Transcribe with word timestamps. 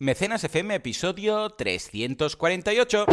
Mecenas 0.00 0.44
FM, 0.44 0.76
episodio 0.76 1.50
348. 1.50 3.06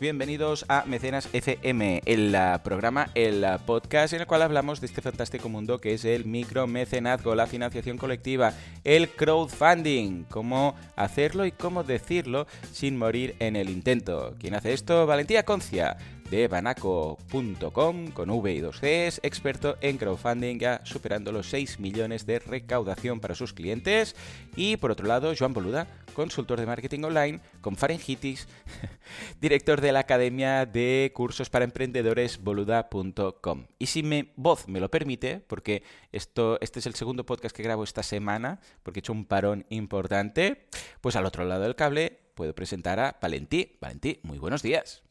Bienvenidos 0.00 0.64
a 0.68 0.84
Mecenas 0.86 1.28
FM, 1.32 2.02
el 2.06 2.34
uh, 2.34 2.62
programa, 2.62 3.10
el 3.14 3.44
uh, 3.44 3.58
podcast 3.64 4.12
en 4.14 4.20
el 4.20 4.26
cual 4.26 4.42
hablamos 4.42 4.80
de 4.80 4.86
este 4.86 5.02
fantástico 5.02 5.48
mundo 5.48 5.78
que 5.78 5.94
es 5.94 6.04
el 6.04 6.24
micromecenazgo, 6.24 7.34
la 7.34 7.46
financiación 7.46 7.98
colectiva, 7.98 8.52
el 8.82 9.08
crowdfunding, 9.10 10.24
cómo 10.24 10.74
hacerlo 10.96 11.46
y 11.46 11.52
cómo 11.52 11.84
decirlo 11.84 12.46
sin 12.72 12.96
morir 12.96 13.36
en 13.38 13.56
el 13.56 13.68
intento. 13.68 14.34
¿Quién 14.38 14.54
hace 14.54 14.72
esto? 14.72 15.06
Valentía 15.06 15.44
Concia 15.44 15.96
de 16.30 16.48
banaco.com 16.48 18.10
con 18.12 18.30
V 18.30 18.52
y 18.52 18.60
2 18.60 18.80
Cs, 18.80 19.20
experto 19.22 19.76
en 19.80 19.98
crowdfunding, 19.98 20.58
ya 20.58 20.80
superando 20.84 21.32
los 21.32 21.48
6 21.50 21.80
millones 21.80 22.26
de 22.26 22.38
recaudación 22.38 23.20
para 23.20 23.34
sus 23.34 23.52
clientes. 23.52 24.16
Y 24.56 24.76
por 24.76 24.90
otro 24.90 25.06
lado, 25.06 25.32
Joan 25.38 25.52
Boluda, 25.52 25.86
consultor 26.14 26.58
de 26.60 26.66
marketing 26.66 27.04
online 27.04 27.40
con 27.60 27.76
faringitis, 27.76 28.48
director 29.40 29.80
de 29.80 29.92
la 29.92 30.00
Academia 30.00 30.66
de 30.66 31.12
Cursos 31.14 31.50
para 31.50 31.64
Emprendedores 31.64 32.42
boluda.com. 32.42 33.66
Y 33.78 33.86
si 33.86 34.02
mi 34.02 34.32
voz 34.36 34.68
me 34.68 34.80
lo 34.80 34.90
permite, 34.90 35.40
porque 35.40 35.82
esto, 36.12 36.58
este 36.60 36.78
es 36.78 36.86
el 36.86 36.94
segundo 36.94 37.26
podcast 37.26 37.54
que 37.54 37.62
grabo 37.62 37.84
esta 37.84 38.02
semana, 38.02 38.60
porque 38.82 38.98
he 38.98 39.02
hecho 39.02 39.12
un 39.12 39.26
parón 39.26 39.66
importante, 39.68 40.66
pues 41.00 41.16
al 41.16 41.26
otro 41.26 41.44
lado 41.44 41.62
del 41.62 41.76
cable 41.76 42.20
puedo 42.34 42.54
presentar 42.54 43.00
a 43.00 43.18
Valentí. 43.20 43.76
Valentí, 43.80 44.20
muy 44.22 44.38
buenos 44.38 44.62
días. 44.62 45.02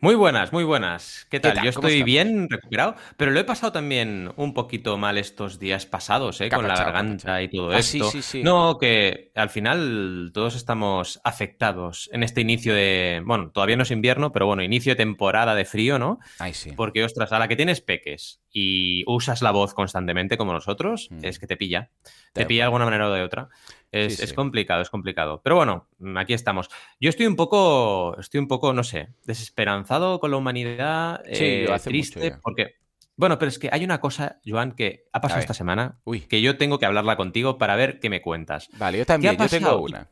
Muy 0.00 0.14
buenas, 0.16 0.52
muy 0.52 0.64
buenas. 0.64 1.26
¿Qué 1.30 1.38
tal? 1.40 1.54
tal? 1.54 1.64
Yo 1.64 1.72
¿Cómo 1.72 1.88
estoy 1.88 2.02
bien 2.02 2.48
recuperado, 2.50 2.96
pero 3.16 3.30
lo 3.30 3.38
he 3.40 3.44
pasado 3.44 3.72
también 3.72 4.30
un 4.36 4.52
poquito 4.54 4.98
mal 4.98 5.16
estos 5.16 5.58
días 5.58 5.86
pasados, 5.86 6.40
¿eh? 6.40 6.50
Con 6.50 6.66
la 6.66 6.74
garganta 6.74 7.24
capachao. 7.24 7.42
y 7.42 7.48
todo 7.48 7.70
Ah, 7.72 7.82
sí, 7.82 7.98
esto. 7.98 8.10
sí, 8.10 8.22
sí. 8.22 8.42
No, 8.42 8.76
que 8.78 9.30
al 9.34 9.48
final 9.50 10.30
todos 10.34 10.56
estamos 10.56 11.20
afectados 11.24 12.10
en 12.12 12.22
este 12.22 12.40
inicio 12.40 12.74
de, 12.74 13.22
bueno, 13.24 13.50
todavía 13.50 13.76
no 13.76 13.84
es 13.84 13.90
invierno, 13.92 14.32
pero 14.32 14.46
bueno, 14.46 14.62
inicio 14.62 14.92
de 14.92 14.96
temporada 14.96 15.54
de 15.54 15.64
frío, 15.64 15.98
¿no? 15.98 16.18
Ay, 16.38 16.52
sí. 16.54 16.72
Porque, 16.76 17.04
ostras, 17.04 17.32
a 17.32 17.38
la 17.38 17.48
que 17.48 17.56
tienes 17.56 17.80
peques 17.80 18.40
y 18.50 19.04
usas 19.06 19.40
la 19.42 19.52
voz 19.52 19.72
constantemente 19.72 20.36
como 20.36 20.52
nosotros, 20.52 21.08
Mm. 21.10 21.24
es 21.24 21.38
que 21.38 21.46
te 21.46 21.56
pilla. 21.56 21.90
Te 22.32 22.44
pilla 22.46 22.62
de 22.62 22.64
alguna 22.64 22.84
manera 22.84 23.08
o 23.08 23.12
de 23.12 23.22
otra. 23.22 23.48
Es, 23.90 24.16
Sí, 24.16 24.22
es 24.24 24.30
sí. 24.30 24.34
complicado, 24.34 24.80
es 24.82 24.88
complicado. 24.90 25.40
Pero 25.44 25.56
bueno, 25.56 25.86
aquí 26.16 26.34
estamos. 26.34 26.68
Yo 27.00 27.10
estoy 27.10 27.26
un 27.26 27.36
poco, 27.36 28.16
estoy 28.18 28.40
un 28.40 28.48
poco, 28.48 28.72
no 28.72 28.84
sé, 28.84 29.08
desesperanzado 29.24 30.20
con 30.20 30.30
la 30.30 30.36
humanidad, 30.36 31.22
Sí, 31.32 31.44
eh, 31.44 31.66
hace 31.72 31.90
triste, 31.90 32.36
porque... 32.42 32.76
Bueno, 33.14 33.38
pero 33.38 33.50
es 33.50 33.58
que 33.58 33.68
hay 33.70 33.84
una 33.84 34.00
cosa, 34.00 34.40
Joan, 34.44 34.72
que 34.72 35.04
ha 35.12 35.20
pasado 35.20 35.40
esta 35.40 35.52
semana, 35.54 35.98
Uy. 36.04 36.20
que 36.20 36.40
yo 36.40 36.56
tengo 36.56 36.78
que 36.78 36.86
hablarla 36.86 37.16
contigo 37.16 37.58
para 37.58 37.76
ver 37.76 38.00
qué 38.00 38.08
me 38.08 38.22
cuentas. 38.22 38.68
Vale, 38.78 38.98
yo 38.98 39.06
también, 39.06 39.36
¿Qué 39.36 39.42
ha 39.42 39.46
yo 39.46 39.50
tengo 39.58 39.80
una. 39.80 40.08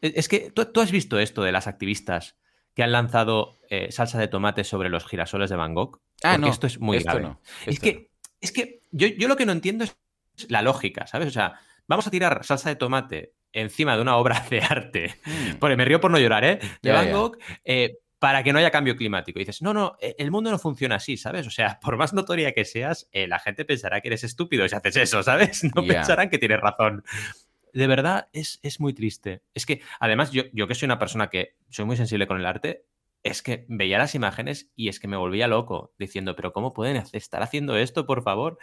Es 0.00 0.28
que 0.28 0.50
tú, 0.52 0.64
tú 0.66 0.80
has 0.80 0.92
visto 0.92 1.18
esto 1.18 1.42
de 1.42 1.50
las 1.50 1.66
activistas 1.66 2.36
que 2.74 2.82
han 2.82 2.92
lanzado 2.92 3.56
eh, 3.70 3.90
salsa 3.90 4.18
de 4.18 4.28
tomate 4.28 4.64
sobre 4.64 4.88
los 4.88 5.04
girasoles 5.06 5.50
de 5.50 5.56
Van 5.56 5.74
Gogh. 5.74 6.00
Ah, 6.22 6.32
Porque 6.32 6.38
no, 6.38 6.48
esto 6.48 6.66
es 6.66 6.78
muy 6.78 6.96
esto 6.98 7.10
grave. 7.10 7.22
no, 7.22 7.40
Es 7.66 7.80
que, 7.80 8.10
es 8.40 8.52
que 8.52 8.82
yo, 8.92 9.08
yo 9.08 9.28
lo 9.28 9.36
que 9.36 9.46
no 9.46 9.52
entiendo 9.52 9.84
es 9.84 9.96
la 10.48 10.62
lógica, 10.62 11.06
¿sabes? 11.06 11.28
O 11.28 11.32
sea, 11.32 11.60
vamos 11.86 12.06
a 12.06 12.10
tirar 12.10 12.44
salsa 12.44 12.68
de 12.68 12.76
tomate 12.76 13.34
encima 13.54 13.96
de 13.96 14.02
una 14.02 14.16
obra 14.18 14.44
de 14.50 14.60
arte. 14.60 15.14
Mm. 15.24 15.54
Porque 15.58 15.76
me 15.76 15.84
río 15.84 16.00
por 16.00 16.10
no 16.10 16.18
llorar, 16.18 16.44
¿eh? 16.44 16.58
De 16.82 16.92
Van. 16.92 17.10
Gogh, 17.10 17.38
eh, 17.64 17.98
para 18.18 18.42
que 18.42 18.52
no 18.52 18.58
haya 18.58 18.70
cambio 18.70 18.96
climático. 18.96 19.38
Y 19.38 19.42
dices, 19.42 19.62
no, 19.62 19.74
no, 19.74 19.96
eh, 20.00 20.14
el 20.18 20.30
mundo 20.30 20.50
no 20.50 20.58
funciona 20.58 20.96
así, 20.96 21.16
¿sabes? 21.16 21.46
O 21.46 21.50
sea, 21.50 21.78
por 21.82 21.96
más 21.96 22.12
notoria 22.12 22.52
que 22.52 22.64
seas, 22.64 23.08
eh, 23.12 23.26
la 23.26 23.38
gente 23.38 23.64
pensará 23.64 24.00
que 24.00 24.08
eres 24.08 24.24
estúpido 24.24 24.68
si 24.68 24.74
haces 24.74 24.96
eso, 24.96 25.22
¿sabes? 25.22 25.62
No 25.74 25.86
pensarán 25.86 26.30
que 26.30 26.38
tienes 26.38 26.60
razón. 26.60 27.04
De 27.72 27.86
verdad, 27.86 28.28
es, 28.32 28.60
es 28.62 28.80
muy 28.80 28.94
triste. 28.94 29.42
Es 29.52 29.66
que, 29.66 29.82
además, 29.98 30.30
yo, 30.30 30.44
yo 30.52 30.68
que 30.68 30.74
soy 30.74 30.86
una 30.86 30.98
persona 30.98 31.28
que 31.28 31.56
soy 31.70 31.84
muy 31.84 31.96
sensible 31.96 32.26
con 32.26 32.38
el 32.38 32.46
arte, 32.46 32.84
es 33.24 33.42
que 33.42 33.64
veía 33.68 33.98
las 33.98 34.14
imágenes 34.14 34.70
y 34.76 34.88
es 34.88 35.00
que 35.00 35.08
me 35.08 35.16
volvía 35.16 35.48
loco, 35.48 35.92
diciendo, 35.98 36.36
pero 36.36 36.52
¿cómo 36.52 36.72
pueden 36.72 37.02
estar 37.12 37.42
haciendo 37.42 37.76
esto, 37.76 38.06
por 38.06 38.22
favor? 38.22 38.58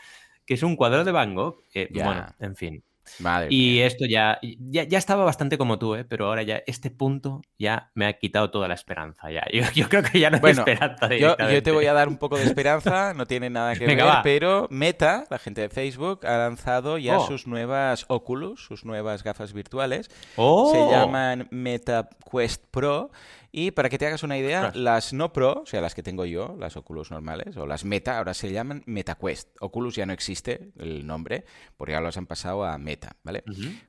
Que 0.46 0.54
es 0.54 0.64
un 0.64 0.76
cuadro 0.76 1.04
de 1.04 1.12
Van 1.12 1.36
Gogh. 1.36 1.62
Eh. 1.74 1.90
Bueno, 1.92 2.28
en 2.40 2.56
fin. 2.56 2.84
Madre 3.20 3.48
Y 3.52 3.74
mía. 3.74 3.88
esto 3.88 4.06
ya, 4.06 4.40
ya, 4.42 4.84
ya 4.84 4.98
estaba 4.98 5.26
bastante 5.26 5.58
como 5.58 5.78
tú, 5.80 5.96
¿eh? 5.96 6.06
pero 6.06 6.28
ahora 6.28 6.44
ya 6.44 6.62
este 6.68 6.90
punto 6.92 7.42
ya 7.60 7.92
me 7.96 8.06
ha 8.06 8.14
quitado 8.14 8.52
toda 8.52 8.68
la 8.68 8.74
esperanza. 8.74 9.30
Ya. 9.32 9.44
Yo, 9.54 9.64
yo 9.74 9.90
creo 9.90 10.04
que 10.04 10.20
ya 10.20 10.30
no 10.30 10.36
hay 10.38 10.42
Bueno, 10.42 10.60
esperanza. 10.62 11.08
Yo, 11.16 11.36
yo 11.38 11.64
te 11.64 11.72
voy 11.72 11.86
a 11.88 11.94
dar 11.94 12.08
un 12.08 12.18
poco 12.18 12.38
de 12.38 12.44
esperanza, 12.46 13.14
no 13.14 13.26
tiene 13.26 13.50
nada 13.50 13.76
que 13.76 13.86
Venga, 13.86 14.06
ver, 14.06 14.14
va. 14.16 14.24
pero 14.24 14.68
Meta, 14.70 15.26
la 15.30 15.40
gente 15.40 15.62
de 15.62 15.70
Facebook, 15.70 16.26
ha 16.26 16.38
lanzado 16.38 16.98
ya 16.98 17.18
Oh. 17.20 17.28
sus 17.28 17.48
nuevas 17.48 18.06
Oculus, 18.08 18.64
sus 18.66 18.86
nuevas 18.86 19.24
gafas 19.24 19.54
virtuales. 19.54 20.10
¡Oh! 20.36 20.72
Se 20.72 20.78
llaman 20.96 21.48
Meta 21.52 22.10
Quest 22.32 22.64
Pro. 22.72 23.12
Y 23.54 23.72
para 23.72 23.90
que 23.90 23.98
te 23.98 24.08
hagas 24.08 24.24
una 24.24 24.38
idea, 24.38 24.72
las 24.76 25.12
no 25.12 25.34
Pro, 25.34 25.62
o 25.64 25.66
sea, 25.66 25.82
las 25.82 25.94
que 25.94 26.04
tengo 26.04 26.26
yo, 26.26 26.56
las 26.58 26.78
Oculus 26.78 27.12
normales, 27.12 27.58
o 27.58 27.66
las 27.66 27.84
Meta, 27.84 28.18
ahora 28.18 28.34
se 28.34 28.52
llaman 28.52 28.82
MetaQuest. 28.86 29.50
Oculus 29.60 29.96
ya 29.96 30.06
no 30.06 30.14
existe 30.14 30.72
el 30.78 31.06
nombre, 31.06 31.44
porque 31.76 31.92
ya 31.94 32.02
los 32.02 32.16
han 32.18 32.28
pasado 32.28 32.64
a 32.64 32.78
Meta, 32.78 33.18
¿vale? 33.24 33.44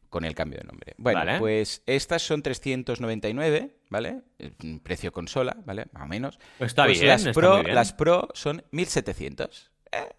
Con 0.09 0.25
el 0.25 0.35
cambio 0.35 0.59
de 0.59 0.65
nombre. 0.65 0.95
Bueno, 0.99 1.21
Vale. 1.21 1.39
pues 1.39 1.83
estas 1.87 2.23
son 2.23 2.43
399, 2.43 3.77
¿vale? 3.89 4.23
Precio 4.83 5.13
consola, 5.13 5.57
¿vale? 5.65 5.87
Más 5.93 6.03
o 6.03 6.07
menos. 6.07 6.39
Está 6.59 6.85
Pues 6.85 6.99
bien, 6.99 7.09
las 7.11 7.21
está 7.27 7.33
Pro, 7.41 7.55
muy 7.55 7.63
bien. 7.65 7.75
las 7.75 7.93
Pro 7.93 8.29
son 8.35 8.65
1700. 8.73 9.72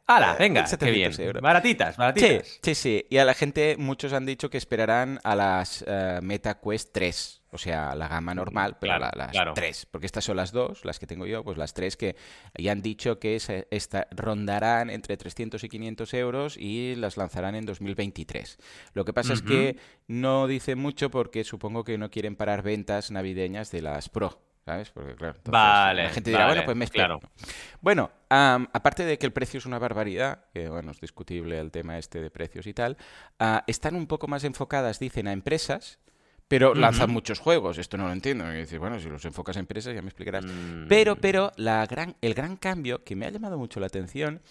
¡Hala! 0.07 0.34
eh, 0.34 0.35
Venga, 0.39 0.61
qué 0.63 0.67
1700 0.85 1.17
bien. 1.17 1.28
euros. 1.28 1.41
Baratitas, 1.41 1.97
baratitas. 1.97 2.59
sí, 2.61 2.75
sí. 2.75 3.06
Y 3.09 3.17
a 3.17 3.25
la 3.25 3.34
gente, 3.34 3.75
muchos 3.78 4.13
han 4.13 4.25
dicho 4.25 4.50
que 4.50 4.57
esperarán 4.57 5.19
a 5.23 5.35
las 5.35 5.84
eh, 5.88 6.19
Meta 6.22 6.59
Quest 6.59 6.89
3. 6.94 7.39
O 7.51 7.57
sea, 7.59 7.94
la 7.94 8.07
gama 8.07 8.34
normal, 8.34 8.78
pero 8.79 8.95
claro, 8.97 9.11
la- 9.16 9.25
las 9.25 9.31
claro. 9.31 9.53
3. 9.53 9.85
Porque 9.91 10.07
estas 10.07 10.23
son 10.23 10.38
las 10.38 10.51
dos, 10.51 10.84
las 10.85 10.97
que 10.97 11.06
tengo 11.06 11.28
yo, 11.28 11.44
pues 11.44 11.56
las 11.56 11.75
tres 11.75 11.95
que 11.95 12.16
ya 12.57 12.72
han 12.72 12.81
dicho 12.81 13.19
que 13.19 13.39
se- 13.39 13.67
esta- 13.69 14.07
rondarán 14.09 14.89
entre 14.89 15.17
300 15.17 15.63
y 15.63 15.69
500 15.69 16.13
euros 16.16 16.57
y 16.57 16.95
las 16.95 17.16
lanzarán 17.16 17.53
en 17.53 17.67
2023. 17.67 18.57
Lo 18.94 19.05
que 19.05 19.13
pasa 19.13 19.34
es 19.34 19.44
que 19.44 19.78
no 20.07 20.47
dice 20.47 20.75
mucho 20.75 21.11
porque 21.11 21.44
supongo 21.44 21.84
que 21.84 22.00
no 22.00 22.09
quieren 22.09 22.35
parar 22.35 22.63
ventas 22.63 23.11
navideñas 23.11 23.69
de 23.69 23.84
las 23.84 24.09
Pro. 24.09 24.41
¿Sabes? 24.66 24.91
Porque 24.91 25.16
claro, 25.16 25.35
entonces, 25.38 25.51
Vale, 25.51 26.03
la 26.03 26.09
gente 26.09 26.29
dirá, 26.29 26.46
vale, 26.46 26.53
bueno, 26.53 26.66
pues 26.66 26.78
me 26.78 26.85
espero. 26.85 27.19
claro. 27.19 27.34
Bueno, 27.81 28.12
am, 28.29 28.68
aparte 28.72 29.03
de 29.03 29.18
que 29.18 29.25
el 29.25 29.34
precio 29.34 29.57
es 29.57 29.66
una 29.66 29.78
barbaridad, 29.78 30.46
que 30.53 30.69
bueno, 30.69 30.91
es 30.91 31.01
discutible 31.01 31.59
el 31.59 31.69
tema 31.69 31.97
este 31.97 32.22
de 32.22 32.29
precios 32.29 32.66
y 32.66 32.73
tal, 32.73 32.97
ah, 33.40 33.66
están 33.68 33.96
un 33.96 34.07
poco 34.07 34.28
más 34.28 34.46
enfocadas, 34.46 35.00
dicen, 35.00 35.28
a 35.28 35.34
empresas, 35.34 36.00
pero 36.47 36.75
lanzan 36.75 37.09
muchos 37.09 37.40
juegos. 37.40 37.78
Esto 37.78 37.97
no 37.97 38.06
lo 38.06 38.13
entiendo. 38.13 38.52
Y 38.53 38.57
dices, 38.57 38.79
bueno, 38.79 39.00
si 39.00 39.09
los 39.09 39.25
enfocas 39.25 39.57
a 39.57 39.59
empresas 39.59 39.96
ya 39.96 40.02
me 40.02 40.09
explicarás. 40.09 40.46
Mm. 40.46 40.88
Pero, 40.88 41.16
pero, 41.16 41.52
la 41.56 41.85
gran, 41.85 42.16
el 42.22 42.34
gran 42.34 42.57
cambio 42.57 43.03
que 43.03 43.16
me 43.16 43.25
ha 43.25 43.31
llamado 43.31 43.57
mucho 43.57 43.79
la 43.79 43.88
atención 43.88 44.41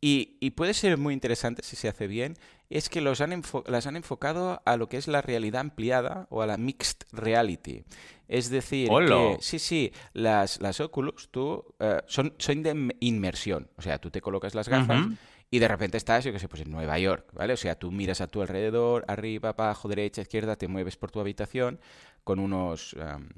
y, 0.00 0.36
y 0.40 0.50
puede 0.50 0.74
ser 0.74 0.96
muy 0.96 1.14
interesante 1.14 1.62
si 1.62 1.76
se 1.76 1.88
hace 1.88 2.06
bien, 2.06 2.36
es 2.70 2.88
que 2.88 3.00
los 3.00 3.20
han 3.20 3.42
las 3.66 3.86
han 3.86 3.96
enfocado 3.96 4.62
a 4.64 4.76
lo 4.76 4.88
que 4.88 4.96
es 4.96 5.08
la 5.08 5.22
realidad 5.22 5.60
ampliada 5.60 6.26
o 6.30 6.40
a 6.40 6.46
la 6.46 6.56
mixed 6.56 6.98
reality. 7.12 7.84
Es 8.28 8.48
decir, 8.48 8.88
que 8.88 9.38
sí, 9.40 9.58
sí, 9.58 9.92
las, 10.12 10.60
las 10.60 10.78
Oculus 10.80 11.30
tú, 11.30 11.64
eh, 11.80 12.00
son, 12.06 12.34
son 12.38 12.62
de 12.62 12.94
inmersión. 13.00 13.68
O 13.76 13.82
sea, 13.82 13.98
tú 13.98 14.10
te 14.10 14.20
colocas 14.20 14.54
las 14.54 14.68
gafas 14.68 15.04
y 15.50 15.58
de 15.58 15.66
repente 15.66 15.96
estás, 15.96 16.24
yo 16.24 16.32
qué 16.32 16.38
sé, 16.38 16.48
pues 16.48 16.62
en 16.62 16.70
Nueva 16.70 16.96
York, 17.00 17.28
¿vale? 17.32 17.54
O 17.54 17.56
sea, 17.56 17.74
tú 17.74 17.90
miras 17.90 18.20
a 18.20 18.28
tu 18.28 18.40
alrededor, 18.40 19.04
arriba, 19.08 19.48
abajo, 19.48 19.88
derecha, 19.88 20.22
izquierda, 20.22 20.54
te 20.54 20.68
mueves 20.68 20.96
por 20.96 21.10
tu 21.10 21.20
habitación 21.20 21.80
con 22.22 22.38
unos... 22.38 22.94
am, 23.00 23.30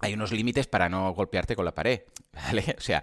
hay 0.00 0.12
unos 0.12 0.30
límites 0.32 0.66
para 0.66 0.88
no 0.88 1.14
golpearte 1.14 1.56
con 1.56 1.64
la 1.64 1.74
pared. 1.74 2.00
¿Vale? 2.36 2.64
O 2.78 2.80
sea, 2.80 3.02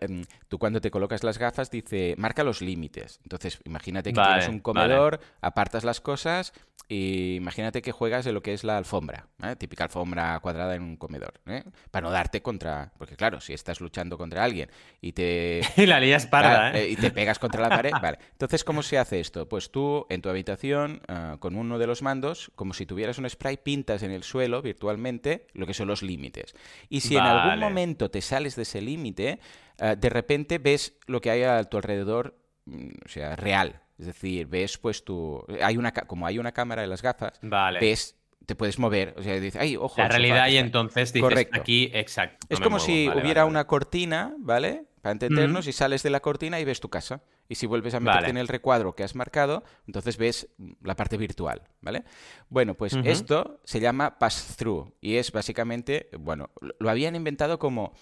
em, 0.00 0.24
tú 0.48 0.58
cuando 0.58 0.80
te 0.80 0.90
colocas 0.90 1.24
las 1.24 1.38
gafas 1.38 1.70
dice, 1.70 2.14
marca 2.18 2.44
los 2.44 2.60
límites. 2.60 3.18
Entonces, 3.22 3.58
imagínate 3.64 4.12
que 4.12 4.20
tienes 4.20 4.48
un 4.48 4.60
comedor, 4.60 5.20
apartas 5.40 5.84
las 5.84 6.00
cosas 6.00 6.52
y 6.88 7.34
imagínate 7.36 7.82
que 7.82 7.90
juegas 7.90 8.24
de 8.24 8.32
lo 8.32 8.42
que 8.42 8.52
es 8.52 8.62
la 8.62 8.76
alfombra, 8.78 9.26
típica 9.58 9.84
alfombra 9.84 10.38
cuadrada 10.38 10.76
en 10.76 10.82
un 10.82 10.96
comedor, 10.96 11.40
¿eh? 11.46 11.64
para 11.90 12.06
no 12.06 12.12
darte 12.12 12.42
contra, 12.42 12.92
porque 12.96 13.16
claro, 13.16 13.40
si 13.40 13.52
estás 13.52 13.80
luchando 13.80 14.16
contra 14.16 14.44
alguien 14.44 14.70
y 15.00 15.12
te 15.12 15.62
y 15.76 15.86
la 15.86 15.98
lías 15.98 16.26
parda, 16.26 16.78
¿eh? 16.78 16.90
y 16.90 16.96
te 16.96 17.10
pegas 17.10 17.40
contra 17.40 17.60
la 17.60 17.70
pared, 17.70 17.90
vale. 18.02 18.18
Entonces, 18.30 18.62
¿cómo 18.62 18.84
se 18.84 18.98
hace 18.98 19.18
esto? 19.18 19.48
Pues 19.48 19.72
tú 19.72 20.06
en 20.10 20.22
tu 20.22 20.28
habitación 20.28 21.00
ah, 21.08 21.38
con 21.40 21.56
uno 21.56 21.78
de 21.78 21.88
los 21.88 22.02
mandos, 22.02 22.52
como 22.54 22.72
si 22.72 22.86
tuvieras 22.86 23.18
un 23.18 23.28
spray, 23.28 23.56
pintas 23.56 24.04
en 24.04 24.12
el 24.12 24.22
suelo 24.22 24.62
virtualmente 24.62 25.48
lo 25.54 25.66
que 25.66 25.74
son 25.74 25.88
los 25.88 26.02
límites. 26.02 26.54
Y 26.88 27.00
si 27.00 27.16
en 27.16 27.24
algún 27.24 27.58
momento 27.58 28.10
te 28.10 28.20
sales 28.20 28.54
de 28.54 28.64
ese 28.66 28.80
límite, 28.80 29.40
ah, 29.78 29.94
de 29.94 30.08
repente 30.08 30.58
ves 30.58 30.98
lo 31.06 31.20
que 31.20 31.30
hay 31.30 31.42
a 31.42 31.62
tu 31.64 31.76
alrededor, 31.76 32.38
mm, 32.66 32.88
o 33.04 33.08
sea, 33.08 33.36
real, 33.36 33.82
es 33.98 34.06
decir, 34.06 34.46
ves 34.46 34.78
pues 34.78 35.04
tu... 35.04 35.44
Hay 35.62 35.76
una, 35.76 35.92
como 35.92 36.26
hay 36.26 36.38
una 36.38 36.52
cámara 36.52 36.84
en 36.84 36.90
las 36.90 37.02
gafas, 37.02 37.40
ves 37.80 38.16
te 38.46 38.54
puedes 38.54 38.78
mover. 38.78 39.14
O 39.18 39.22
sea, 39.22 39.34
dices, 39.34 39.60
ay, 39.60 39.76
ojo. 39.76 40.00
La 40.00 40.08
realidad 40.08 40.48
y 40.48 40.56
entonces 40.56 41.12
dices, 41.12 41.28
Correcto. 41.28 41.60
aquí, 41.60 41.90
exacto. 41.92 42.46
es 42.48 42.60
como 42.60 42.78
si 42.78 43.08
hubiera 43.08 43.44
una 43.44 43.66
cortina, 43.66 44.34
¿vale? 44.38 44.84
Para 45.02 45.12
entendernos, 45.12 45.66
y 45.66 45.72
sales 45.72 46.02
de 46.02 46.10
la 46.10 46.20
cortina 46.20 46.58
y 46.58 46.64
ves 46.64 46.80
tu 46.80 46.88
casa. 46.88 47.22
Y 47.48 47.56
si 47.56 47.66
vuelves 47.66 47.94
a 47.94 48.00
meterte 48.00 48.30
en 48.30 48.38
el 48.38 48.48
recuadro 48.48 48.94
que 48.94 49.04
has 49.04 49.14
marcado, 49.14 49.62
entonces 49.86 50.16
ves 50.16 50.48
la 50.82 50.96
parte 50.96 51.16
virtual, 51.16 51.62
¿vale? 51.80 52.04
Bueno, 52.48 52.74
pues 52.74 52.94
esto 53.04 53.60
se 53.64 53.78
llama 53.78 54.18
pass-through 54.18 54.94
y 55.00 55.16
es 55.16 55.30
básicamente, 55.30 56.08
bueno, 56.18 56.50
lo 56.60 56.90
habían 56.90 57.14
inventado 57.14 57.60
como 57.60 57.92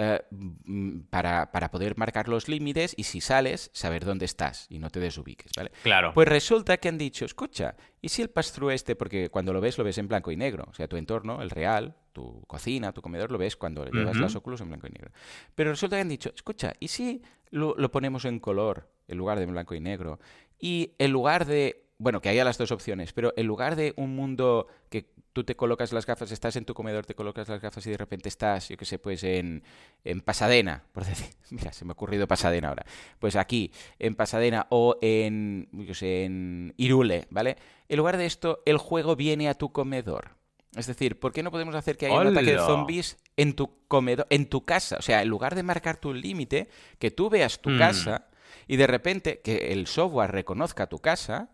eh, 0.00 0.22
mm, 0.30 1.00
para, 1.10 1.50
poder 1.72 1.98
marcar 1.98 2.28
los 2.28 2.48
límites 2.48 2.94
y 2.96 3.02
si 3.02 3.20
sales, 3.20 3.68
saber 3.74 4.04
dónde 4.04 4.26
estás 4.26 4.66
y 4.70 4.78
no 4.78 4.90
te 4.90 5.00
desubiques, 5.00 5.50
¿vale? 5.56 5.72
Claro. 5.82 6.12
Pues 6.14 6.28
resulta 6.28 6.76
que 6.76 6.88
han 6.88 6.98
dicho, 6.98 7.24
escucha, 7.24 7.74
¿y 8.00 8.08
si 8.08 8.22
el 8.22 8.30
pass-through 8.30 8.70
este, 8.70 8.94
porque 8.94 9.28
cuando 9.28 9.52
lo 9.52 9.60
ves, 9.60 9.76
lo 9.76 9.82
ves 9.82 9.98
en 9.98 10.06
blanco 10.06 10.30
y 10.30 10.36
negro, 10.36 10.66
o 10.70 10.72
sea, 10.72 10.86
tu 10.86 10.96
entorno, 10.96 11.42
el 11.42 11.50
real, 11.50 11.96
tu 12.12 12.42
cocina, 12.46 12.92
tu 12.92 13.02
comedor, 13.02 13.32
lo 13.32 13.38
ves 13.38 13.56
cuando 13.56 13.84
le 13.84 13.90
llevas 13.90 14.16
las 14.18 14.36
óculos 14.36 14.60
en 14.60 14.68
blanco 14.68 14.86
y 14.86 14.90
negro. 14.90 15.10
Pero 15.56 15.70
resulta 15.70 15.96
que 15.96 16.02
han 16.02 16.08
dicho, 16.08 16.30
escucha, 16.32 16.74
¿y 16.78 16.86
si 16.86 17.22
lo, 17.50 17.74
lo 17.76 17.90
ponemos 17.90 18.24
en 18.24 18.38
color 18.38 18.88
en 19.08 19.18
lugar 19.18 19.38
de 19.38 19.44
en 19.44 19.50
blanco 19.50 19.74
y 19.74 19.80
negro? 19.80 20.20
Y 20.60 20.92
en 20.98 21.10
lugar 21.10 21.44
de 21.44 21.88
bueno, 21.98 22.20
que 22.20 22.28
haya 22.28 22.44
las 22.44 22.58
dos 22.58 22.70
opciones, 22.70 23.12
pero 23.12 23.34
en 23.36 23.46
lugar 23.46 23.74
de 23.74 23.92
un 23.96 24.14
mundo 24.14 24.68
que 24.88 25.10
tú 25.38 25.44
te 25.44 25.54
colocas 25.54 25.92
las 25.92 26.04
gafas, 26.04 26.32
estás 26.32 26.56
en 26.56 26.64
tu 26.64 26.74
comedor, 26.74 27.06
te 27.06 27.14
colocas 27.14 27.48
las 27.48 27.60
gafas 27.60 27.86
y 27.86 27.90
de 27.90 27.96
repente 27.96 28.28
estás, 28.28 28.70
yo 28.70 28.76
qué 28.76 28.84
sé, 28.84 28.98
pues 28.98 29.22
en, 29.22 29.62
en 30.02 30.20
Pasadena, 30.20 30.82
por 30.90 31.04
decir, 31.04 31.28
mira, 31.50 31.72
se 31.72 31.84
me 31.84 31.90
ha 31.90 31.92
ocurrido 31.92 32.26
Pasadena 32.26 32.70
ahora, 32.70 32.84
pues 33.20 33.36
aquí, 33.36 33.70
en 34.00 34.16
Pasadena 34.16 34.66
o 34.70 34.98
en, 35.00 35.68
yo 35.70 35.94
sé, 35.94 36.24
en 36.24 36.74
Irule, 36.76 37.28
¿vale? 37.30 37.56
En 37.88 37.98
lugar 37.98 38.16
de 38.16 38.26
esto, 38.26 38.64
el 38.66 38.78
juego 38.78 39.14
viene 39.14 39.48
a 39.48 39.54
tu 39.54 39.70
comedor. 39.70 40.30
Es 40.74 40.88
decir, 40.88 41.20
¿por 41.20 41.32
qué 41.32 41.44
no 41.44 41.52
podemos 41.52 41.76
hacer 41.76 41.96
que 41.96 42.06
haya 42.06 42.18
un 42.18 42.26
ataque 42.26 42.54
de 42.54 42.58
zombies 42.58 43.16
en 43.36 43.54
tu 43.54 43.86
comedor, 43.86 44.26
en 44.30 44.46
tu 44.46 44.64
casa? 44.64 44.96
O 44.98 45.02
sea, 45.02 45.22
en 45.22 45.28
lugar 45.28 45.54
de 45.54 45.62
marcar 45.62 45.98
tu 45.98 46.12
límite, 46.12 46.68
que 46.98 47.12
tú 47.12 47.30
veas 47.30 47.60
tu 47.60 47.70
hmm. 47.70 47.78
casa 47.78 48.26
y 48.66 48.76
de 48.76 48.88
repente 48.88 49.38
que 49.38 49.72
el 49.72 49.86
software 49.86 50.32
reconozca 50.32 50.88
tu 50.88 50.98
casa 50.98 51.50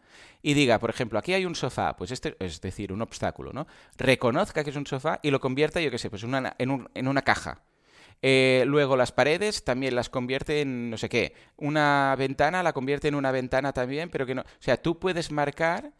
y 0.46 0.52
diga, 0.52 0.79
por 0.79 0.91
ejemplo, 0.91 1.19
aquí 1.19 1.32
hay 1.32 1.46
un 1.46 1.55
sofá, 1.55 1.96
pues 1.96 2.11
este 2.11 2.37
es 2.38 2.61
decir, 2.61 2.93
un 2.93 3.00
obstáculo, 3.00 3.55
¿no? 3.55 3.67
Reconozca 3.96 4.62
que 4.62 4.69
es 4.69 4.76
un 4.76 4.87
sofá 4.87 5.19
y 5.23 5.31
lo 5.31 5.41
convierta, 5.41 5.81
yo 5.81 5.91
qué 5.91 5.96
sé, 5.96 6.11
pues 6.11 6.23
una, 6.23 6.55
en, 6.58 6.87
en 6.94 7.08
una 7.08 7.23
caja. 7.23 7.62
Eh, 8.20 8.64
luego 8.67 8.94
las 8.94 9.11
paredes 9.11 9.64
también 9.64 9.94
las 9.94 10.11
convierte 10.11 10.61
en 10.61 10.91
no 10.91 10.99
sé 10.99 11.08
qué. 11.08 11.32
Una 11.56 12.14
ventana 12.19 12.62
la 12.62 12.75
convierte 12.75 13.08
en 13.08 13.14
una 13.14 13.32
ventana 13.32 13.73
también, 13.73 14.11
pero 14.11 14.26
que 14.26 14.35
no. 14.35 14.43
O 14.43 14.61
sea, 14.61 14.76
tú 14.76 14.99
puedes 14.99 15.32
marcar 15.32 15.93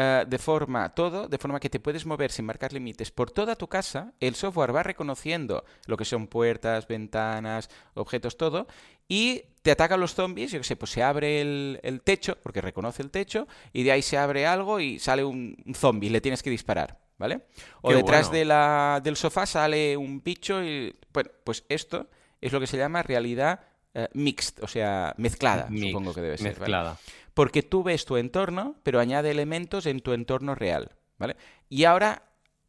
eh, 0.00 0.24
de 0.28 0.38
forma 0.38 0.94
todo, 0.94 1.26
de 1.26 1.38
forma 1.38 1.58
que 1.58 1.68
te 1.68 1.80
puedes 1.80 2.06
mover 2.06 2.30
sin 2.30 2.44
marcar 2.44 2.72
límites 2.72 3.10
por 3.10 3.32
toda 3.32 3.56
tu 3.56 3.66
casa. 3.66 4.12
El 4.20 4.36
software 4.36 4.72
va 4.72 4.84
reconociendo 4.84 5.64
lo 5.86 5.96
que 5.96 6.04
son 6.04 6.28
puertas, 6.28 6.86
ventanas, 6.86 7.68
objetos, 7.94 8.36
todo, 8.36 8.68
y 9.08 9.42
te 9.62 9.72
atacan 9.72 9.98
los 9.98 10.14
zombies, 10.14 10.52
yo 10.52 10.60
qué 10.60 10.64
sé, 10.64 10.76
pues 10.76 10.92
se 10.92 11.02
abre 11.02 11.40
el, 11.40 12.00
techo, 12.04 12.38
porque 12.44 12.60
reconoce 12.60 13.02
el 13.02 13.10
techo, 13.10 13.48
y 13.72 13.82
de 13.82 13.90
ahí 13.90 14.02
se 14.02 14.16
abre 14.16 14.46
algo 14.46 14.78
y 14.78 15.00
sale 15.00 15.24
un, 15.24 15.56
zombie, 15.74 16.10
le 16.10 16.20
tienes 16.20 16.44
que 16.44 16.50
disparar, 16.50 17.00
¿vale? 17.16 17.46
O 17.82 17.92
detrás 17.92 18.30
de 18.30 18.44
la, 18.44 19.00
del 19.02 19.16
sofá 19.16 19.46
sale 19.46 19.96
un 19.96 20.22
bicho 20.22 20.62
y... 20.62 20.94
Bueno, 21.12 21.30
pues 21.42 21.64
esto 21.68 22.06
es 22.40 22.52
lo 22.52 22.60
que 22.60 22.68
se 22.68 22.76
llama 22.76 23.02
realidad 23.02 23.62
eh, 23.94 24.06
mixed, 24.12 24.62
o 24.62 24.68
sea, 24.68 25.12
mezclada, 25.16 25.68
supongo 25.76 26.14
que 26.14 26.20
debe 26.20 26.38
ser. 26.38 26.56
Mezclada 26.56 26.96
porque 27.38 27.62
tú 27.62 27.84
ves 27.84 28.04
tu 28.04 28.16
entorno, 28.16 28.74
pero 28.82 28.98
añade 28.98 29.30
elementos 29.30 29.86
en 29.86 30.00
tu 30.00 30.12
entorno 30.12 30.56
real, 30.56 30.90
¿vale? 31.18 31.36
Y 31.68 31.84
ahora 31.84 32.24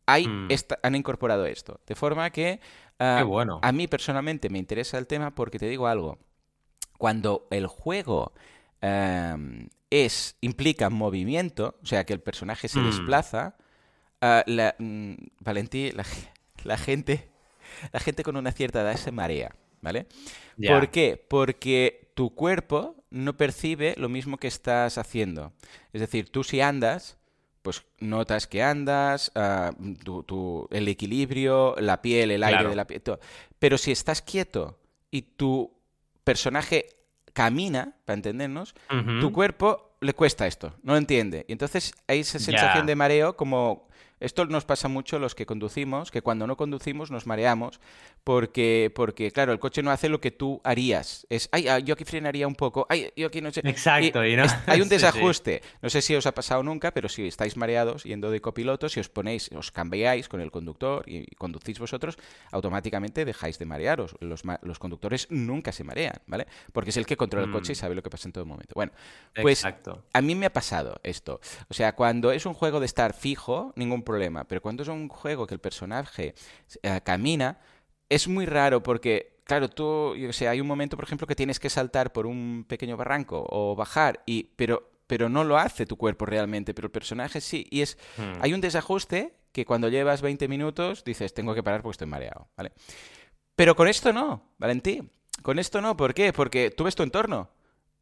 hay 0.06 0.28
hmm. 0.28 0.48
han 0.84 0.94
incorporado 0.94 1.48
esto, 1.48 1.80
de 1.88 1.96
forma 1.96 2.30
que 2.30 2.60
ah, 3.00 3.24
bueno. 3.24 3.60
a 3.64 3.72
mí 3.72 3.88
personalmente 3.88 4.48
me 4.52 4.60
interesa 4.60 5.00
el 5.00 5.08
tema 5.08 5.34
porque 5.34 5.58
te 5.58 5.68
digo 5.68 5.88
algo, 5.88 6.20
cuando 7.00 7.48
el 7.50 7.66
juego 7.66 8.34
em, 8.80 9.70
es 9.90 10.38
implica 10.40 10.92
movimiento, 10.92 11.80
o 11.82 11.88
sea 11.88 12.06
que 12.06 12.14
el 12.14 12.20
personaje 12.20 12.68
se 12.68 12.80
hmm. 12.80 12.86
desplaza, 12.86 13.56
uh, 14.22 14.44
la, 14.46 14.76
mm, 14.78 15.14
Valentí, 15.40 15.92
la, 16.64 16.78
gente, 16.78 17.28
la 17.92 18.00
gente 18.00 18.22
con 18.22 18.38
una 18.38 18.52
cierta 18.52 18.82
edad 18.82 18.98
se 18.98 19.12
marea, 19.12 19.56
¿vale? 19.82 20.06
¿Por 20.64 20.92
qué? 20.92 21.26
Porque 21.28 22.12
tu 22.14 22.36
cuerpo 22.36 22.99
no 23.12 23.38
percibe 23.38 23.96
lo 23.98 24.10
mismo 24.10 24.38
que 24.38 24.48
estás 24.48 24.98
haciendo. 24.98 25.54
Es 25.94 26.02
decir, 26.02 26.30
tú 26.30 26.44
si 26.44 26.62
andas, 26.62 27.18
pues 27.62 27.84
notas 28.00 28.48
que 28.48 28.64
andas, 28.64 29.32
ah, 29.36 29.72
el 30.72 30.88
equilibrio, 30.88 31.76
la 31.80 32.02
piel, 32.02 32.32
el 32.32 32.44
aire 32.44 32.70
de 32.70 32.76
la 32.76 32.88
piel. 32.88 33.02
Pero 33.58 33.78
si 33.78 33.92
estás 33.92 34.22
quieto 34.22 34.80
y 35.12 35.24
tu 35.24 35.74
personaje 36.24 36.88
camina, 37.34 37.96
para 38.06 38.16
entendernos, 38.16 38.76
tu 39.20 39.32
cuerpo 39.32 39.98
le 40.02 40.14
cuesta 40.14 40.48
esto, 40.48 40.76
no 40.84 40.94
lo 40.94 40.98
entiende. 40.98 41.46
Y 41.48 41.52
entonces 41.52 41.94
hay 42.08 42.20
esa 42.20 42.40
sensación 42.40 42.86
de 42.86 42.96
mareo 42.96 43.36
como 43.36 43.89
esto 44.20 44.46
nos 44.46 44.66
pasa 44.66 44.88
mucho 44.88 45.16
a 45.16 45.20
los 45.20 45.36
que 45.36 45.46
conducimos, 45.46 46.12
que 46.12 46.22
cuando 46.22 46.48
no 46.48 46.58
conducimos 46.58 47.12
nos 47.12 47.26
mareamos, 47.26 47.80
porque, 48.24 48.92
porque 48.94 49.32
claro, 49.32 49.54
el 49.54 49.60
coche 49.60 49.82
no 49.82 49.92
hace 49.92 50.10
lo 50.10 50.20
que 50.20 50.32
tú 50.32 50.62
harías. 50.64 51.26
Es, 51.30 51.50
ay, 51.52 51.68
ah, 51.68 51.80
yo 51.80 51.94
aquí 51.94 52.06
frenaría 52.06 52.48
un 52.48 52.56
poco, 52.56 52.86
ay, 52.90 53.12
yo 53.16 53.28
aquí 53.28 53.42
no 53.42 53.52
sé. 53.52 53.62
Exacto, 53.64 54.26
y, 54.26 54.36
no... 54.36 54.44
hay 54.68 54.82
un 54.82 54.90
desajuste. 54.90 55.62
No 55.82 55.90
sé 55.90 56.02
si 56.02 56.16
os 56.16 56.26
ha 56.26 56.34
pasado 56.34 56.64
nunca, 56.64 56.92
pero 56.92 57.10
si 57.10 57.28
estáis 57.28 57.58
mareados 57.58 58.04
yendo 58.04 58.32
de 58.32 58.42
copiloto, 58.42 58.90
si 58.90 59.00
os 59.00 59.10
ponéis, 59.10 59.50
os 59.56 59.72
cambiáis 59.72 60.28
con 60.28 60.42
el 60.42 60.52
conductor 60.52 61.04
y 61.08 61.26
conducís 61.36 61.80
vosotros, 61.80 62.18
automáticamente 62.52 63.26
dejáis 63.26 63.58
de 63.60 63.66
marearos. 63.66 64.16
Los, 64.20 64.44
los 64.62 64.80
conductores 64.80 65.28
nunca 65.30 65.72
se 65.72 65.84
marean, 65.84 66.16
¿vale? 66.28 66.48
Porque 66.74 66.90
es 66.90 66.98
el 66.98 67.06
que 67.06 67.18
controla 67.18 67.46
el 67.46 67.52
coche 67.52 67.74
y 67.74 67.76
mm. 67.76 67.80
sabe 67.80 67.96
lo 67.96 68.04
que 68.04 68.10
pasa 68.10 68.28
en 68.28 68.34
todo 68.34 68.46
momento. 68.46 68.74
Bueno, 68.76 68.92
pues 69.42 69.64
a 69.66 70.22
mí 70.22 70.36
me 70.36 70.46
ha 70.46 70.54
pasado 70.54 71.00
esto. 71.04 71.40
O 71.70 71.74
sea, 71.74 71.96
cuando 71.96 72.32
es 72.32 72.46
un 72.46 72.54
juego 72.54 72.80
de 72.80 72.86
estar 72.86 73.14
fijo, 73.14 73.74
ningún 73.76 74.04
problema. 74.10 74.44
Pero 74.46 74.62
cuando 74.62 74.84
es 74.84 74.90
un 74.90 75.08
juego 75.08 75.46
que 75.48 75.54
el 75.54 75.60
personaje 75.60 76.34
eh, 76.84 77.02
camina, 77.04 77.60
es 78.10 78.28
muy 78.28 78.46
raro 78.46 78.82
porque, 78.82 79.40
claro, 79.44 79.70
tú, 79.70 80.16
yo 80.16 80.34
sé, 80.34 80.48
hay 80.48 80.60
un 80.60 80.68
momento, 80.68 80.98
por 80.98 81.06
ejemplo, 81.06 81.28
que 81.28 81.36
tienes 81.36 81.60
que 81.60 81.70
saltar 81.70 82.12
por 82.12 82.26
un 82.26 82.66
pequeño 82.68 82.98
barranco 82.98 83.46
o 83.50 83.76
bajar, 83.76 84.24
y, 84.26 84.44
pero, 84.56 84.90
pero 85.08 85.30
no 85.30 85.44
lo 85.44 85.58
hace 85.58 85.86
tu 85.86 85.96
cuerpo 85.96 86.26
realmente, 86.26 86.74
pero 86.74 86.88
el 86.88 86.92
personaje 86.92 87.40
sí. 87.40 87.68
Y 87.70 87.82
es, 87.82 87.98
hmm. 88.18 88.42
hay 88.42 88.54
un 88.54 88.62
desajuste 88.62 89.34
que 89.52 89.66
cuando 89.66 89.90
llevas 89.90 90.22
20 90.22 90.48
minutos 90.48 91.04
dices, 91.04 91.34
tengo 91.34 91.54
que 91.54 91.64
parar 91.64 91.82
porque 91.82 91.94
estoy 91.94 92.08
mareado, 92.08 92.50
¿vale? 92.58 92.72
Pero 93.56 93.76
con 93.76 93.88
esto 93.88 94.14
no, 94.14 94.54
Valentí. 94.58 95.02
Con 95.42 95.60
esto 95.60 95.82
no, 95.82 95.96
¿por 95.96 96.14
qué? 96.14 96.34
Porque 96.34 96.72
tú 96.72 96.84
ves 96.84 96.96
tu 96.96 97.04
entorno. 97.04 97.50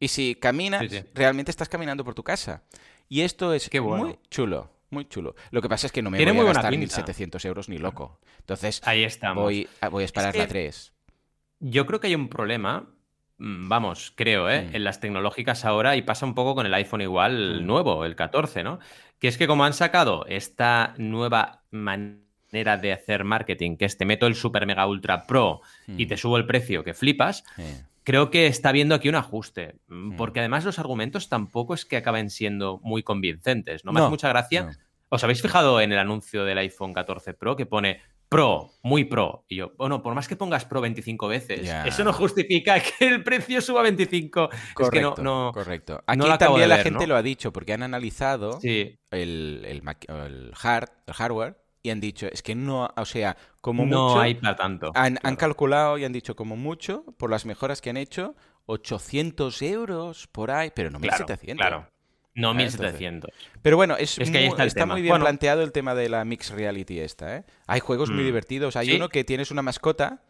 Y 0.00 0.08
si 0.08 0.34
caminas, 0.34 0.84
realmente 1.14 1.50
estás 1.50 1.68
caminando 1.68 2.04
por 2.04 2.14
tu 2.14 2.22
casa. 2.22 2.62
Y 3.08 3.22
esto 3.22 3.52
es 3.52 3.68
muy 3.80 4.18
chulo. 4.30 4.70
Muy 4.90 5.06
chulo. 5.06 5.34
Lo 5.50 5.60
que 5.60 5.68
pasa 5.68 5.86
es 5.86 5.92
que 5.92 6.02
no 6.02 6.10
me 6.10 6.24
voy 6.24 6.40
a 6.40 6.52
gastar 6.52 6.72
1.700 6.72 7.44
euros 7.44 7.68
ni 7.68 7.78
loco. 7.78 8.20
Entonces, 8.40 8.80
Ahí 8.84 9.04
estamos. 9.04 9.44
Voy, 9.44 9.68
a, 9.80 9.88
voy 9.88 10.02
a 10.02 10.06
esperar 10.06 10.34
la 10.34 10.46
3. 10.46 10.92
Yo 11.60 11.86
creo 11.86 12.00
que 12.00 12.06
hay 12.06 12.14
un 12.14 12.28
problema, 12.28 12.88
mm, 13.38 13.68
vamos, 13.68 14.12
creo, 14.14 14.48
¿eh? 14.48 14.62
Mm. 14.62 14.76
en 14.76 14.84
las 14.84 15.00
tecnológicas 15.00 15.64
ahora, 15.64 15.96
y 15.96 16.02
pasa 16.02 16.24
un 16.24 16.34
poco 16.34 16.54
con 16.54 16.66
el 16.66 16.74
iPhone 16.74 17.02
igual 17.02 17.60
mm. 17.62 17.66
nuevo, 17.66 18.04
el 18.04 18.16
14, 18.16 18.62
¿no? 18.62 18.78
Que 19.18 19.28
es 19.28 19.36
que 19.36 19.46
como 19.46 19.64
han 19.64 19.74
sacado 19.74 20.24
esta 20.26 20.94
nueva 20.96 21.64
manera 21.70 22.76
de 22.76 22.92
hacer 22.92 23.24
marketing, 23.24 23.76
que 23.76 23.84
es 23.84 23.98
te 23.98 24.06
meto 24.06 24.26
el 24.26 24.34
Super 24.34 24.66
Mega 24.66 24.86
Ultra 24.86 25.26
Pro 25.26 25.60
y 25.86 26.06
te 26.06 26.16
subo 26.16 26.38
el 26.38 26.46
precio 26.46 26.82
que 26.82 26.94
flipas, 26.94 27.44
creo 28.08 28.30
que 28.30 28.46
está 28.46 28.72
viendo 28.72 28.94
aquí 28.94 29.10
un 29.10 29.16
ajuste, 29.16 29.74
mm, 29.88 30.16
porque 30.16 30.40
además 30.40 30.64
los 30.64 30.78
argumentos 30.78 31.28
tampoco 31.28 31.74
es 31.74 31.84
que 31.84 31.98
acaben 31.98 32.30
siendo 32.30 32.80
muy 32.82 33.02
convincentes, 33.02 33.84
¿no? 33.84 33.92
Me 33.92 34.00
hace 34.00 34.08
mucha 34.08 34.30
gracia. 34.30 34.70
¿Os 35.10 35.24
habéis 35.24 35.42
fijado 35.42 35.78
en 35.82 35.92
el 35.92 35.98
anuncio 35.98 36.46
del 36.46 36.56
iPhone 36.56 36.94
14 36.94 37.34
Pro 37.34 37.54
que 37.54 37.66
pone 37.66 38.00
pro, 38.30 38.70
muy 38.82 39.04
pro. 39.04 39.44
Y 39.46 39.56
yo, 39.56 39.72
bueno, 39.76 40.02
por 40.02 40.14
más 40.14 40.26
que 40.26 40.36
pongas 40.36 40.64
pro 40.64 40.80
25 40.80 41.28
veces, 41.28 41.70
eso 41.84 42.02
no 42.02 42.14
justifica 42.14 42.80
que 42.98 43.06
el 43.06 43.22
precio 43.22 43.60
suba 43.60 43.82
25. 43.82 44.48
Correcto, 44.48 44.82
es 44.84 44.90
que 44.90 45.00
no, 45.02 45.14
no 45.18 45.52
correcto. 45.52 46.02
Aquí 46.06 46.26
también 46.38 46.70
la 46.70 46.78
gente 46.78 47.06
lo 47.06 47.14
ha 47.14 47.22
dicho, 47.22 47.52
porque 47.52 47.74
han 47.74 47.82
analizado 47.82 48.58
el, 48.62 48.98
el, 49.10 49.82
hard, 50.62 50.88
el 51.06 51.12
hardware 51.14 51.58
y 51.82 51.90
han 51.90 52.00
dicho, 52.00 52.26
es 52.30 52.42
que 52.42 52.54
no, 52.54 52.90
o 52.96 53.04
sea, 53.04 53.36
como 53.60 53.86
no 53.86 54.08
mucho... 54.08 54.20
hay 54.20 54.34
para 54.34 54.56
tanto. 54.56 54.92
Han, 54.94 55.18
han, 55.22 55.36
calculado 55.36 55.98
y 55.98 56.04
han 56.04 56.12
dicho, 56.12 56.34
como 56.36 56.56
mucho, 56.56 57.04
por 57.16 57.30
las 57.30 57.46
mejoras 57.46 57.80
que 57.80 57.90
han 57.90 57.96
hecho, 57.96 58.34
800 58.68 59.62
euros 59.62 60.26
por 60.26 60.50
ahí, 60.50 60.70
pero 60.74 60.90
no 60.90 60.98
1700. 60.98 61.56
Claro, 61.56 61.88
No 62.34 62.52
1700. 62.52 63.30
Pero 63.62 63.76
bueno, 63.76 63.96
es, 63.96 64.16
que 64.16 64.46
está, 64.58 64.86
muy 64.86 65.00
bien 65.00 65.18
planteado 65.18 65.62
el 65.62 65.72
tema 65.72 65.94
de 65.94 66.10
la 66.10 66.24
mixed 66.24 66.54
reality 66.54 67.00
esta, 67.00 67.38
¿eh? 67.38 67.44
Hay 67.66 67.80
juegos 67.80 68.10
muy 68.10 68.22
mm. 68.22 68.26
divertidos. 68.26 68.76
Hay 68.76 68.94
uno 68.94 69.08
que 69.08 69.24
tienes 69.24 69.50
una 69.50 69.62
mascota 69.62 70.22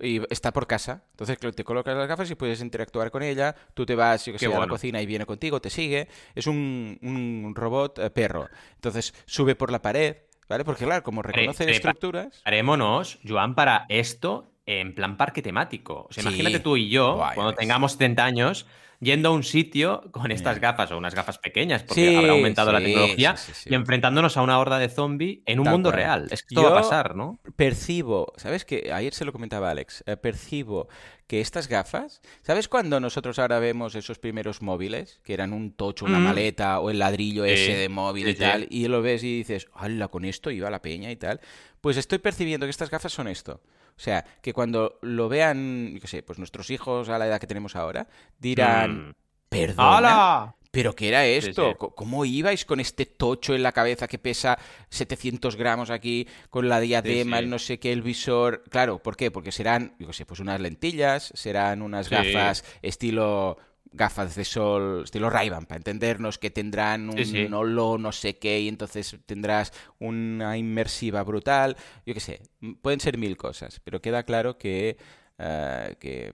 y 0.00 0.22
está 0.32 0.52
por 0.52 0.68
casa. 0.68 1.02
Entonces 1.10 1.38
te 1.38 1.64
colocas 1.64 1.96
las 1.96 2.06
gafas 2.06 2.30
y 2.30 2.36
puedes 2.36 2.60
interactuar 2.60 3.10
con 3.10 3.24
ella. 3.24 3.56
Tú 3.74 3.84
te 3.84 3.96
vas, 3.96 4.24
yo 4.24 4.32
que 4.32 4.38
sé, 4.38 4.46
a 4.46 4.58
la 4.58 4.68
cocina 4.68 5.02
y 5.02 5.06
viene 5.06 5.26
contigo, 5.26 5.60
te 5.60 5.68
sigue. 5.68 6.06
Es 6.36 6.46
un, 6.46 6.96
un 7.02 7.54
robot 7.56 7.98
eh, 7.98 8.10
perro. 8.10 8.48
Entonces 8.76 9.12
sube 9.26 9.56
por 9.56 9.72
la 9.72 9.82
pared, 9.82 10.16
¿vale? 10.50 10.64
Porque 10.64 10.84
claro, 10.84 11.02
como 11.02 11.22
reconoce 11.22 11.70
estructuras... 11.70 12.42
Harémonos, 12.44 13.18
Joan, 13.26 13.54
para 13.54 13.86
esto 13.88 14.52
en 14.66 14.94
plan 14.94 15.16
parque 15.16 15.42
temático. 15.42 16.06
O 16.10 16.12
sea, 16.12 16.22
imagínate 16.22 16.58
tú 16.60 16.76
y 16.76 16.90
yo, 16.90 17.22
cuando 17.34 17.54
tengamos 17.54 17.92
70 17.92 18.24
años, 18.24 18.66
yendo 19.00 19.30
a 19.30 19.32
un 19.32 19.42
sitio 19.42 20.02
con 20.12 20.30
estas 20.30 20.60
gafas 20.60 20.92
o 20.92 20.98
unas 20.98 21.14
gafas 21.14 21.38
pequeñas, 21.38 21.82
porque 21.82 22.16
habrá 22.16 22.32
aumentado 22.32 22.70
la 22.70 22.80
tecnología, 22.80 23.34
y 23.64 23.74
enfrentándonos 23.74 24.36
a 24.36 24.42
una 24.42 24.58
horda 24.58 24.78
de 24.78 24.88
zombie 24.88 25.42
en 25.46 25.60
un 25.60 25.68
mundo 25.68 25.90
real. 25.90 26.28
Es 26.30 26.42
que 26.42 26.54
va 26.54 26.68
a 26.68 26.82
pasar, 26.82 27.16
¿no? 27.16 27.40
Percibo, 27.56 28.32
¿sabes 28.36 28.64
que 28.64 28.92
Ayer 28.92 29.14
se 29.14 29.24
lo 29.24 29.32
comentaba 29.32 29.70
Alex, 29.70 30.04
eh, 30.06 30.16
percibo 30.16 30.88
que 31.26 31.40
estas 31.40 31.68
gafas, 31.68 32.20
¿sabes 32.42 32.68
cuando 32.68 33.00
nosotros 33.00 33.38
ahora 33.38 33.58
vemos 33.58 33.94
esos 33.94 34.18
primeros 34.18 34.62
móviles, 34.62 35.20
que 35.24 35.32
eran 35.32 35.52
un 35.52 35.72
tocho, 35.72 36.04
una 36.04 36.18
mm. 36.18 36.24
maleta 36.24 36.80
o 36.80 36.90
el 36.90 36.98
ladrillo 36.98 37.44
ese 37.44 37.76
de 37.76 37.88
móvil 37.88 38.28
y 38.28 38.34
tal, 38.34 38.66
y 38.68 38.88
lo 38.88 39.00
ves 39.00 39.22
y 39.22 39.38
dices, 39.38 39.68
¡hala, 39.74 40.08
con 40.08 40.24
esto 40.24 40.50
iba 40.50 40.68
la 40.70 40.82
peña 40.82 41.10
y 41.10 41.16
tal! 41.16 41.40
Pues 41.80 41.96
estoy 41.96 42.18
percibiendo 42.18 42.66
que 42.66 42.70
estas 42.70 42.90
gafas 42.90 43.12
son 43.12 43.28
esto. 43.28 43.62
O 44.00 44.02
sea, 44.02 44.24
que 44.40 44.54
cuando 44.54 44.98
lo 45.02 45.28
vean, 45.28 45.98
qué 46.00 46.08
sé, 46.08 46.22
pues 46.22 46.38
nuestros 46.38 46.70
hijos 46.70 47.10
a 47.10 47.18
la 47.18 47.26
edad 47.26 47.38
que 47.38 47.46
tenemos 47.46 47.76
ahora, 47.76 48.08
dirán, 48.38 49.08
mm. 49.10 49.14
perdona, 49.50 50.54
¿pero 50.70 50.96
qué 50.96 51.08
era 51.08 51.26
esto? 51.26 51.76
¿Cómo 51.76 52.24
ibais 52.24 52.64
con 52.64 52.80
este 52.80 53.04
tocho 53.04 53.54
en 53.54 53.62
la 53.62 53.72
cabeza 53.72 54.08
que 54.08 54.18
pesa 54.18 54.58
700 54.88 55.54
gramos 55.54 55.90
aquí, 55.90 56.26
con 56.48 56.70
la 56.70 56.80
diadema, 56.80 57.40
el 57.40 57.50
no 57.50 57.58
sé 57.58 57.78
qué, 57.78 57.92
el 57.92 58.00
visor? 58.00 58.64
Claro, 58.70 59.02
¿por 59.02 59.18
qué? 59.18 59.30
Porque 59.30 59.52
serán, 59.52 59.94
yo 59.98 60.06
qué 60.06 60.14
sé, 60.14 60.24
pues 60.24 60.40
unas 60.40 60.62
lentillas, 60.62 61.30
serán 61.34 61.82
unas 61.82 62.08
gafas 62.08 62.64
estilo 62.80 63.58
gafas 63.92 64.34
de 64.36 64.44
sol 64.44 65.02
estilo 65.04 65.30
ray 65.30 65.50
para 65.50 65.76
entendernos, 65.76 66.38
que 66.38 66.50
tendrán 66.50 67.10
un 67.10 67.54
holo 67.54 67.98
no 67.98 68.12
sé 68.12 68.38
qué 68.38 68.60
y 68.60 68.68
entonces 68.68 69.16
tendrás 69.26 69.72
una 69.98 70.56
inmersiva 70.56 71.22
brutal. 71.22 71.76
Yo 72.06 72.14
qué 72.14 72.20
sé, 72.20 72.42
pueden 72.82 73.00
ser 73.00 73.18
mil 73.18 73.36
cosas, 73.36 73.80
pero 73.80 74.00
queda 74.00 74.22
claro 74.22 74.58
que, 74.58 74.96
uh, 75.38 75.94
que 75.98 76.32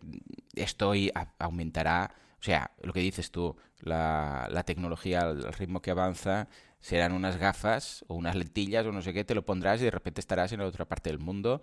esto 0.55 0.93
aumentará, 1.39 2.15
o 2.39 2.43
sea, 2.43 2.73
lo 2.83 2.93
que 2.93 3.01
dices 3.01 3.31
tú, 3.31 3.57
la, 3.81 4.49
la 4.51 4.65
tecnología, 4.65 5.23
al 5.23 5.53
ritmo 5.53 5.81
que 5.81 5.91
avanza, 5.91 6.49
serán 6.87 7.11
unas 7.11 7.37
gafas 7.37 8.05
o 8.07 8.14
unas 8.14 8.37
lentillas 8.37 8.87
o 8.87 8.93
no 8.93 9.02
sé 9.02 9.12
qué, 9.12 9.25
te 9.25 9.35
lo 9.35 9.45
pondrás 9.45 9.81
y 9.81 9.85
de 9.87 9.90
repente 9.90 10.21
estarás 10.21 10.52
en 10.52 10.61
otra 10.61 10.85
parte 10.85 11.11
del 11.11 11.19
mundo 11.19 11.61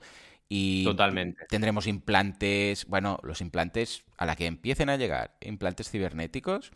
y 0.49 0.83
Totalmente. 0.83 1.45
tendremos 1.47 1.87
implantes, 1.87 2.85
bueno, 2.87 3.17
los 3.23 3.39
implantes 3.39 4.03
a 4.17 4.25
la 4.25 4.35
que 4.35 4.47
empiecen 4.47 4.89
a 4.89 4.97
llegar, 4.97 5.37
implantes 5.39 5.89
cibernéticos, 5.89 6.73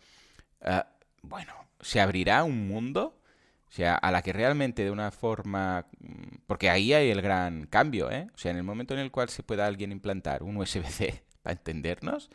uh, 0.62 0.80
bueno, 1.20 1.52
se 1.80 2.00
abrirá 2.00 2.42
un 2.42 2.66
mundo, 2.68 3.20
o 3.68 3.70
sea, 3.70 3.96
a 3.96 4.10
la 4.10 4.22
que 4.22 4.32
realmente 4.32 4.82
de 4.82 4.92
una 4.92 5.10
forma, 5.10 5.84
mm, 6.00 6.38
porque 6.46 6.70
ahí 6.70 6.94
hay 6.94 7.10
el 7.10 7.20
gran 7.20 7.66
cambio, 7.66 8.10
¿eh? 8.10 8.28
O 8.34 8.38
sea, 8.38 8.50
en 8.52 8.56
el 8.56 8.64
momento 8.64 8.94
en 8.94 9.00
el 9.00 9.10
cual 9.10 9.28
se 9.28 9.42
pueda 9.42 9.66
alguien 9.66 9.92
implantar 9.92 10.42
un 10.42 10.56
USB-C 10.56 11.22
para 11.42 11.52
entendernos, 11.52 12.30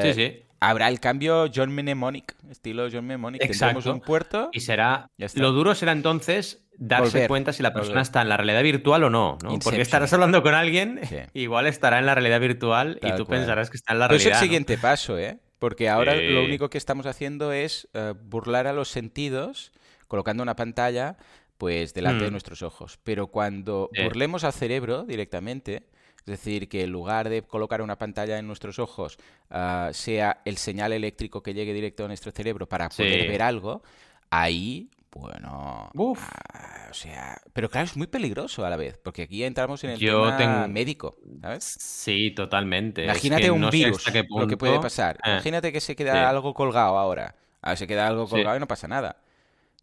sí, 0.00 0.12
sí. 0.12 0.42
Habrá 0.60 0.88
el 0.88 1.00
cambio 1.00 1.50
John 1.54 1.72
Mnemonic, 1.74 2.34
estilo 2.50 2.88
John 2.90 3.04
Mnemonic. 3.04 3.40
Tendremos 3.40 3.86
un 3.86 4.00
puerto. 4.00 4.50
Y 4.52 4.60
será. 4.60 5.10
Lo 5.34 5.52
duro 5.52 5.74
será 5.74 5.92
entonces 5.92 6.62
darse 6.78 7.26
cuenta 7.26 7.52
si 7.52 7.62
la 7.62 7.72
persona 7.72 8.02
está 8.02 8.22
en 8.22 8.28
la 8.28 8.36
realidad 8.36 8.62
virtual 8.62 9.04
o 9.04 9.10
no, 9.10 9.38
¿no? 9.42 9.58
Porque 9.58 9.80
estarás 9.80 10.12
hablando 10.12 10.42
con 10.42 10.54
alguien, 10.54 11.00
igual 11.34 11.66
estará 11.66 11.98
en 11.98 12.06
la 12.06 12.14
realidad 12.14 12.40
virtual 12.40 12.98
y 13.02 13.12
tú 13.16 13.26
pensarás 13.26 13.70
que 13.70 13.76
está 13.76 13.92
en 13.92 14.00
la 14.00 14.08
realidad. 14.08 14.24
Pero 14.24 14.36
es 14.36 14.42
el 14.42 14.46
siguiente 14.46 14.78
paso, 14.78 15.18
¿eh? 15.18 15.38
Porque 15.58 15.88
ahora 15.88 16.14
lo 16.14 16.44
único 16.44 16.68
que 16.68 16.78
estamos 16.78 17.06
haciendo 17.06 17.52
es 17.52 17.88
eh, 17.94 18.12
burlar 18.24 18.66
a 18.66 18.72
los 18.72 18.88
sentidos 18.88 19.72
colocando 20.06 20.42
una 20.42 20.54
pantalla 20.54 21.16
pues 21.58 21.94
delante 21.94 22.24
de 22.24 22.30
mm. 22.30 22.32
nuestros 22.32 22.62
ojos. 22.62 22.98
Pero 23.02 23.28
cuando 23.28 23.90
burlemos 24.04 24.44
al 24.44 24.52
cerebro 24.52 25.04
directamente, 25.04 25.86
es 26.26 26.40
decir, 26.40 26.68
que 26.68 26.82
en 26.82 26.90
lugar 26.90 27.28
de 27.28 27.42
colocar 27.42 27.80
una 27.80 27.96
pantalla 27.96 28.38
en 28.38 28.46
nuestros 28.48 28.80
ojos, 28.80 29.16
ah, 29.50 29.90
sea 29.92 30.40
el 30.44 30.56
señal 30.56 30.92
eléctrico 30.92 31.40
que 31.42 31.54
llegue 31.54 31.72
directo 31.72 32.04
a 32.04 32.08
nuestro 32.08 32.32
cerebro 32.32 32.68
para 32.68 32.88
poder 32.88 33.28
ver 33.28 33.42
algo, 33.42 33.82
ahí 34.30 34.90
bueno, 35.18 35.90
ah, 35.94 36.88
o 36.90 36.94
sea, 36.94 37.40
pero 37.52 37.70
claro, 37.70 37.86
es 37.86 37.96
muy 37.96 38.06
peligroso 38.06 38.66
a 38.66 38.70
la 38.70 38.76
vez, 38.76 38.98
porque 39.02 39.22
aquí 39.22 39.44
entramos 39.44 39.82
en 39.84 39.90
el 39.90 39.98
tema 39.98 40.68
médico, 40.68 41.16
¿sabes? 41.40 41.64
Sí, 41.64 42.32
totalmente. 42.32 43.04
Imagínate 43.04 43.50
un 43.50 43.70
virus, 43.70 44.04
lo 44.28 44.46
que 44.46 44.56
puede 44.56 44.78
pasar. 44.78 45.16
Eh, 45.24 45.30
Imagínate 45.30 45.72
que 45.72 45.80
se 45.80 45.96
queda 45.96 46.28
algo 46.28 46.52
colgado 46.52 46.98
ahora. 46.98 47.34
A 47.62 47.76
se 47.76 47.86
queda 47.86 48.06
algo 48.06 48.28
colgado 48.28 48.56
y 48.56 48.60
no 48.60 48.68
pasa 48.68 48.88
nada, 48.88 49.16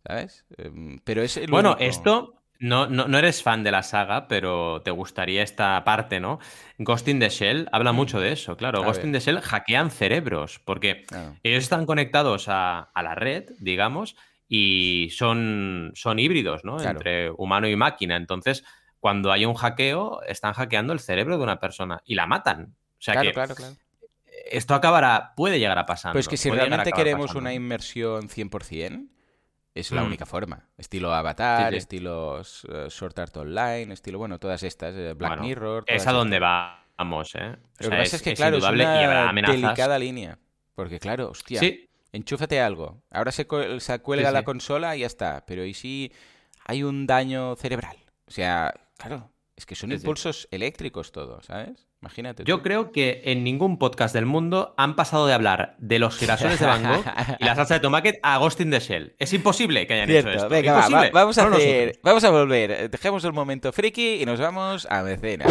¿sabes? 0.06 0.46
Em, 0.58 1.00
pero 1.04 1.24
es 1.24 1.40
Bueno, 1.50 1.78
esto 1.80 2.43
no, 2.64 2.88
no, 2.88 3.18
eres 3.18 3.44
fan 3.44 3.62
de 3.62 3.72
la 3.72 3.84
saga, 3.84 4.30
pero 4.30 4.82
te 4.84 4.92
gustaría 4.92 5.44
esta 5.44 5.84
parte, 5.84 6.22
¿no? 6.22 6.40
Ghost 6.78 7.10
in 7.10 7.20
the 7.20 7.28
Shell 7.28 7.68
habla 7.74 7.92
mm. 7.92 7.96
mucho 7.96 8.22
de 8.22 8.32
eso, 8.32 8.56
claro. 8.56 8.84
Ghost 8.84 9.04
in 9.04 9.12
the 9.12 9.20
Shell 9.20 9.42
hackean 9.42 9.92
cerebros, 9.92 10.62
porque 10.64 11.04
ellos 11.44 11.64
están 11.64 11.86
conectados 11.86 12.46
a, 12.48 12.90
la 12.96 13.16
red, 13.16 13.50
digamos, 13.60 14.16
y 14.48 15.10
son, 15.12 15.92
son 15.94 16.20
híbridos, 16.20 16.64
¿no? 16.64 16.82
Entre 16.82 17.32
humano 17.32 17.68
y 17.68 17.76
máquina. 17.76 18.16
Entonces, 18.16 18.64
cuando 19.02 19.34
hay 19.34 19.44
un 19.44 19.56
hackeo, 19.56 20.22
están 20.24 20.54
hackeando 20.54 20.94
el 20.94 21.02
cerebro 21.02 21.38
de 21.38 21.44
una 21.44 21.60
persona 21.60 22.02
y 22.06 22.16
la 22.16 22.28
matan. 22.28 22.76
O 22.98 23.02
sea 23.02 23.22
que 23.22 23.34
claro, 23.34 23.56
claro. 23.56 23.76
Esto 24.50 24.74
acabará, 24.74 25.34
puede 25.36 25.60
llegar 25.60 25.78
a 25.80 25.86
pasar. 25.86 26.14
Pues 26.14 26.30
que 26.30 26.38
si 26.38 26.50
realmente 26.50 26.94
queremos 26.94 27.36
una 27.36 27.54
inmersión 27.54 28.30
100%, 28.30 29.10
es 29.74 29.92
la 29.92 30.04
mm. 30.04 30.06
única 30.06 30.26
forma. 30.26 30.70
Estilo 30.78 31.14
Avatar, 31.14 31.74
estilos 31.74 32.64
uh, 32.66 32.90
Sword 32.90 33.20
Art 33.20 33.38
Online, 33.38 33.94
estilo, 33.94 34.20
bueno, 34.20 34.40
todas 34.40 34.64
estas, 34.64 34.94
eh, 34.96 35.14
Black 35.14 35.40
Mirror. 35.40 35.86
Es 35.88 36.06
a 36.08 36.12
donde 36.12 36.40
vamos, 36.40 37.36
¿eh? 37.36 37.56
Lo 37.80 37.90
que 37.90 37.98
pasa 37.98 38.16
es 38.16 38.22
que, 38.22 38.34
claro, 38.34 38.58
es 38.58 38.64
una 38.64 39.34
delicada 39.34 39.98
línea. 39.98 40.38
Porque, 40.76 41.00
claro, 41.00 41.30
hostia, 41.30 41.62
enchúfate 42.12 42.60
algo. 42.60 43.04
Ahora 43.12 43.32
se, 43.32 43.48
se 43.80 44.00
cuelga 44.00 44.32
la 44.32 44.44
consola 44.44 44.96
y 44.96 45.02
ya 45.02 45.08
está. 45.08 45.44
Pero 45.46 45.66
¿y 45.66 45.74
si 45.74 46.12
hay 46.66 46.84
un 46.84 47.06
daño 47.06 47.56
cerebral? 47.56 47.98
O 48.28 48.32
sea, 48.32 48.74
claro, 48.98 49.32
es 49.56 49.66
que 49.66 49.76
son 49.76 49.92
impulsos 49.92 50.48
eléctricos 50.52 51.12
todos, 51.12 51.46
¿sabes? 51.46 51.88
Imagínate. 52.04 52.44
Yo 52.44 52.62
creo 52.62 52.92
que 52.92 53.22
en 53.24 53.46
ningún 53.46 53.78
podcast 53.78 54.14
del 54.14 54.26
mundo 54.26 54.74
han 54.76 54.98
pasado 54.98 55.26
de 55.26 55.34
hablar 55.34 55.78
de 55.78 56.00
los 56.00 56.18
girasoles 56.18 56.60
de 56.60 56.66
Van 56.66 56.84
Gogh 56.84 57.06
y 57.40 57.46
la 57.46 57.56
salsa 57.56 57.76
de 57.76 57.80
tomate 57.80 58.20
a 58.22 58.38
Ghost 58.40 58.60
in 58.60 58.72
the 58.72 58.82
Shell. 58.82 59.16
Es 59.20 59.32
imposible 59.32 59.88
que 59.88 59.94
hayan 59.94 60.10
hecho 60.10 60.30
esto. 60.30 60.50
Venga, 60.50 60.90
va, 60.90 61.10
vamos 61.14 61.38
a 61.38 61.48
hacer, 61.48 61.98
vamos 62.04 62.26
a 62.26 62.30
volver. 62.30 62.90
Dejemos 62.92 63.24
el 63.24 63.32
momento 63.32 63.72
friki 63.72 64.22
y 64.22 64.26
nos 64.26 64.38
vamos 64.38 64.86
a 64.90 65.02
mecenas. 65.04 65.48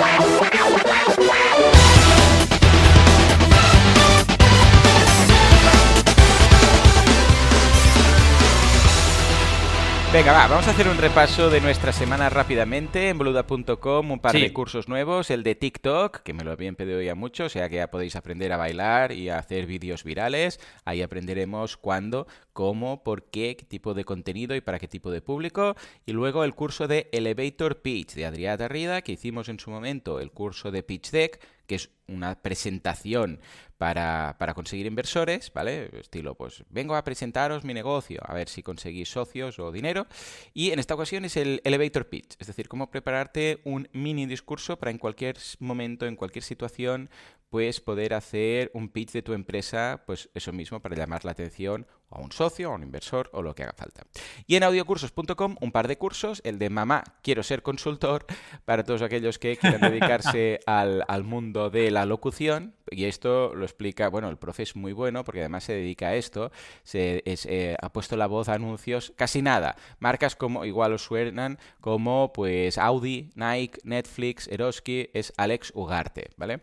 Venga, 10.12 10.33
va, 10.33 10.47
vamos 10.47 10.69
a 10.69 10.73
hacer 10.73 10.88
un 10.88 10.99
repaso 10.99 11.49
de 11.49 11.62
nuestra 11.62 11.90
semana 11.90 12.28
rápidamente 12.28 13.09
en 13.09 13.16
boluda.com, 13.16 14.11
un 14.11 14.21
par 14.21 14.35
de 14.35 14.52
cursos 14.52 14.87
nuevos, 14.87 15.31
el 15.31 15.42
de 15.42 15.54
TikTok, 15.54 16.19
que 16.19 16.35
me 16.35 16.45
lo 16.45 16.52
habían 16.52 16.76
pedido 16.76 17.00
ya 17.00 17.14
mucho, 17.14 17.47
o 17.47 17.49
sea 17.49 17.71
que 17.71 17.76
ya 17.76 17.90
podéis 17.90 18.14
aprender 18.14 18.52
a 18.52 18.59
bailar 18.59 19.12
y 19.12 19.31
a 19.31 19.38
hacer 19.38 19.64
vídeos 19.64 20.04
virales, 20.04 20.61
ahí 20.85 21.00
aprenderemos 21.00 21.78
cuándo, 21.78 22.26
cómo, 22.52 23.02
por 23.02 23.31
qué, 23.31 23.57
qué 23.57 23.64
tipo 23.64 23.95
de 23.95 24.04
contenido 24.04 24.54
y 24.54 24.61
para 24.61 24.78
qué 24.78 24.87
tipo 24.87 25.11
de 25.11 25.23
público, 25.23 25.76
y 26.04 26.12
luego 26.12 26.45
el 26.45 26.54
curso 26.54 26.88
de 26.88 27.09
Elevator 27.12 27.81
Pitch 27.81 28.12
de 28.12 28.26
Adrià 28.26 28.59
Tarrida, 28.59 29.00
que 29.00 29.12
hicimos 29.12 29.49
en 29.49 29.61
su 29.61 29.71
momento, 29.71 30.21
el 30.21 30.31
curso 30.31 30.71
de 30.71 30.83
Pitch 30.83 31.11
Deck, 31.11 31.40
que 31.66 31.76
es 31.76 31.90
una 32.09 32.40
presentación 32.40 33.40
para, 33.78 34.37
para, 34.38 34.54
conseguir 34.54 34.87
inversores, 34.87 35.52
¿vale? 35.52 35.90
Estilo, 35.99 36.37
pues 36.37 36.64
vengo 36.71 36.95
a 36.95 37.02
presentaros 37.02 37.64
mi 37.64 37.75
negocio, 37.75 38.21
a 38.25 38.35
ver 38.35 38.49
si 38.49 38.62
conseguís 38.62 39.11
socios 39.11 39.59
o 39.59 39.73
dinero. 39.73 40.07
Y 40.54 40.71
en 40.71 40.78
esta 40.78 40.95
ocasión 40.95 41.25
es 41.25 41.37
el 41.37 41.61
elevator 41.64 42.09
pitch, 42.09 42.37
es 42.38 42.47
decir, 42.47 42.69
cómo 42.69 42.90
prepararte 42.90 43.61
un 43.64 43.88
mini 43.92 44.26
discurso 44.26 44.78
para 44.78 44.90
en 44.90 44.99
cualquier 44.99 45.37
momento, 45.59 46.07
en 46.07 46.16
cualquier 46.16 46.45
situación, 46.45 47.11
pues 47.52 47.82
poder 47.82 48.14
hacer 48.14 48.71
un 48.73 48.88
pitch 48.88 49.12
de 49.12 49.21
tu 49.21 49.35
empresa, 49.35 50.04
pues 50.06 50.30
eso 50.32 50.54
mismo, 50.54 50.80
para 50.80 50.97
llamar 50.97 51.26
la 51.26 51.32
atención 51.32 51.87
a 52.09 52.18
un 52.18 52.32
socio, 52.32 52.71
a 52.71 52.75
un 52.75 52.82
inversor 52.82 53.28
o 53.35 53.42
lo 53.42 53.54
que 53.54 53.62
haga 53.62 53.75
falta. 53.76 54.04
Y 54.47 54.56
en 54.56 54.62
audiocursos.com 54.62 55.56
un 55.61 55.71
par 55.71 55.87
de 55.87 55.99
cursos, 55.99 56.40
el 56.44 56.59
de 56.59 56.71
Mamá, 56.71 57.04
quiero 57.23 57.42
ser 57.42 57.62
consultor, 57.62 58.25
para 58.64 58.85
todos 58.85 59.02
aquellos 59.02 59.38
que 59.38 59.59
quieran 59.59 59.82
dedicarse 59.82 60.61
al, 60.66 61.25
mundo 61.25 61.68
de 61.68 61.90
la 61.90 62.06
locución. 62.06 62.75
Y 62.90 63.04
esto 63.04 63.54
lo 63.54 63.64
explica, 63.64 64.09
bueno, 64.09 64.30
el 64.30 64.38
profe 64.38 64.62
es 64.62 64.75
muy 64.75 64.94
bueno 64.94 65.23
porque 65.23 65.40
además 65.40 65.64
se 65.64 65.75
dedica 65.75 66.09
a 66.09 66.14
esto, 66.14 66.52
se 66.85 67.23
eh, 67.25 67.76
ha 67.80 67.92
puesto 67.92 68.16
la 68.16 68.26
voz 68.26 68.49
a 68.49 68.54
anuncios, 68.54 69.12
casi 69.14 69.42
nada. 69.42 69.76
Marcas 69.99 70.37
como, 70.37 70.64
igual 70.64 70.94
os 70.94 71.02
suenan, 71.02 71.59
como 71.80 72.32
pues 72.32 72.78
Audi, 72.78 73.30
Nike, 73.35 73.78
Netflix, 73.85 74.49
Eroski, 74.49 75.11
es 75.12 75.35
Alex 75.37 75.73
Ugarte, 75.75 76.30
¿vale? 76.38 76.61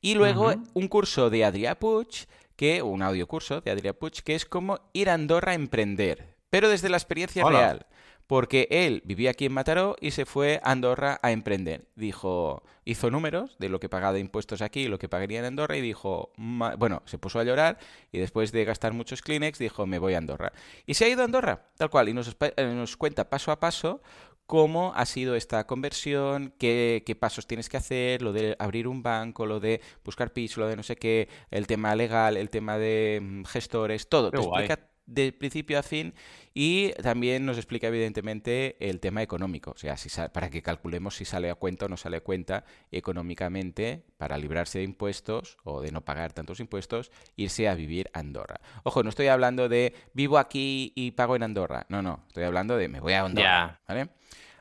Y 0.00 0.14
luego 0.14 0.54
un 0.74 0.88
curso 0.88 1.30
de 1.30 1.44
Adrià 1.44 1.78
Puig, 1.78 2.26
que, 2.56 2.82
un 2.82 3.02
audiocurso 3.02 3.60
de 3.60 3.70
Adrià 3.70 3.92
Puig, 3.92 4.22
que 4.22 4.34
es 4.34 4.44
como 4.44 4.80
ir 4.92 5.10
a 5.10 5.14
Andorra 5.14 5.52
a 5.52 5.54
emprender, 5.54 6.34
pero 6.50 6.68
desde 6.68 6.88
la 6.88 6.96
experiencia 6.96 7.44
real. 7.44 7.86
Porque 8.26 8.68
él 8.70 9.00
vivía 9.06 9.30
aquí 9.30 9.46
en 9.46 9.54
Mataró 9.54 9.96
y 10.02 10.10
se 10.10 10.26
fue 10.26 10.60
a 10.62 10.72
Andorra 10.72 11.18
a 11.22 11.32
emprender. 11.32 11.86
Dijo, 11.96 12.62
hizo 12.84 13.10
números 13.10 13.56
de 13.58 13.70
lo 13.70 13.80
que 13.80 13.88
pagaba 13.88 14.12
de 14.12 14.20
impuestos 14.20 14.60
aquí 14.60 14.80
y 14.80 14.88
lo 14.88 14.98
que 14.98 15.08
pagaría 15.08 15.38
en 15.38 15.46
Andorra 15.46 15.78
y 15.78 15.80
dijo, 15.80 16.30
bueno, 16.36 17.02
se 17.06 17.16
puso 17.16 17.40
a 17.40 17.44
llorar 17.44 17.78
y 18.12 18.18
después 18.18 18.52
de 18.52 18.66
gastar 18.66 18.92
muchos 18.92 19.22
Kleenex 19.22 19.58
dijo, 19.58 19.86
me 19.86 19.98
voy 19.98 20.12
a 20.12 20.18
Andorra. 20.18 20.52
Y 20.84 20.92
se 20.92 21.06
ha 21.06 21.08
ido 21.08 21.22
a 21.22 21.24
Andorra, 21.24 21.70
tal 21.78 21.88
cual, 21.88 22.10
y 22.10 22.12
nos, 22.12 22.36
eh, 22.38 22.74
nos 22.74 22.98
cuenta 22.98 23.30
paso 23.30 23.50
a 23.50 23.60
paso 23.60 24.02
cómo 24.48 24.94
ha 24.96 25.04
sido 25.04 25.34
esta 25.34 25.66
conversión, 25.66 26.54
qué, 26.58 27.16
pasos 27.20 27.46
tienes 27.46 27.68
que 27.68 27.76
hacer, 27.76 28.22
lo 28.22 28.32
de 28.32 28.56
abrir 28.58 28.88
un 28.88 29.02
banco, 29.02 29.44
lo 29.44 29.60
de 29.60 29.82
buscar 30.02 30.32
piso, 30.32 30.60
lo 30.60 30.66
de 30.66 30.74
no 30.74 30.82
sé 30.82 30.96
qué, 30.96 31.28
el 31.50 31.66
tema 31.66 31.94
legal, 31.94 32.38
el 32.38 32.48
tema 32.48 32.78
de 32.78 33.20
mm, 33.22 33.44
gestores, 33.44 34.08
todo. 34.08 34.30
Te 34.30 34.38
explica 34.38 34.88
de 35.08 35.32
principio 35.32 35.78
a 35.78 35.82
fin 35.82 36.14
y 36.54 36.92
también 37.02 37.46
nos 37.46 37.56
explica 37.56 37.88
evidentemente 37.88 38.76
el 38.78 39.00
tema 39.00 39.22
económico, 39.22 39.72
o 39.72 39.78
sea, 39.78 39.96
si 39.96 40.08
para 40.32 40.50
que 40.50 40.62
calculemos 40.62 41.16
si 41.16 41.24
sale 41.24 41.50
a 41.50 41.54
cuenta 41.54 41.86
o 41.86 41.88
no 41.88 41.96
sale 41.96 42.18
a 42.18 42.20
cuenta 42.20 42.64
económicamente 42.92 44.04
para 44.18 44.36
librarse 44.36 44.78
de 44.78 44.84
impuestos 44.84 45.56
o 45.64 45.80
de 45.80 45.92
no 45.92 46.02
pagar 46.02 46.32
tantos 46.32 46.60
impuestos, 46.60 47.10
irse 47.36 47.68
a 47.68 47.74
vivir 47.74 48.10
a 48.12 48.20
Andorra. 48.20 48.60
Ojo, 48.84 49.02
no 49.02 49.08
estoy 49.08 49.28
hablando 49.28 49.68
de 49.68 49.94
vivo 50.12 50.38
aquí 50.38 50.92
y 50.94 51.12
pago 51.12 51.36
en 51.36 51.42
Andorra, 51.42 51.86
no, 51.88 52.02
no, 52.02 52.24
estoy 52.28 52.44
hablando 52.44 52.76
de 52.76 52.88
me 52.88 53.00
voy 53.00 53.14
a 53.14 53.24
Andorra, 53.24 53.80
¿vale? 53.88 54.10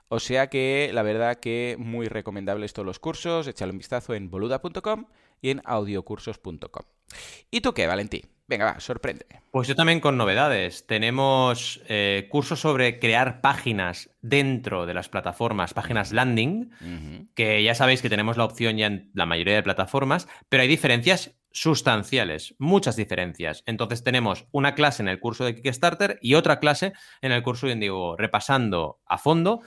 O 0.09 0.21
sea 0.21 0.47
que 0.47 0.91
la 0.93 1.03
verdad 1.03 1.37
que 1.37 1.75
muy 1.77 2.07
recomendables 2.07 2.71
todos 2.71 2.85
los 2.85 2.99
cursos, 2.99 3.47
échale 3.47 3.73
un 3.73 3.79
vistazo 3.79 4.13
en 4.13 4.29
boluda.com 4.29 5.05
y 5.41 5.49
en 5.49 5.61
audiocursos.com. 5.65 6.83
¿Y 7.51 7.59
tú 7.59 7.73
qué, 7.73 7.87
Valentín? 7.87 8.36
Venga, 8.47 8.65
va, 8.65 8.79
sorpréndeme. 8.79 9.41
Pues 9.51 9.67
yo 9.67 9.75
también 9.75 9.99
con 9.99 10.15
novedades. 10.15 10.87
Tenemos 10.87 11.81
eh, 11.87 12.27
cursos 12.29 12.61
sobre 12.61 12.99
crear 12.99 13.41
páginas 13.41 14.09
dentro 14.21 14.85
de 14.85 14.93
las 14.93 15.09
plataformas, 15.09 15.73
páginas 15.73 16.13
landing, 16.13 16.69
que 17.35 17.61
ya 17.63 17.75
sabéis 17.75 18.01
que 18.01 18.09
tenemos 18.09 18.37
la 18.37 18.45
opción 18.45 18.77
ya 18.77 18.87
en 18.87 19.11
la 19.13 19.25
mayoría 19.25 19.55
de 19.55 19.63
plataformas, 19.63 20.27
pero 20.47 20.61
hay 20.61 20.69
diferencias 20.69 21.37
sustanciales, 21.51 22.55
muchas 22.59 22.95
diferencias. 22.95 23.63
Entonces 23.65 24.03
tenemos 24.03 24.45
una 24.51 24.75
clase 24.75 25.01
en 25.01 25.09
el 25.09 25.19
curso 25.19 25.43
de 25.43 25.55
Kickstarter 25.55 26.19
y 26.21 26.35
otra 26.35 26.59
clase 26.59 26.93
en 27.21 27.31
el 27.31 27.43
curso 27.43 27.67
de 27.67 27.73
Indigo, 27.73 28.15
repasando 28.15 29.01
a 29.07 29.17
fondo 29.17 29.61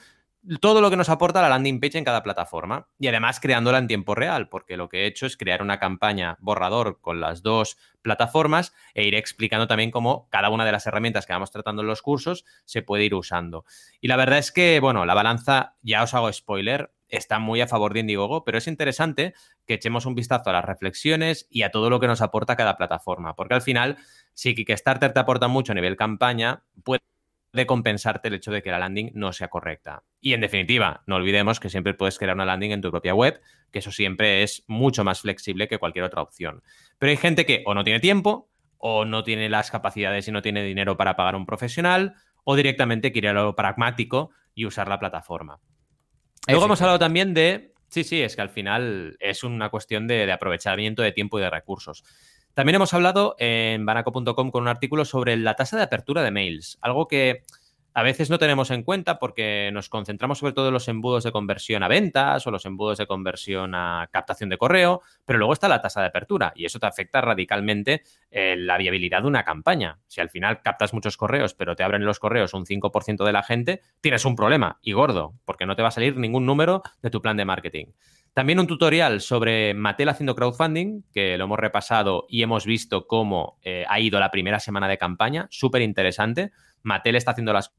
todo 0.60 0.80
lo 0.80 0.90
que 0.90 0.96
nos 0.96 1.08
aporta 1.08 1.42
la 1.42 1.48
landing 1.48 1.80
page 1.80 1.98
en 1.98 2.04
cada 2.04 2.22
plataforma 2.22 2.88
y 2.98 3.08
además 3.08 3.40
creándola 3.40 3.78
en 3.78 3.88
tiempo 3.88 4.14
real, 4.14 4.48
porque 4.48 4.76
lo 4.76 4.88
que 4.88 5.02
he 5.02 5.06
hecho 5.06 5.26
es 5.26 5.36
crear 5.36 5.62
una 5.62 5.78
campaña 5.78 6.36
borrador 6.40 7.00
con 7.00 7.20
las 7.20 7.42
dos 7.42 7.76
plataformas 8.02 8.72
e 8.94 9.06
iré 9.06 9.18
explicando 9.18 9.66
también 9.66 9.90
cómo 9.90 10.28
cada 10.30 10.48
una 10.48 10.64
de 10.64 10.72
las 10.72 10.86
herramientas 10.86 11.26
que 11.26 11.34
vamos 11.34 11.50
tratando 11.50 11.82
en 11.82 11.88
los 11.88 12.02
cursos 12.02 12.44
se 12.64 12.82
puede 12.82 13.04
ir 13.04 13.14
usando. 13.14 13.64
Y 14.00 14.08
la 14.08 14.16
verdad 14.16 14.38
es 14.38 14.50
que, 14.52 14.80
bueno, 14.80 15.04
la 15.04 15.14
balanza, 15.14 15.76
ya 15.82 16.02
os 16.02 16.14
hago 16.14 16.32
spoiler, 16.32 16.92
está 17.08 17.38
muy 17.38 17.60
a 17.60 17.66
favor 17.66 17.92
de 17.92 18.00
Indiegogo, 18.00 18.44
pero 18.44 18.58
es 18.58 18.66
interesante 18.66 19.34
que 19.66 19.74
echemos 19.74 20.06
un 20.06 20.14
vistazo 20.14 20.50
a 20.50 20.54
las 20.54 20.64
reflexiones 20.64 21.46
y 21.50 21.62
a 21.62 21.70
todo 21.70 21.90
lo 21.90 22.00
que 22.00 22.06
nos 22.06 22.22
aporta 22.22 22.56
cada 22.56 22.76
plataforma, 22.76 23.34
porque 23.34 23.54
al 23.54 23.62
final, 23.62 23.98
si 24.32 24.54
Kickstarter 24.54 25.12
te 25.12 25.20
aporta 25.20 25.48
mucho 25.48 25.72
a 25.72 25.74
nivel 25.74 25.96
campaña, 25.96 26.62
puede 26.82 27.00
de 27.52 27.66
compensarte 27.66 28.28
el 28.28 28.34
hecho 28.34 28.52
de 28.52 28.62
que 28.62 28.70
la 28.70 28.78
landing 28.78 29.10
no 29.14 29.32
sea 29.32 29.48
correcta. 29.48 30.04
Y 30.20 30.34
en 30.34 30.40
definitiva, 30.40 31.02
no 31.06 31.16
olvidemos 31.16 31.58
que 31.58 31.70
siempre 31.70 31.94
puedes 31.94 32.18
crear 32.18 32.34
una 32.34 32.44
landing 32.44 32.70
en 32.70 32.80
tu 32.80 32.90
propia 32.90 33.14
web, 33.14 33.40
que 33.72 33.80
eso 33.80 33.90
siempre 33.90 34.42
es 34.42 34.64
mucho 34.68 35.04
más 35.04 35.20
flexible 35.20 35.68
que 35.68 35.78
cualquier 35.78 36.04
otra 36.04 36.22
opción. 36.22 36.62
Pero 36.98 37.10
hay 37.10 37.16
gente 37.16 37.46
que 37.46 37.62
o 37.66 37.74
no 37.74 37.84
tiene 37.84 38.00
tiempo, 38.00 38.48
o 38.78 39.04
no 39.04 39.24
tiene 39.24 39.48
las 39.48 39.70
capacidades 39.70 40.28
y 40.28 40.32
no 40.32 40.42
tiene 40.42 40.62
dinero 40.62 40.96
para 40.96 41.16
pagar 41.16 41.34
un 41.34 41.46
profesional, 41.46 42.14
o 42.44 42.56
directamente 42.56 43.12
quiere 43.12 43.28
algo 43.28 43.54
pragmático 43.54 44.30
y 44.54 44.64
usar 44.64 44.88
la 44.88 44.98
plataforma. 44.98 45.60
Luego 46.48 46.64
hemos 46.64 46.80
hablado 46.80 46.98
también 46.98 47.34
de... 47.34 47.74
Sí, 47.88 48.04
sí, 48.04 48.22
es 48.22 48.36
que 48.36 48.42
al 48.42 48.50
final 48.50 49.16
es 49.18 49.42
una 49.42 49.68
cuestión 49.68 50.06
de, 50.06 50.24
de 50.24 50.32
aprovechamiento 50.32 51.02
de 51.02 51.10
tiempo 51.12 51.38
y 51.38 51.42
de 51.42 51.50
recursos. 51.50 52.04
También 52.54 52.76
hemos 52.76 52.92
hablado 52.94 53.36
en 53.38 53.86
banaco.com 53.86 54.50
con 54.50 54.62
un 54.62 54.68
artículo 54.68 55.04
sobre 55.04 55.36
la 55.36 55.54
tasa 55.54 55.76
de 55.76 55.84
apertura 55.84 56.22
de 56.22 56.30
mails, 56.30 56.78
algo 56.80 57.06
que 57.06 57.44
a 57.92 58.02
veces 58.02 58.30
no 58.30 58.38
tenemos 58.38 58.70
en 58.70 58.82
cuenta 58.82 59.18
porque 59.18 59.70
nos 59.72 59.88
concentramos 59.88 60.38
sobre 60.38 60.52
todo 60.52 60.68
en 60.68 60.74
los 60.74 60.88
embudos 60.88 61.24
de 61.24 61.32
conversión 61.32 61.82
a 61.82 61.88
ventas 61.88 62.46
o 62.46 62.50
los 62.50 62.64
embudos 62.64 62.98
de 62.98 63.06
conversión 63.06 63.74
a 63.74 64.08
captación 64.12 64.48
de 64.48 64.58
correo, 64.58 65.02
pero 65.24 65.38
luego 65.38 65.52
está 65.52 65.68
la 65.68 65.80
tasa 65.80 66.00
de 66.00 66.06
apertura 66.06 66.52
y 66.54 66.64
eso 66.64 66.78
te 66.78 66.86
afecta 66.86 67.20
radicalmente 67.20 68.02
eh, 68.30 68.54
la 68.56 68.78
viabilidad 68.78 69.22
de 69.22 69.28
una 69.28 69.44
campaña. 69.44 69.98
Si 70.06 70.20
al 70.20 70.30
final 70.30 70.62
captas 70.62 70.94
muchos 70.94 71.16
correos, 71.16 71.54
pero 71.54 71.74
te 71.74 71.82
abren 71.82 72.04
los 72.04 72.20
correos 72.20 72.54
un 72.54 72.64
5% 72.64 73.24
de 73.24 73.32
la 73.32 73.42
gente, 73.42 73.80
tienes 74.00 74.24
un 74.24 74.36
problema 74.36 74.78
y 74.82 74.92
gordo, 74.92 75.34
porque 75.44 75.66
no 75.66 75.74
te 75.74 75.82
va 75.82 75.88
a 75.88 75.92
salir 75.92 76.16
ningún 76.16 76.46
número 76.46 76.82
de 77.02 77.10
tu 77.10 77.20
plan 77.20 77.36
de 77.36 77.44
marketing. 77.44 77.86
También 78.32 78.60
un 78.60 78.66
tutorial 78.66 79.20
sobre 79.20 79.74
Mattel 79.74 80.08
haciendo 80.08 80.36
crowdfunding, 80.36 81.02
que 81.12 81.36
lo 81.36 81.44
hemos 81.44 81.58
repasado 81.58 82.26
y 82.28 82.42
hemos 82.42 82.64
visto 82.64 83.06
cómo 83.06 83.58
eh, 83.62 83.84
ha 83.88 83.98
ido 83.98 84.20
la 84.20 84.30
primera 84.30 84.60
semana 84.60 84.86
de 84.86 84.98
campaña, 84.98 85.48
súper 85.50 85.82
interesante. 85.82 86.52
Mattel 86.82 87.16
está 87.16 87.32
haciendo 87.32 87.52
las 87.52 87.74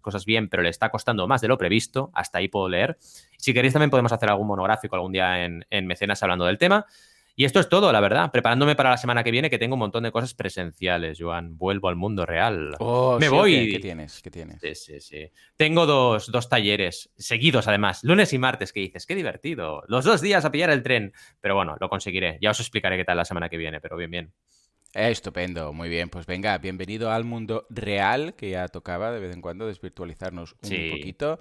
cosas 0.00 0.24
bien, 0.24 0.48
pero 0.48 0.62
le 0.62 0.68
está 0.68 0.90
costando 0.90 1.26
más 1.26 1.40
de 1.40 1.48
lo 1.48 1.58
previsto. 1.58 2.10
Hasta 2.14 2.38
ahí 2.38 2.46
puedo 2.46 2.68
leer. 2.68 2.96
Si 3.36 3.52
queréis, 3.52 3.72
también 3.72 3.90
podemos 3.90 4.12
hacer 4.12 4.30
algún 4.30 4.46
monográfico 4.46 4.94
algún 4.94 5.12
día 5.12 5.44
en, 5.44 5.66
en 5.70 5.86
Mecenas 5.88 6.22
hablando 6.22 6.44
del 6.44 6.58
tema. 6.58 6.86
Y 7.38 7.44
esto 7.44 7.60
es 7.60 7.68
todo, 7.68 7.92
la 7.92 8.00
verdad. 8.00 8.30
Preparándome 8.32 8.74
para 8.76 8.88
la 8.88 8.96
semana 8.96 9.22
que 9.22 9.30
viene, 9.30 9.50
que 9.50 9.58
tengo 9.58 9.74
un 9.74 9.80
montón 9.80 10.04
de 10.04 10.10
cosas 10.10 10.32
presenciales, 10.32 11.18
Joan. 11.20 11.58
Vuelvo 11.58 11.88
al 11.88 11.94
mundo 11.94 12.24
real. 12.24 12.74
Oh, 12.78 13.18
Me 13.20 13.28
voy. 13.28 13.70
¿Qué 13.70 13.78
tienes? 13.78 14.22
¿Qué 14.22 14.30
tienes? 14.30 14.58
Sí, 14.62 14.74
sí, 14.74 15.00
sí. 15.02 15.30
Tengo 15.54 15.84
dos, 15.84 16.32
dos, 16.32 16.48
talleres 16.48 17.10
seguidos, 17.18 17.68
además, 17.68 18.02
lunes 18.04 18.32
y 18.32 18.38
martes, 18.38 18.72
que 18.72 18.80
dices, 18.80 19.04
qué 19.04 19.14
divertido. 19.14 19.82
Los 19.86 20.06
dos 20.06 20.22
días 20.22 20.46
a 20.46 20.50
pillar 20.50 20.70
el 20.70 20.82
tren. 20.82 21.12
Pero 21.42 21.54
bueno, 21.54 21.76
lo 21.78 21.90
conseguiré. 21.90 22.38
Ya 22.40 22.52
os 22.52 22.60
explicaré 22.60 22.96
qué 22.96 23.04
tal 23.04 23.18
la 23.18 23.26
semana 23.26 23.50
que 23.50 23.58
viene, 23.58 23.82
pero 23.82 23.98
bien, 23.98 24.10
bien. 24.10 24.32
Estupendo, 24.96 25.74
muy 25.74 25.90
bien. 25.90 26.08
Pues 26.08 26.24
venga, 26.24 26.56
bienvenido 26.56 27.10
al 27.10 27.24
mundo 27.24 27.66
real, 27.68 28.34
que 28.34 28.50
ya 28.50 28.66
tocaba 28.68 29.12
de 29.12 29.20
vez 29.20 29.34
en 29.34 29.42
cuando 29.42 29.66
desvirtualizarnos 29.66 30.56
un 30.62 30.90
poquito. 30.90 31.38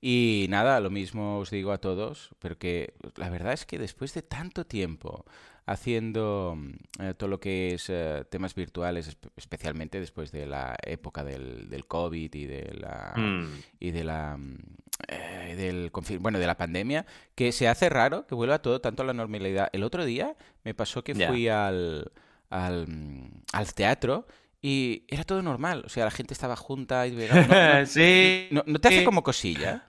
Y 0.00 0.46
nada, 0.50 0.78
lo 0.80 0.90
mismo 0.90 1.38
os 1.38 1.50
digo 1.50 1.72
a 1.72 1.78
todos, 1.78 2.30
pero 2.38 2.58
que 2.58 2.92
la 3.16 3.30
verdad 3.30 3.54
es 3.54 3.64
que 3.64 3.78
después 3.78 4.12
de 4.12 4.20
tanto 4.20 4.66
tiempo 4.66 5.24
haciendo 5.64 6.54
mm, 6.56 7.02
eh, 7.02 7.14
todo 7.14 7.30
lo 7.30 7.40
que 7.40 7.74
es 7.74 7.86
eh, 7.88 8.24
temas 8.28 8.54
virtuales, 8.54 9.16
especialmente 9.36 10.00
después 10.00 10.30
de 10.30 10.46
la 10.46 10.76
época 10.82 11.24
del, 11.24 11.70
del 11.70 11.86
COVID 11.86 12.34
y 12.34 12.46
de 12.46 12.74
la 12.74 13.14
mm. 13.16 13.62
y 13.80 13.90
de 13.90 14.04
la 14.04 14.36
mm, 14.36 14.58
eh, 15.08 15.54
del 15.56 15.90
bueno 16.20 16.38
de 16.38 16.46
la 16.46 16.56
pandemia, 16.56 17.06
que 17.34 17.52
se 17.52 17.68
hace 17.68 17.88
raro 17.88 18.26
que 18.26 18.34
vuelva 18.34 18.60
todo 18.60 18.80
tanto 18.80 19.02
a 19.02 19.06
la 19.06 19.14
normalidad. 19.14 19.70
El 19.72 19.82
otro 19.82 20.04
día 20.04 20.36
me 20.64 20.74
pasó 20.74 21.02
que 21.04 21.14
fui 21.14 21.48
al 21.48 22.12
al, 22.50 22.86
al 23.52 23.74
teatro 23.74 24.26
y 24.60 25.04
era 25.08 25.24
todo 25.24 25.42
normal. 25.42 25.82
O 25.86 25.88
sea, 25.88 26.04
la 26.04 26.10
gente 26.10 26.34
estaba 26.34 26.56
junta 26.56 27.06
y... 27.06 27.16
sí. 27.86 28.48
¿No, 28.50 28.62
te 28.78 28.88
hace 28.88 29.04
como 29.04 29.22
cosilla? 29.22 29.87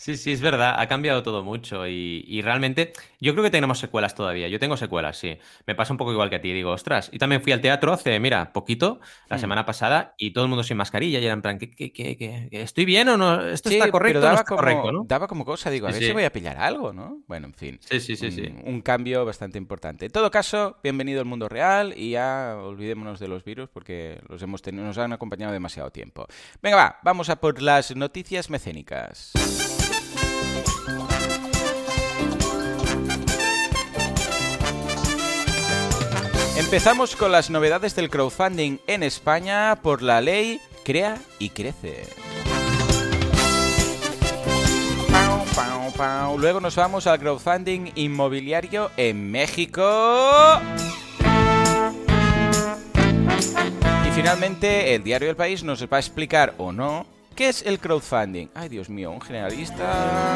Sí, 0.00 0.16
sí, 0.16 0.30
es 0.30 0.40
verdad, 0.40 0.76
ha 0.78 0.86
cambiado 0.86 1.24
todo 1.24 1.42
mucho 1.42 1.88
y, 1.88 2.40
realmente 2.40 2.92
yo 3.20 3.32
creo 3.32 3.42
que 3.42 3.50
tenemos 3.50 3.80
secuelas 3.80 4.14
todavía. 4.14 4.46
Yo 4.46 4.60
tengo 4.60 4.76
secuelas, 4.76 5.18
sí. 5.18 5.36
Me 5.66 5.74
pasa 5.74 5.92
un 5.92 5.96
poco 5.96 6.12
igual 6.12 6.30
que 6.30 6.36
a 6.36 6.40
ti, 6.40 6.52
digo, 6.52 6.70
ostras. 6.70 7.10
Y 7.12 7.18
también 7.18 7.42
fui 7.42 7.50
al 7.50 7.60
teatro 7.60 7.92
hace, 7.92 8.20
mira, 8.20 8.52
poquito, 8.52 9.00
la 9.28 9.36
hmm. 9.36 9.40
semana 9.40 9.66
pasada, 9.66 10.14
y 10.16 10.30
todo 10.30 10.44
el 10.44 10.50
mundo 10.50 10.62
sin 10.62 10.76
mascarilla 10.76 11.18
y 11.18 11.24
era 11.24 11.34
en 11.34 11.42
plan, 11.42 11.58
¿qué, 11.58 11.70
qué, 11.72 11.92
qué, 11.92 12.48
estoy 12.52 12.84
bien 12.84 13.08
o 13.08 13.16
no? 13.16 13.44
¿Esto 13.44 13.70
está 13.70 13.90
correcto 13.90 14.20
daba 14.20 14.34
no 14.34 14.38
está 14.38 14.48
como, 14.48 14.60
correcto, 14.60 14.92
¿no? 14.92 15.04
Daba 15.04 15.26
como 15.26 15.44
cosa, 15.44 15.68
digo, 15.68 15.88
a 15.88 15.90
ver 15.90 16.00
si 16.00 16.12
voy 16.12 16.22
a 16.22 16.32
pillar 16.32 16.58
algo, 16.58 16.92
¿no? 16.92 17.18
Bueno, 17.26 17.48
en 17.48 17.54
fin. 17.54 17.80
Sí, 17.80 17.98
sí, 17.98 18.14
sí, 18.14 18.26
un, 18.26 18.32
sí. 18.32 18.54
Un 18.64 18.80
cambio 18.82 19.24
bastante 19.24 19.58
importante. 19.58 20.06
En 20.06 20.12
todo 20.12 20.30
caso, 20.30 20.76
bienvenido 20.80 21.18
al 21.18 21.26
mundo 21.26 21.48
real 21.48 21.92
y 21.96 22.10
ya 22.10 22.56
olvidémonos 22.56 23.18
de 23.18 23.26
los 23.26 23.42
virus 23.42 23.68
porque 23.68 24.20
los 24.28 24.40
hemos 24.42 24.62
tenido, 24.62 24.84
nos 24.84 24.96
han 24.96 25.12
acompañado 25.12 25.52
demasiado 25.52 25.90
tiempo. 25.90 26.24
Venga, 26.62 26.76
va, 26.76 26.98
vamos 27.02 27.30
a 27.30 27.40
por 27.40 27.60
las 27.60 27.96
noticias 27.96 28.48
mecénicas. 28.48 29.32
Empezamos 36.56 37.16
con 37.16 37.32
las 37.32 37.48
novedades 37.48 37.94
del 37.96 38.10
crowdfunding 38.10 38.76
en 38.86 39.02
España 39.02 39.78
por 39.82 40.02
la 40.02 40.20
ley 40.20 40.60
Crea 40.84 41.16
y 41.38 41.48
Crece. 41.48 42.04
Luego 46.36 46.60
nos 46.60 46.76
vamos 46.76 47.06
al 47.06 47.18
crowdfunding 47.18 47.92
inmobiliario 47.94 48.90
en 48.96 49.30
México. 49.30 50.60
Y 54.06 54.10
finalmente 54.12 54.94
el 54.94 55.02
diario 55.02 55.30
El 55.30 55.36
País 55.36 55.64
nos 55.64 55.82
va 55.84 55.96
a 55.96 56.00
explicar 56.00 56.54
o 56.58 56.70
no 56.70 57.17
qué 57.38 57.48
es 57.48 57.62
el 57.64 57.78
crowdfunding. 57.78 58.48
Ay, 58.52 58.68
Dios 58.68 58.90
mío, 58.90 59.12
un 59.12 59.20
generalista. 59.20 60.34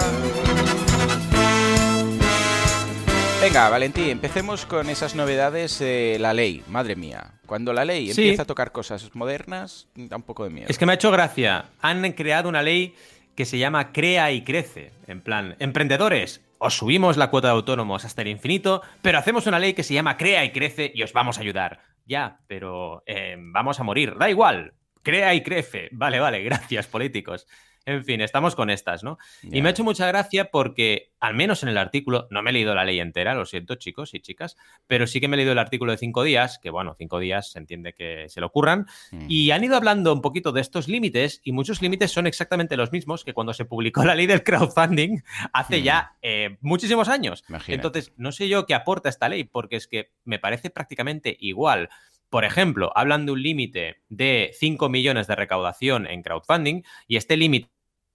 Venga, 3.40 3.68
Valentín, 3.68 4.10
empecemos 4.10 4.64
con 4.64 4.88
esas 4.88 5.16
novedades 5.16 5.80
de 5.80 6.18
la 6.20 6.32
ley. 6.32 6.62
Madre 6.68 6.94
mía, 6.94 7.32
cuando 7.46 7.72
la 7.72 7.84
ley 7.84 8.10
empieza 8.10 8.42
a 8.42 8.44
tocar 8.44 8.70
cosas 8.70 9.10
modernas, 9.16 9.88
da 9.96 10.14
un 10.14 10.22
poco 10.22 10.44
de 10.44 10.50
miedo. 10.50 10.66
Es 10.68 10.78
que 10.78 10.86
me 10.86 10.92
ha 10.92 10.94
hecho 10.94 11.10
gracia. 11.10 11.64
Han 11.80 12.12
creado 12.12 12.48
una 12.48 12.62
ley 12.62 12.94
que 13.34 13.46
se 13.46 13.58
llama 13.58 13.90
Crea 13.90 14.30
y 14.30 14.44
Crece. 14.44 14.92
En 15.08 15.22
plan, 15.22 15.56
emprendedores, 15.58 16.40
os 16.58 16.76
subimos 16.76 17.16
la 17.16 17.30
cuota 17.30 17.48
de 17.48 17.54
autónomos 17.54 18.04
hasta 18.04 18.22
el 18.22 18.28
infinito, 18.28 18.80
pero 19.02 19.18
hacemos 19.18 19.48
una 19.48 19.58
ley 19.58 19.74
que 19.74 19.82
se 19.82 19.94
llama 19.94 20.16
Crea 20.16 20.44
y 20.44 20.52
Crece 20.52 20.92
y 20.94 21.02
os 21.02 21.12
vamos 21.12 21.38
a 21.38 21.40
ayudar. 21.40 21.80
Ya, 22.06 22.38
pero 22.46 23.02
eh, 23.06 23.34
vamos 23.38 23.80
a 23.80 23.82
morir. 23.82 24.14
Da 24.18 24.30
igual. 24.30 24.74
Crea 25.02 25.34
y 25.34 25.42
crece. 25.42 25.88
Vale, 25.92 26.20
vale, 26.20 26.42
gracias, 26.42 26.86
políticos. 26.86 27.46
En 27.84 28.04
fin, 28.04 28.20
estamos 28.20 28.54
con 28.54 28.70
estas, 28.70 29.02
¿no? 29.02 29.18
Y 29.42 29.60
me 29.60 29.68
ha 29.68 29.72
hecho 29.72 29.84
mucha 29.84 30.06
gracia 30.06 30.50
porque, 30.50 31.10
al 31.18 31.34
menos 31.34 31.62
en 31.62 31.68
el 31.68 31.78
artículo, 31.78 32.28
no 32.30 32.42
me 32.42 32.50
he 32.50 32.52
leído 32.52 32.74
la 32.74 32.84
ley 32.84 33.00
entera, 33.00 33.34
lo 33.34 33.44
siento, 33.44 33.74
chicos 33.74 34.14
y 34.14 34.20
chicas, 34.20 34.56
pero 34.86 35.06
sí 35.06 35.20
que 35.20 35.26
me 35.26 35.34
he 35.34 35.38
leído 35.38 35.52
el 35.52 35.58
artículo 35.58 35.90
de 35.90 35.98
cinco 35.98 36.22
días, 36.22 36.58
que 36.62 36.70
bueno, 36.70 36.94
cinco 36.96 37.18
días 37.18 37.50
se 37.50 37.58
entiende 37.58 37.92
que 37.92 38.28
se 38.28 38.40
lo 38.40 38.46
ocurran, 38.46 38.86
mm. 39.10 39.26
y 39.28 39.50
han 39.50 39.64
ido 39.64 39.76
hablando 39.76 40.12
un 40.12 40.20
poquito 40.20 40.52
de 40.52 40.60
estos 40.60 40.86
límites, 40.86 41.40
y 41.42 41.52
muchos 41.52 41.82
límites 41.82 42.12
son 42.12 42.26
exactamente 42.26 42.76
los 42.76 42.92
mismos 42.92 43.24
que 43.24 43.34
cuando 43.34 43.52
se 43.52 43.64
publicó 43.64 44.04
la 44.04 44.14
ley 44.14 44.26
del 44.26 44.44
crowdfunding 44.44 45.22
hace 45.52 45.80
mm. 45.80 45.82
ya 45.82 46.12
eh, 46.22 46.58
muchísimos 46.60 47.08
años. 47.08 47.44
Entonces, 47.66 48.12
no 48.16 48.30
sé 48.30 48.48
yo 48.48 48.64
qué 48.66 48.74
aporta 48.74 49.08
esta 49.08 49.28
ley, 49.28 49.42
porque 49.44 49.76
es 49.76 49.88
que 49.88 50.12
me 50.24 50.38
parece 50.38 50.70
prácticamente 50.70 51.36
igual. 51.40 51.88
Por 52.32 52.46
ejemplo, 52.46 52.90
hablan 52.94 53.26
de 53.26 53.32
un 53.32 53.42
límite 53.42 54.00
de 54.08 54.52
5 54.58 54.88
millones 54.88 55.26
de 55.26 55.36
recaudación 55.36 56.06
en 56.06 56.22
crowdfunding 56.22 56.80
y 57.06 57.16
este 57.18 57.36
límite 57.36 57.68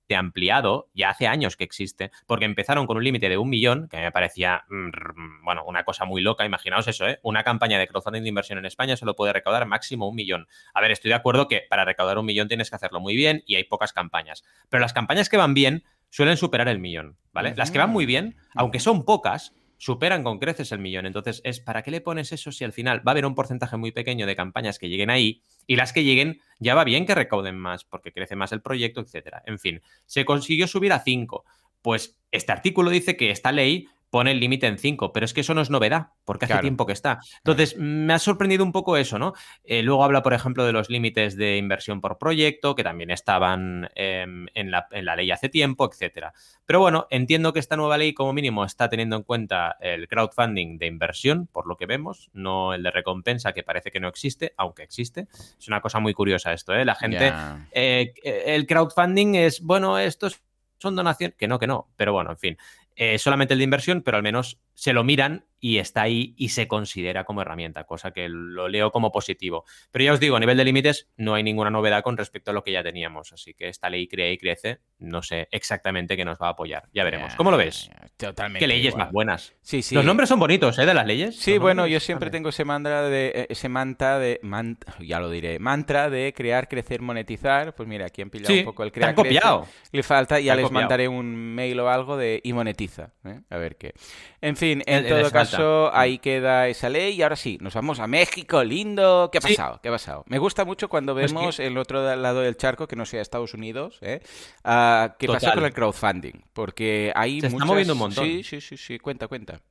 ampliado 0.09 0.89
ya 0.95 1.11
hace 1.11 1.27
años 1.27 1.55
que 1.55 1.63
existe, 1.63 2.09
porque 2.25 2.45
empezaron 2.45 2.87
con 2.87 2.97
un 2.97 3.03
límite 3.03 3.29
de 3.29 3.37
un 3.37 3.47
millón, 3.47 3.87
que 3.87 3.97
me 3.97 4.11
parecía, 4.11 4.65
mm, 4.69 5.45
bueno, 5.45 5.63
una 5.67 5.83
cosa 5.83 6.05
muy 6.05 6.23
loca, 6.23 6.45
imaginaos 6.45 6.87
eso, 6.87 7.07
¿eh? 7.07 7.19
Una 7.21 7.43
campaña 7.43 7.77
de 7.77 7.87
crowdfunding 7.87 8.23
de 8.23 8.29
inversión 8.29 8.57
en 8.57 8.65
España 8.65 8.97
solo 8.97 9.15
puede 9.15 9.33
recaudar 9.33 9.67
máximo 9.67 10.09
un 10.09 10.15
millón. 10.15 10.47
A 10.73 10.81
ver, 10.81 10.89
estoy 10.89 11.09
de 11.09 11.15
acuerdo 11.15 11.47
que 11.47 11.67
para 11.69 11.85
recaudar 11.85 12.17
un 12.17 12.25
millón 12.25 12.47
tienes 12.47 12.71
que 12.71 12.75
hacerlo 12.75 12.99
muy 12.99 13.15
bien 13.15 13.43
y 13.45 13.53
hay 13.53 13.65
pocas 13.65 13.93
campañas, 13.93 14.43
pero 14.67 14.81
las 14.81 14.93
campañas 14.93 15.29
que 15.29 15.37
van 15.37 15.53
bien 15.53 15.83
suelen 16.09 16.37
superar 16.37 16.69
el 16.69 16.79
millón, 16.79 17.17
¿vale? 17.33 17.53
Las 17.55 17.69
que 17.69 17.77
van 17.77 17.91
muy 17.91 18.07
bien, 18.07 18.35
aunque 18.55 18.79
son 18.79 19.05
pocas, 19.05 19.53
superan 19.77 20.23
con 20.23 20.39
creces 20.39 20.71
el 20.71 20.79
millón. 20.79 21.05
Entonces, 21.05 21.41
es 21.43 21.59
¿para 21.59 21.83
qué 21.83 21.91
le 21.91 22.01
pones 22.01 22.31
eso 22.31 22.51
si 22.51 22.63
al 22.63 22.73
final 22.73 22.99
va 23.07 23.11
a 23.11 23.13
haber 23.13 23.25
un 23.25 23.35
porcentaje 23.35 23.77
muy 23.77 23.91
pequeño 23.91 24.25
de 24.25 24.35
campañas 24.35 24.79
que 24.79 24.89
lleguen 24.89 25.09
ahí 25.09 25.41
y 25.65 25.75
las 25.75 25.93
que 25.93 26.03
lleguen 26.03 26.41
ya 26.59 26.75
va 26.75 26.83
bien 26.83 27.05
que 27.05 27.15
recauden 27.15 27.57
más 27.57 27.83
porque 27.83 28.11
crece 28.11 28.35
más 28.35 28.51
el 28.51 28.61
proyecto, 28.61 29.01
etcétera? 29.01 29.43
En 29.45 29.59
fin, 29.59 29.81
se 30.05 30.25
consiguió 30.25 30.67
subir 30.67 30.93
a 30.93 30.99
5. 30.99 31.45
Pues 31.81 32.17
este 32.31 32.51
artículo 32.51 32.89
dice 32.89 33.15
que 33.15 33.31
esta 33.31 33.51
ley 33.51 33.87
pone 34.09 34.31
el 34.31 34.39
límite 34.39 34.67
en 34.67 34.77
5, 34.77 35.11
pero 35.11 35.25
es 35.25 35.33
que 35.33 35.41
eso 35.41 35.53
no 35.53 35.61
es 35.61 35.69
novedad, 35.69 36.07
porque 36.23 36.45
hace 36.45 36.59
tiempo 36.59 36.85
que 36.85 36.93
está. 36.93 37.19
Entonces, 37.37 37.77
me 37.77 38.13
ha 38.13 38.19
sorprendido 38.19 38.63
un 38.63 38.71
poco 38.71 38.97
eso, 38.97 39.19
¿no? 39.19 39.33
Eh, 39.63 39.83
luego 39.83 40.03
habla, 40.03 40.23
por 40.23 40.33
ejemplo, 40.33 40.65
de 40.65 40.71
los 40.71 40.89
límites 40.89 41.35
de 41.35 41.57
inversión 41.57 41.99
por 42.01 42.17
proyecto, 42.17 42.75
que 42.75 42.83
también 42.83 43.11
estaban 43.11 43.89
em, 43.95 44.47
en, 44.53 44.71
la, 44.71 44.87
ley 45.15 45.31
hace 45.31 45.49
tiempo, 45.49 45.89
etcétera. 45.91 46.33
Pero 46.65 46.79
bueno, 46.79 47.07
entiendo 47.09 47.53
que 47.53 47.59
esta 47.59 47.75
nueva 47.75 47.97
ley, 47.97 48.13
como 48.13 48.33
mínimo, 48.33 48.63
está 48.63 48.89
teniendo 48.89 49.15
en 49.17 49.23
cuenta 49.23 49.77
el 49.79 50.07
crowdfunding 50.07 50.77
de 50.77 50.87
inversión, 50.87 51.47
por 51.47 51.67
lo 51.67 51.75
que 51.75 51.85
vemos, 51.85 52.29
no 52.33 52.73
el 52.73 52.83
de 52.83 52.91
recompensa, 52.91 53.53
que 53.53 53.63
parece 53.63 53.91
que 53.91 53.99
no 53.99 54.07
existe, 54.07 54.53
aunque 54.57 54.83
existe. 54.83 55.27
Es 55.59 55.67
una 55.67 55.81
cosa 55.81 55.99
muy 55.99 56.13
curiosa 56.13 56.53
esto, 56.53 56.73
¿eh? 56.73 56.85
La 56.85 56.95
gente. 56.95 57.33
Eh, 57.71 58.13
el 58.23 58.65
crowdfunding 58.65 59.35
es, 59.35 59.61
bueno, 59.61 59.99
estos 59.99 60.41
son 60.79 60.95
donaciones, 60.95 61.35
que 61.35 61.47
no, 61.47 61.59
que 61.59 61.67
no, 61.67 61.89
pero 61.95 62.13
bueno, 62.13 62.31
en 62.31 62.37
fin, 62.37 62.57
eh, 62.97 63.17
solamente 63.19 63.53
el 63.53 63.59
de 63.59 63.63
inversión, 63.63 64.01
pero 64.01 64.17
al 64.17 64.23
menos 64.23 64.59
se 64.77 64.93
lo 64.93 65.03
miran 65.03 65.43
y 65.59 65.79
está 65.79 66.03
ahí 66.03 66.35
y 66.37 66.49
se 66.49 66.67
considera 66.67 67.23
como 67.23 67.41
herramienta, 67.41 67.85
cosa 67.85 68.11
que 68.11 68.29
lo 68.29 68.67
leo 68.67 68.91
como 68.91 69.11
positivo. 69.11 69.65
Pero 69.91 70.05
ya 70.05 70.13
os 70.13 70.19
digo, 70.19 70.35
a 70.35 70.39
nivel 70.39 70.55
de 70.55 70.63
límites 70.63 71.09
no 71.17 71.33
hay 71.33 71.41
ninguna 71.41 71.71
novedad 71.71 72.03
con 72.03 72.15
respecto 72.15 72.51
a 72.51 72.53
lo 72.53 72.63
que 72.63 72.71
ya 72.71 72.83
teníamos, 72.83 73.33
así 73.33 73.55
que 73.55 73.69
esta 73.69 73.89
ley 73.89 74.07
crea 74.07 74.31
y 74.31 74.37
crece, 74.37 74.81
no 74.99 75.23
sé 75.23 75.47
exactamente 75.51 76.15
qué 76.15 76.25
nos 76.25 76.37
va 76.37 76.47
a 76.47 76.51
apoyar, 76.51 76.87
ya 76.93 77.03
veremos. 77.03 77.33
¿Cómo 77.35 77.49
lo 77.49 77.57
ves? 77.57 77.89
Totalmente. 78.17 78.59
¿Qué 78.59 78.67
leyes 78.67 78.95
más 78.95 79.11
buenas? 79.11 79.55
Sí, 79.61 79.81
sí. 79.81 79.95
Los 79.95 80.05
nombres 80.05 80.29
son 80.29 80.39
bonitos, 80.39 80.77
¿eh? 80.77 80.85
De 80.85 80.93
las 80.93 81.07
leyes. 81.07 81.35
Sí, 81.35 81.57
bueno, 81.57 81.87
yo 81.87 81.99
siempre 81.99 82.29
tengo 82.29 82.49
ese 82.49 82.63
mantra 82.63 83.09
de 83.09 83.31
eh, 83.33 83.47
ese 83.49 83.69
manta 83.69 84.19
de 84.19 84.39
ya 84.99 85.19
lo 85.19 85.31
diré, 85.31 85.57
mantra 85.57 86.09
de 86.09 86.33
crear, 86.35 86.67
crecer, 86.67 87.01
monetizar. 87.01 87.73
Pues 87.73 87.89
mira, 87.89 88.05
aquí 88.05 88.21
han 88.21 88.29
pillado 88.29 88.53
un 88.53 88.65
poco 88.65 88.83
el 88.83 88.91
crear, 88.91 89.15
copiado. 89.15 89.67
Le 89.91 90.03
falta, 90.03 90.39
ya 90.39 90.55
les 90.55 90.69
mandaré 90.71 91.07
un 91.07 91.35
mail 91.35 91.79
o 91.79 91.89
algo 91.89 92.15
de 92.15 92.41
y 92.43 92.53
monetiza, 92.53 93.13
¿eh? 93.25 93.39
a 93.49 93.57
ver 93.57 93.75
qué. 93.77 93.93
En 94.41 94.55
fin, 94.55 94.66
en 94.71 95.07
todo 95.07 95.31
caso, 95.31 95.93
ahí 95.93 96.17
queda 96.19 96.67
esa 96.67 96.89
ley. 96.89 97.15
Y 97.15 97.21
ahora 97.21 97.35
sí, 97.35 97.57
nos 97.61 97.73
vamos 97.73 97.99
a 97.99 98.07
México, 98.07 98.63
lindo. 98.63 99.29
¿Qué 99.31 99.37
ha 99.39 99.41
pasado? 99.41 99.79
¿Qué 99.81 99.89
ha 99.89 99.91
pasado? 99.91 100.23
Me 100.27 100.37
gusta 100.37 100.65
mucho 100.65 100.89
cuando 100.89 101.13
vemos 101.13 101.59
el 101.59 101.77
otro 101.77 102.15
lado 102.15 102.41
del 102.41 102.57
charco, 102.57 102.87
que 102.87 102.95
no 102.95 103.05
sea 103.05 103.21
Estados 103.21 103.53
Unidos, 103.53 103.99
¿eh? 104.01 104.21
Ah, 104.63 105.15
¿Qué 105.19 105.27
pasa 105.27 105.53
con 105.53 105.65
el 105.65 105.73
crowdfunding? 105.73 106.43
Porque 106.53 107.11
hay 107.15 107.41
Se 107.41 107.47
está 107.47 107.65
moviendo 107.65 107.93
un 107.93 107.99
montón. 107.99 108.25
Sí, 108.25 108.43
sí, 108.43 108.61
sí, 108.61 108.77
sí. 108.77 108.99
Cuenta, 108.99 109.27
cuenta. 109.27 109.61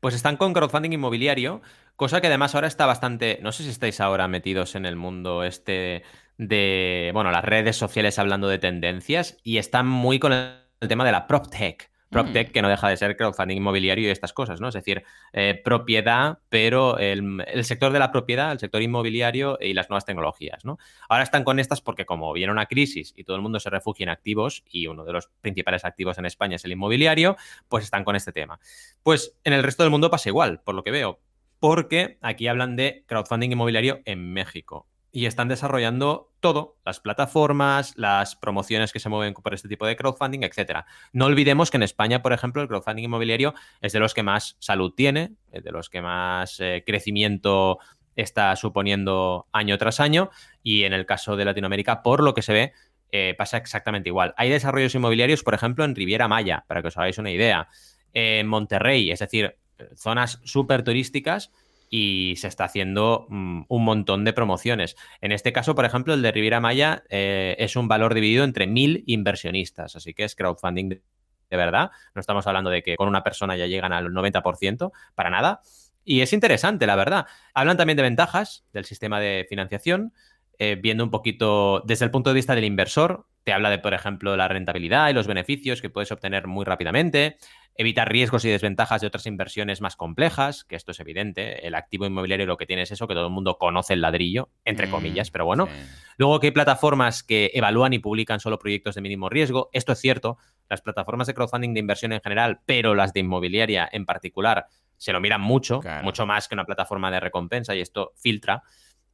Pues 0.00 0.14
están 0.14 0.36
con 0.36 0.52
crowdfunding 0.52 0.92
inmobiliario, 0.92 1.60
cosa 1.96 2.20
que 2.20 2.28
además 2.28 2.54
ahora 2.54 2.68
está 2.68 2.86
bastante. 2.86 3.38
No 3.42 3.52
sé 3.52 3.64
si 3.64 3.70
estáis 3.70 4.00
ahora 4.00 4.28
metidos 4.28 4.74
en 4.74 4.86
el 4.86 4.96
mundo 4.96 5.44
este 5.44 6.02
de. 6.36 7.10
Bueno, 7.14 7.30
las 7.30 7.44
redes 7.44 7.76
sociales 7.76 8.18
hablando 8.18 8.48
de 8.48 8.58
tendencias 8.58 9.36
y 9.42 9.58
están 9.58 9.86
muy 9.86 10.18
con 10.18 10.32
el 10.32 10.88
tema 10.88 11.04
de 11.04 11.12
la 11.12 11.26
PropTech. 11.26 11.90
PropTech, 12.10 12.48
mm. 12.48 12.52
que 12.52 12.62
no 12.62 12.68
deja 12.68 12.88
de 12.88 12.96
ser 12.96 13.16
crowdfunding 13.16 13.56
inmobiliario 13.56 14.08
y 14.08 14.10
estas 14.10 14.32
cosas, 14.32 14.60
¿no? 14.60 14.68
Es 14.68 14.74
decir, 14.74 15.04
eh, 15.32 15.60
propiedad, 15.62 16.38
pero 16.48 16.98
el, 16.98 17.44
sector 17.64 17.92
de 17.92 17.98
la 17.98 18.10
propiedad, 18.10 18.52
el 18.52 18.58
sector 18.58 18.82
inmobiliario 18.82 19.58
y 19.60 19.74
las 19.74 19.90
nuevas 19.90 20.04
tecnologías, 20.04 20.64
¿no? 20.64 20.78
Ahora 21.08 21.22
están 21.22 21.44
con 21.44 21.58
estas 21.58 21.80
porque 21.80 22.06
como 22.06 22.32
viene 22.32 22.52
una 22.52 22.66
crisis 22.66 23.12
y 23.16 23.24
todo 23.24 23.36
el 23.36 23.42
mundo 23.42 23.60
se 23.60 23.70
refugia 23.70 24.04
en 24.04 24.10
activos 24.10 24.64
y 24.70 24.86
uno 24.86 25.04
de 25.04 25.12
los 25.12 25.28
principales 25.40 25.84
activos 25.84 26.18
en 26.18 26.26
España 26.26 26.56
es 26.56 26.64
el 26.64 26.72
inmobiliario, 26.72 27.36
pues 27.68 27.84
están 27.84 28.04
con 28.04 28.16
este 28.16 28.32
tema. 28.32 28.58
Pues 29.02 29.36
en 29.44 29.52
el 29.52 29.62
resto 29.62 29.82
del 29.82 29.90
mundo 29.90 30.10
pasa 30.10 30.28
igual, 30.28 30.60
por 30.60 30.74
lo 30.74 30.82
que 30.82 30.90
veo, 30.90 31.20
porque 31.60 32.18
aquí 32.22 32.48
hablan 32.48 32.76
de 32.76 33.04
crowdfunding 33.06 33.52
inmobiliario 33.52 34.00
en 34.04 34.32
México 34.32 34.86
y 35.10 35.26
están 35.26 35.48
desarrollando 35.48 36.30
todo, 36.40 36.76
las 36.84 37.00
plataformas, 37.00 37.94
las 37.96 38.36
promociones 38.36 38.92
que 38.92 39.00
se 39.00 39.08
mueven 39.08 39.34
por 39.34 39.54
este 39.54 39.68
tipo 39.68 39.86
de 39.86 39.96
crowdfunding, 39.96 40.42
etcétera. 40.42 40.86
No 41.12 41.26
olvidemos 41.26 41.70
que 41.70 41.78
en 41.78 41.82
España, 41.82 42.22
por 42.22 42.32
ejemplo, 42.32 42.62
el 42.62 42.68
crowdfunding 42.68 43.04
inmobiliario 43.04 43.54
es 43.80 43.92
de 43.92 44.00
los 44.00 44.14
que 44.14 44.22
más 44.22 44.56
salud 44.58 44.92
tiene, 44.94 45.32
es 45.50 45.64
de 45.64 45.72
los 45.72 45.88
que 45.88 46.02
más 46.02 46.60
eh, 46.60 46.84
crecimiento 46.86 47.78
está 48.16 48.54
suponiendo 48.56 49.46
año 49.52 49.78
tras 49.78 50.00
año 50.00 50.30
y 50.62 50.84
en 50.84 50.92
el 50.92 51.06
caso 51.06 51.36
de 51.36 51.44
Latinoamérica, 51.44 52.02
por 52.02 52.22
lo 52.22 52.34
que 52.34 52.42
se 52.42 52.52
ve, 52.52 52.72
eh, 53.10 53.34
pasa 53.38 53.56
exactamente 53.56 54.10
igual. 54.10 54.34
Hay 54.36 54.50
desarrollos 54.50 54.94
inmobiliarios, 54.94 55.42
por 55.42 55.54
ejemplo, 55.54 55.84
en 55.84 55.94
Riviera 55.94 56.28
Maya, 56.28 56.64
para 56.66 56.82
que 56.82 56.88
os 56.88 56.96
hagáis 56.98 57.18
una 57.18 57.30
idea, 57.30 57.68
en 58.12 58.46
Monterrey, 58.46 59.10
es 59.10 59.20
decir, 59.20 59.56
zonas 59.94 60.40
súper 60.44 60.82
turísticas 60.82 61.52
y 61.90 62.34
se 62.36 62.48
está 62.48 62.64
haciendo 62.64 63.26
mm, 63.28 63.62
un 63.68 63.84
montón 63.84 64.24
de 64.24 64.32
promociones. 64.32 64.96
En 65.20 65.32
este 65.32 65.52
caso, 65.52 65.74
por 65.74 65.84
ejemplo, 65.84 66.14
el 66.14 66.22
de 66.22 66.32
Riviera 66.32 66.60
Maya 66.60 67.02
eh, 67.08 67.56
es 67.58 67.76
un 67.76 67.88
valor 67.88 68.14
dividido 68.14 68.44
entre 68.44 68.66
mil 68.66 69.04
inversionistas, 69.06 69.96
así 69.96 70.14
que 70.14 70.24
es 70.24 70.34
crowdfunding 70.34 70.88
de, 70.88 71.02
verdad. 71.50 71.90
No 72.14 72.20
estamos 72.20 72.46
hablando 72.46 72.70
de 72.70 72.82
que 72.82 72.96
con 72.96 73.08
una 73.08 73.22
persona 73.22 73.56
ya 73.56 73.66
llegan 73.66 73.92
al 73.92 74.06
90%, 74.10 74.92
para 75.14 75.30
nada. 75.30 75.60
Y 76.04 76.20
es 76.20 76.32
interesante, 76.32 76.86
la 76.86 76.96
verdad. 76.96 77.26
Hablan 77.54 77.76
también 77.76 77.96
de 77.96 78.02
ventajas 78.02 78.64
del 78.72 78.84
sistema 78.84 79.20
de 79.20 79.46
financiación, 79.48 80.12
eh, 80.58 80.78
viendo 80.80 81.04
un 81.04 81.10
poquito 81.10 81.82
desde 81.86 82.04
el 82.04 82.10
punto 82.10 82.30
de 82.30 82.34
vista 82.34 82.54
del 82.54 82.64
inversor. 82.64 83.26
Te 83.44 83.52
habla 83.52 83.70
de, 83.70 83.78
por 83.78 83.94
ejemplo, 83.94 84.36
la 84.36 84.48
rentabilidad 84.48 85.08
y 85.08 85.14
los 85.14 85.26
beneficios 85.26 85.80
que 85.80 85.90
puedes 85.90 86.12
obtener 86.12 86.46
muy 86.46 86.64
rápidamente 86.64 87.38
evitar 87.78 88.10
riesgos 88.10 88.44
y 88.44 88.50
desventajas 88.50 89.00
de 89.00 89.06
otras 89.06 89.24
inversiones 89.26 89.80
más 89.80 89.94
complejas, 89.94 90.64
que 90.64 90.74
esto 90.74 90.90
es 90.90 90.98
evidente. 90.98 91.64
El 91.64 91.76
activo 91.76 92.06
inmobiliario 92.06 92.44
lo 92.44 92.56
que 92.56 92.66
tiene 92.66 92.82
es 92.82 92.90
eso, 92.90 93.06
que 93.06 93.14
todo 93.14 93.28
el 93.28 93.32
mundo 93.32 93.56
conoce 93.56 93.94
el 93.94 94.00
ladrillo, 94.00 94.50
entre 94.64 94.88
mm, 94.88 94.90
comillas, 94.90 95.30
pero 95.30 95.44
bueno. 95.46 95.68
Luego 96.16 96.40
que 96.40 96.48
hay 96.48 96.50
plataformas 96.50 97.22
que 97.22 97.52
evalúan 97.54 97.92
y 97.92 98.00
publican 98.00 98.40
solo 98.40 98.58
proyectos 98.58 98.96
de 98.96 99.00
mínimo 99.00 99.28
riesgo. 99.28 99.70
Esto 99.72 99.92
es 99.92 100.00
cierto. 100.00 100.38
Las 100.68 100.82
plataformas 100.82 101.28
de 101.28 101.34
crowdfunding 101.34 101.72
de 101.72 101.78
inversión 101.78 102.12
en 102.12 102.20
general, 102.20 102.58
pero 102.66 102.96
las 102.96 103.12
de 103.12 103.20
inmobiliaria 103.20 103.88
en 103.92 104.04
particular, 104.04 104.66
se 104.96 105.12
lo 105.12 105.20
miran 105.20 105.40
mucho, 105.40 105.80
mucho 106.02 106.26
más 106.26 106.48
que 106.48 106.56
una 106.56 106.64
plataforma 106.64 107.12
de 107.12 107.20
recompensa 107.20 107.76
y 107.76 107.80
esto 107.80 108.12
filtra 108.16 108.64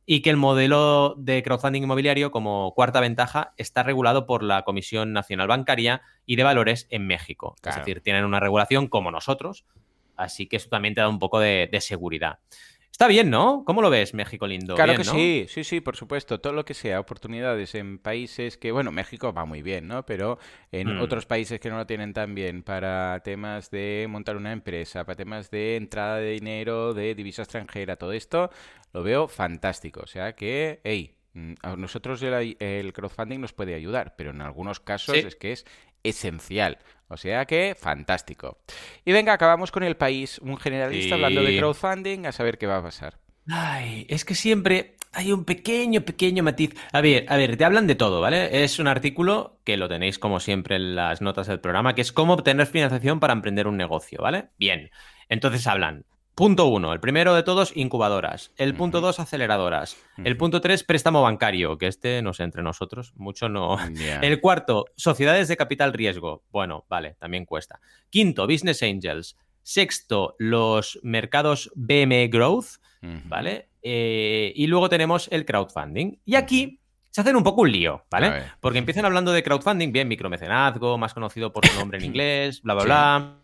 y 0.07 0.21
que 0.21 0.31
el 0.31 0.37
modelo 0.37 1.15
de 1.17 1.43
crowdfunding 1.43 1.83
inmobiliario, 1.83 2.31
como 2.31 2.73
cuarta 2.75 3.01
ventaja, 3.01 3.55
está 3.57 3.83
regulado 3.83 4.27
por 4.27 4.43
la 4.43 4.63
Comisión 4.63 5.13
Nacional 5.13 5.49
Bancaria 5.49 6.03
y 6.27 6.37
de 6.37 6.43
Valores 6.43 6.87
en 6.91 7.07
México. 7.07 7.57
Es 7.65 7.77
decir, 7.77 8.01
tienen 8.01 8.25
una 8.25 8.41
regulación 8.41 8.89
como 8.89 9.11
nosotros, 9.11 9.65
así 10.17 10.47
que 10.47 10.57
eso 10.57 10.69
también 10.69 10.95
te 10.95 11.01
da 11.01 11.09
un 11.09 11.19
poco 11.19 11.41
de, 11.41 11.69
seguridad. 11.81 12.39
Está 12.95 13.09
bien, 13.09 13.29
¿no? 13.29 13.65
¿Cómo 13.67 13.83
lo 13.83 13.91
ves, 13.91 14.15
México 14.15 14.47
lindo? 14.47 14.77
Claro 14.77 14.95
que 14.95 15.03
sí, 15.03 15.47
sí, 15.49 15.65
sí, 15.65 15.81
por 15.81 15.97
supuesto. 15.97 16.39
Todo 16.39 16.53
lo 16.53 16.65
que 16.65 16.75
sea 16.75 17.01
oportunidades 17.01 17.75
en 17.75 17.99
países 17.99 18.57
que, 18.57 18.71
bueno, 18.71 18.93
México 18.93 19.33
va 19.33 19.45
muy 19.45 19.63
bien, 19.63 19.89
¿no? 19.89 20.07
Pero 20.07 20.39
en 20.71 20.97
mm. 20.97 21.01
otros 21.01 21.27
países 21.27 21.59
que 21.59 21.71
no 21.71 21.77
lo 21.77 21.89
tienen 21.89 22.13
tan 22.13 22.37
bien 22.37 22.63
para 22.63 23.21
temas 23.25 23.73
de 23.73 24.07
montar 24.09 24.37
una 24.37 24.53
empresa, 24.53 25.05
para 25.05 25.17
temas 25.17 25.51
de 25.51 25.75
entrada 25.75 26.19
de 26.19 26.31
dinero, 26.31 26.95
de 26.95 27.17
divisa 27.17 27.43
extranjera, 27.43 27.97
todo 27.97 28.13
esto, 28.13 28.51
lo 28.93 29.03
veo 29.03 29.27
fantástico. 29.27 30.03
O 30.05 30.07
sea 30.07 30.37
que, 30.37 30.81
hey, 30.85 31.17
mm, 31.33 31.55
a 31.63 31.75
nosotros 31.75 32.23
el, 32.23 32.93
crowdfunding 32.93 33.41
nos 33.41 33.53
puede 33.53 33.75
ayudar, 33.75 34.15
pero 34.17 34.31
en 34.31 34.41
algunos 34.41 34.79
casos 34.79 35.17
es 35.17 35.35
que 35.35 35.51
es 35.51 35.67
esencial. 36.05 36.79
O 37.09 37.17
sea 37.17 37.45
que, 37.45 37.77
fantástico. 37.79 38.59
Y 39.05 39.13
venga, 39.13 39.33
acabamos 39.33 39.71
con 39.71 39.83
el 39.83 39.97
país, 39.97 40.39
un 40.39 40.57
generalista 40.57 41.17
hablando 41.17 41.43
de 41.43 41.59
crowdfunding, 41.59 42.27
a 42.27 42.33
saber 42.33 42.59
qué 42.59 42.67
va 42.67 42.79
a 42.79 42.83
pasar. 42.83 43.19
Ay, 43.49 44.07
es 44.09 44.25
que 44.25 44.35
siempre 44.35 44.97
hay 45.13 45.33
un 45.33 45.45
pequeño, 45.45 46.01
pequeño 46.03 46.43
matiz. 46.43 46.75
A 46.93 47.01
ver, 47.01 47.27
a 47.29 47.37
ver, 47.37 47.57
te 47.57 47.65
hablan 47.65 47.87
de 47.87 47.95
todo, 47.95 48.21
¿vale? 48.21 48.65
Es 48.65 48.79
un 48.79 48.89
artículo 48.89 49.59
que 49.65 49.77
lo 49.77 49.89
tenéis 49.89 50.19
como 50.19 50.41
siempre 50.41 50.77
en 50.77 50.97
las 50.97 51.21
notas 51.21 51.47
del 51.47 51.61
programa, 51.61 51.95
que 51.95 52.01
es 52.01 52.13
cómo 52.13 52.35
obtener 52.35 52.67
financiación 52.67 53.21
para 53.21 53.33
emprender 53.33 53.67
un 53.67 53.77
negocio, 53.77 54.21
¿vale? 54.23 54.49
Bien. 54.59 54.91
Entonces 55.29 55.67
hablan 55.67 56.05
Punto 56.35 56.67
uno, 56.67 56.93
el 56.93 56.99
primero 56.99 57.33
de 57.35 57.45
todos, 57.45 57.73
incubadoras. 57.77 58.51
El 58.57 58.75
punto 58.75 59.01
dos, 59.01 59.21
aceleradoras. 59.21 59.97
El 60.17 60.37
punto 60.37 60.61
tres, 60.61 60.83
préstamo 60.83 61.23
bancario, 61.23 61.79
que 61.79 61.87
este 61.87 62.23
no 62.23 62.33
sé 62.33 62.43
entre 62.43 62.63
nosotros, 62.63 63.13
mucho 63.15 63.49
no. 63.49 63.77
El 64.21 64.41
cuarto, 64.41 64.87
sociedades 64.97 65.47
de 65.47 65.57
capital 65.57 65.93
riesgo. 65.93 66.43
Bueno, 66.51 66.87
vale, 66.89 67.15
también 67.21 67.45
cuesta. 67.45 67.79
Quinto, 68.11 68.49
business 68.49 68.83
angels. 68.83 69.37
Sexto, 69.63 70.35
los 70.39 70.99
mercados 71.05 71.71
BME 71.77 72.27
Growth, 72.29 72.79
¿vale? 73.27 73.69
Eh, 73.83 74.53
y 74.57 74.67
luego 74.67 74.89
tenemos 74.89 75.29
el 75.31 75.45
crowdfunding. 75.45 76.19
Y 76.25 76.35
aquí 76.35 76.81
se 77.11 77.21
hacen 77.21 77.37
un 77.37 77.45
poco 77.45 77.61
un 77.61 77.71
lío, 77.71 78.05
¿vale? 78.11 78.43
Porque 78.59 78.79
empiezan 78.79 79.05
hablando 79.05 79.31
de 79.31 79.45
crowdfunding, 79.45 79.93
bien, 79.93 80.09
micromecenazgo, 80.09 80.99
más 80.99 81.15
conocido 81.15 81.53
por 81.53 81.65
su 81.65 81.79
nombre 81.79 81.99
en 81.99 82.05
inglés, 82.07 82.61
bla, 82.61 82.75
bla, 82.75 82.85
bla. 82.85 83.44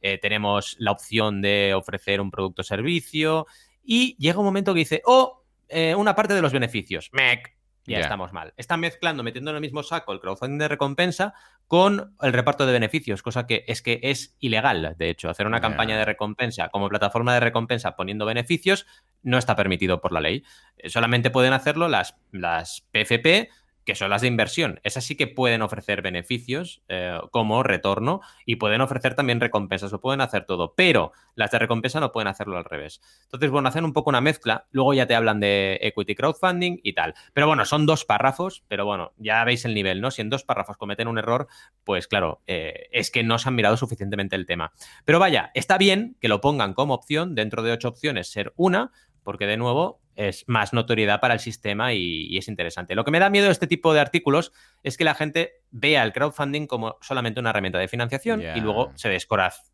Eh, 0.00 0.18
tenemos 0.18 0.76
la 0.78 0.92
opción 0.92 1.40
de 1.40 1.74
ofrecer 1.74 2.20
un 2.20 2.30
producto 2.30 2.62
o 2.62 2.64
servicio 2.64 3.46
y 3.82 4.16
llega 4.18 4.38
un 4.38 4.44
momento 4.44 4.74
que 4.74 4.80
dice, 4.80 5.02
oh, 5.04 5.44
eh, 5.68 5.94
una 5.94 6.14
parte 6.14 6.34
de 6.34 6.42
los 6.42 6.52
beneficios, 6.52 7.10
MEC, 7.12 7.58
ya 7.88 8.00
estamos 8.00 8.32
mal. 8.32 8.52
Están 8.56 8.80
mezclando, 8.80 9.22
metiendo 9.22 9.50
en 9.50 9.56
el 9.56 9.60
mismo 9.60 9.82
saco 9.82 10.12
el 10.12 10.20
crowdfunding 10.20 10.58
de 10.58 10.68
recompensa 10.68 11.34
con 11.66 12.14
el 12.20 12.32
reparto 12.32 12.66
de 12.66 12.72
beneficios, 12.72 13.22
cosa 13.22 13.46
que 13.46 13.64
es 13.66 13.82
que 13.82 14.00
es 14.02 14.36
ilegal, 14.40 14.94
de 14.98 15.10
hecho, 15.10 15.30
hacer 15.30 15.46
una 15.46 15.60
campaña 15.60 15.96
de 15.96 16.04
recompensa 16.04 16.68
como 16.68 16.88
plataforma 16.88 17.34
de 17.34 17.40
recompensa 17.40 17.96
poniendo 17.96 18.26
beneficios 18.26 18.86
no 19.22 19.38
está 19.38 19.56
permitido 19.56 20.00
por 20.00 20.12
la 20.12 20.20
ley. 20.20 20.44
Eh, 20.76 20.90
solamente 20.90 21.30
pueden 21.30 21.52
hacerlo 21.52 21.88
las, 21.88 22.16
las 22.30 22.82
PFP 22.92 23.50
que 23.88 23.94
son 23.94 24.10
las 24.10 24.20
de 24.20 24.28
inversión. 24.28 24.80
Esas 24.82 25.02
sí 25.02 25.16
que 25.16 25.26
pueden 25.26 25.62
ofrecer 25.62 26.02
beneficios 26.02 26.82
eh, 26.88 27.18
como 27.30 27.62
retorno 27.62 28.20
y 28.44 28.56
pueden 28.56 28.82
ofrecer 28.82 29.14
también 29.14 29.40
recompensas, 29.40 29.90
lo 29.92 30.02
pueden 30.02 30.20
hacer 30.20 30.44
todo, 30.44 30.74
pero 30.76 31.12
las 31.34 31.52
de 31.52 31.58
recompensa 31.58 31.98
no 31.98 32.12
pueden 32.12 32.28
hacerlo 32.28 32.58
al 32.58 32.66
revés. 32.66 33.00
Entonces, 33.22 33.48
bueno, 33.48 33.70
hacen 33.70 33.86
un 33.86 33.94
poco 33.94 34.10
una 34.10 34.20
mezcla, 34.20 34.66
luego 34.72 34.92
ya 34.92 35.06
te 35.06 35.14
hablan 35.14 35.40
de 35.40 35.78
equity 35.80 36.14
crowdfunding 36.14 36.80
y 36.82 36.92
tal. 36.92 37.14
Pero 37.32 37.46
bueno, 37.46 37.64
son 37.64 37.86
dos 37.86 38.04
párrafos, 38.04 38.62
pero 38.68 38.84
bueno, 38.84 39.14
ya 39.16 39.42
veis 39.44 39.64
el 39.64 39.72
nivel, 39.72 40.02
¿no? 40.02 40.10
Si 40.10 40.20
en 40.20 40.28
dos 40.28 40.44
párrafos 40.44 40.76
cometen 40.76 41.08
un 41.08 41.16
error, 41.16 41.48
pues 41.84 42.08
claro, 42.08 42.42
eh, 42.46 42.88
es 42.92 43.10
que 43.10 43.22
no 43.22 43.38
se 43.38 43.48
han 43.48 43.54
mirado 43.54 43.78
suficientemente 43.78 44.36
el 44.36 44.44
tema. 44.44 44.70
Pero 45.06 45.18
vaya, 45.18 45.50
está 45.54 45.78
bien 45.78 46.14
que 46.20 46.28
lo 46.28 46.42
pongan 46.42 46.74
como 46.74 46.92
opción, 46.92 47.34
dentro 47.34 47.62
de 47.62 47.72
ocho 47.72 47.88
opciones, 47.88 48.30
ser 48.30 48.52
una, 48.56 48.92
porque 49.22 49.46
de 49.46 49.56
nuevo 49.56 50.02
es 50.18 50.44
más 50.48 50.72
notoriedad 50.72 51.20
para 51.20 51.34
el 51.34 51.40
sistema 51.40 51.94
y, 51.94 52.36
es 52.36 52.48
interesante. 52.48 52.96
Lo 52.96 53.04
que 53.04 53.12
me 53.12 53.20
da 53.20 53.30
miedo 53.30 53.46
de 53.46 53.52
este 53.52 53.68
tipo 53.68 53.94
de 53.94 54.00
artículos 54.00 54.52
es 54.82 54.96
que 54.96 55.04
la 55.04 55.14
gente 55.14 55.62
vea 55.70 56.02
el 56.02 56.12
crowdfunding 56.12 56.66
como 56.66 56.98
solamente 57.00 57.38
una 57.38 57.50
herramienta 57.50 57.78
de 57.78 57.86
financiación 57.86 58.42
y 58.42 58.60
luego 58.60 58.90
se 58.96 59.08
descoraz, 59.08 59.72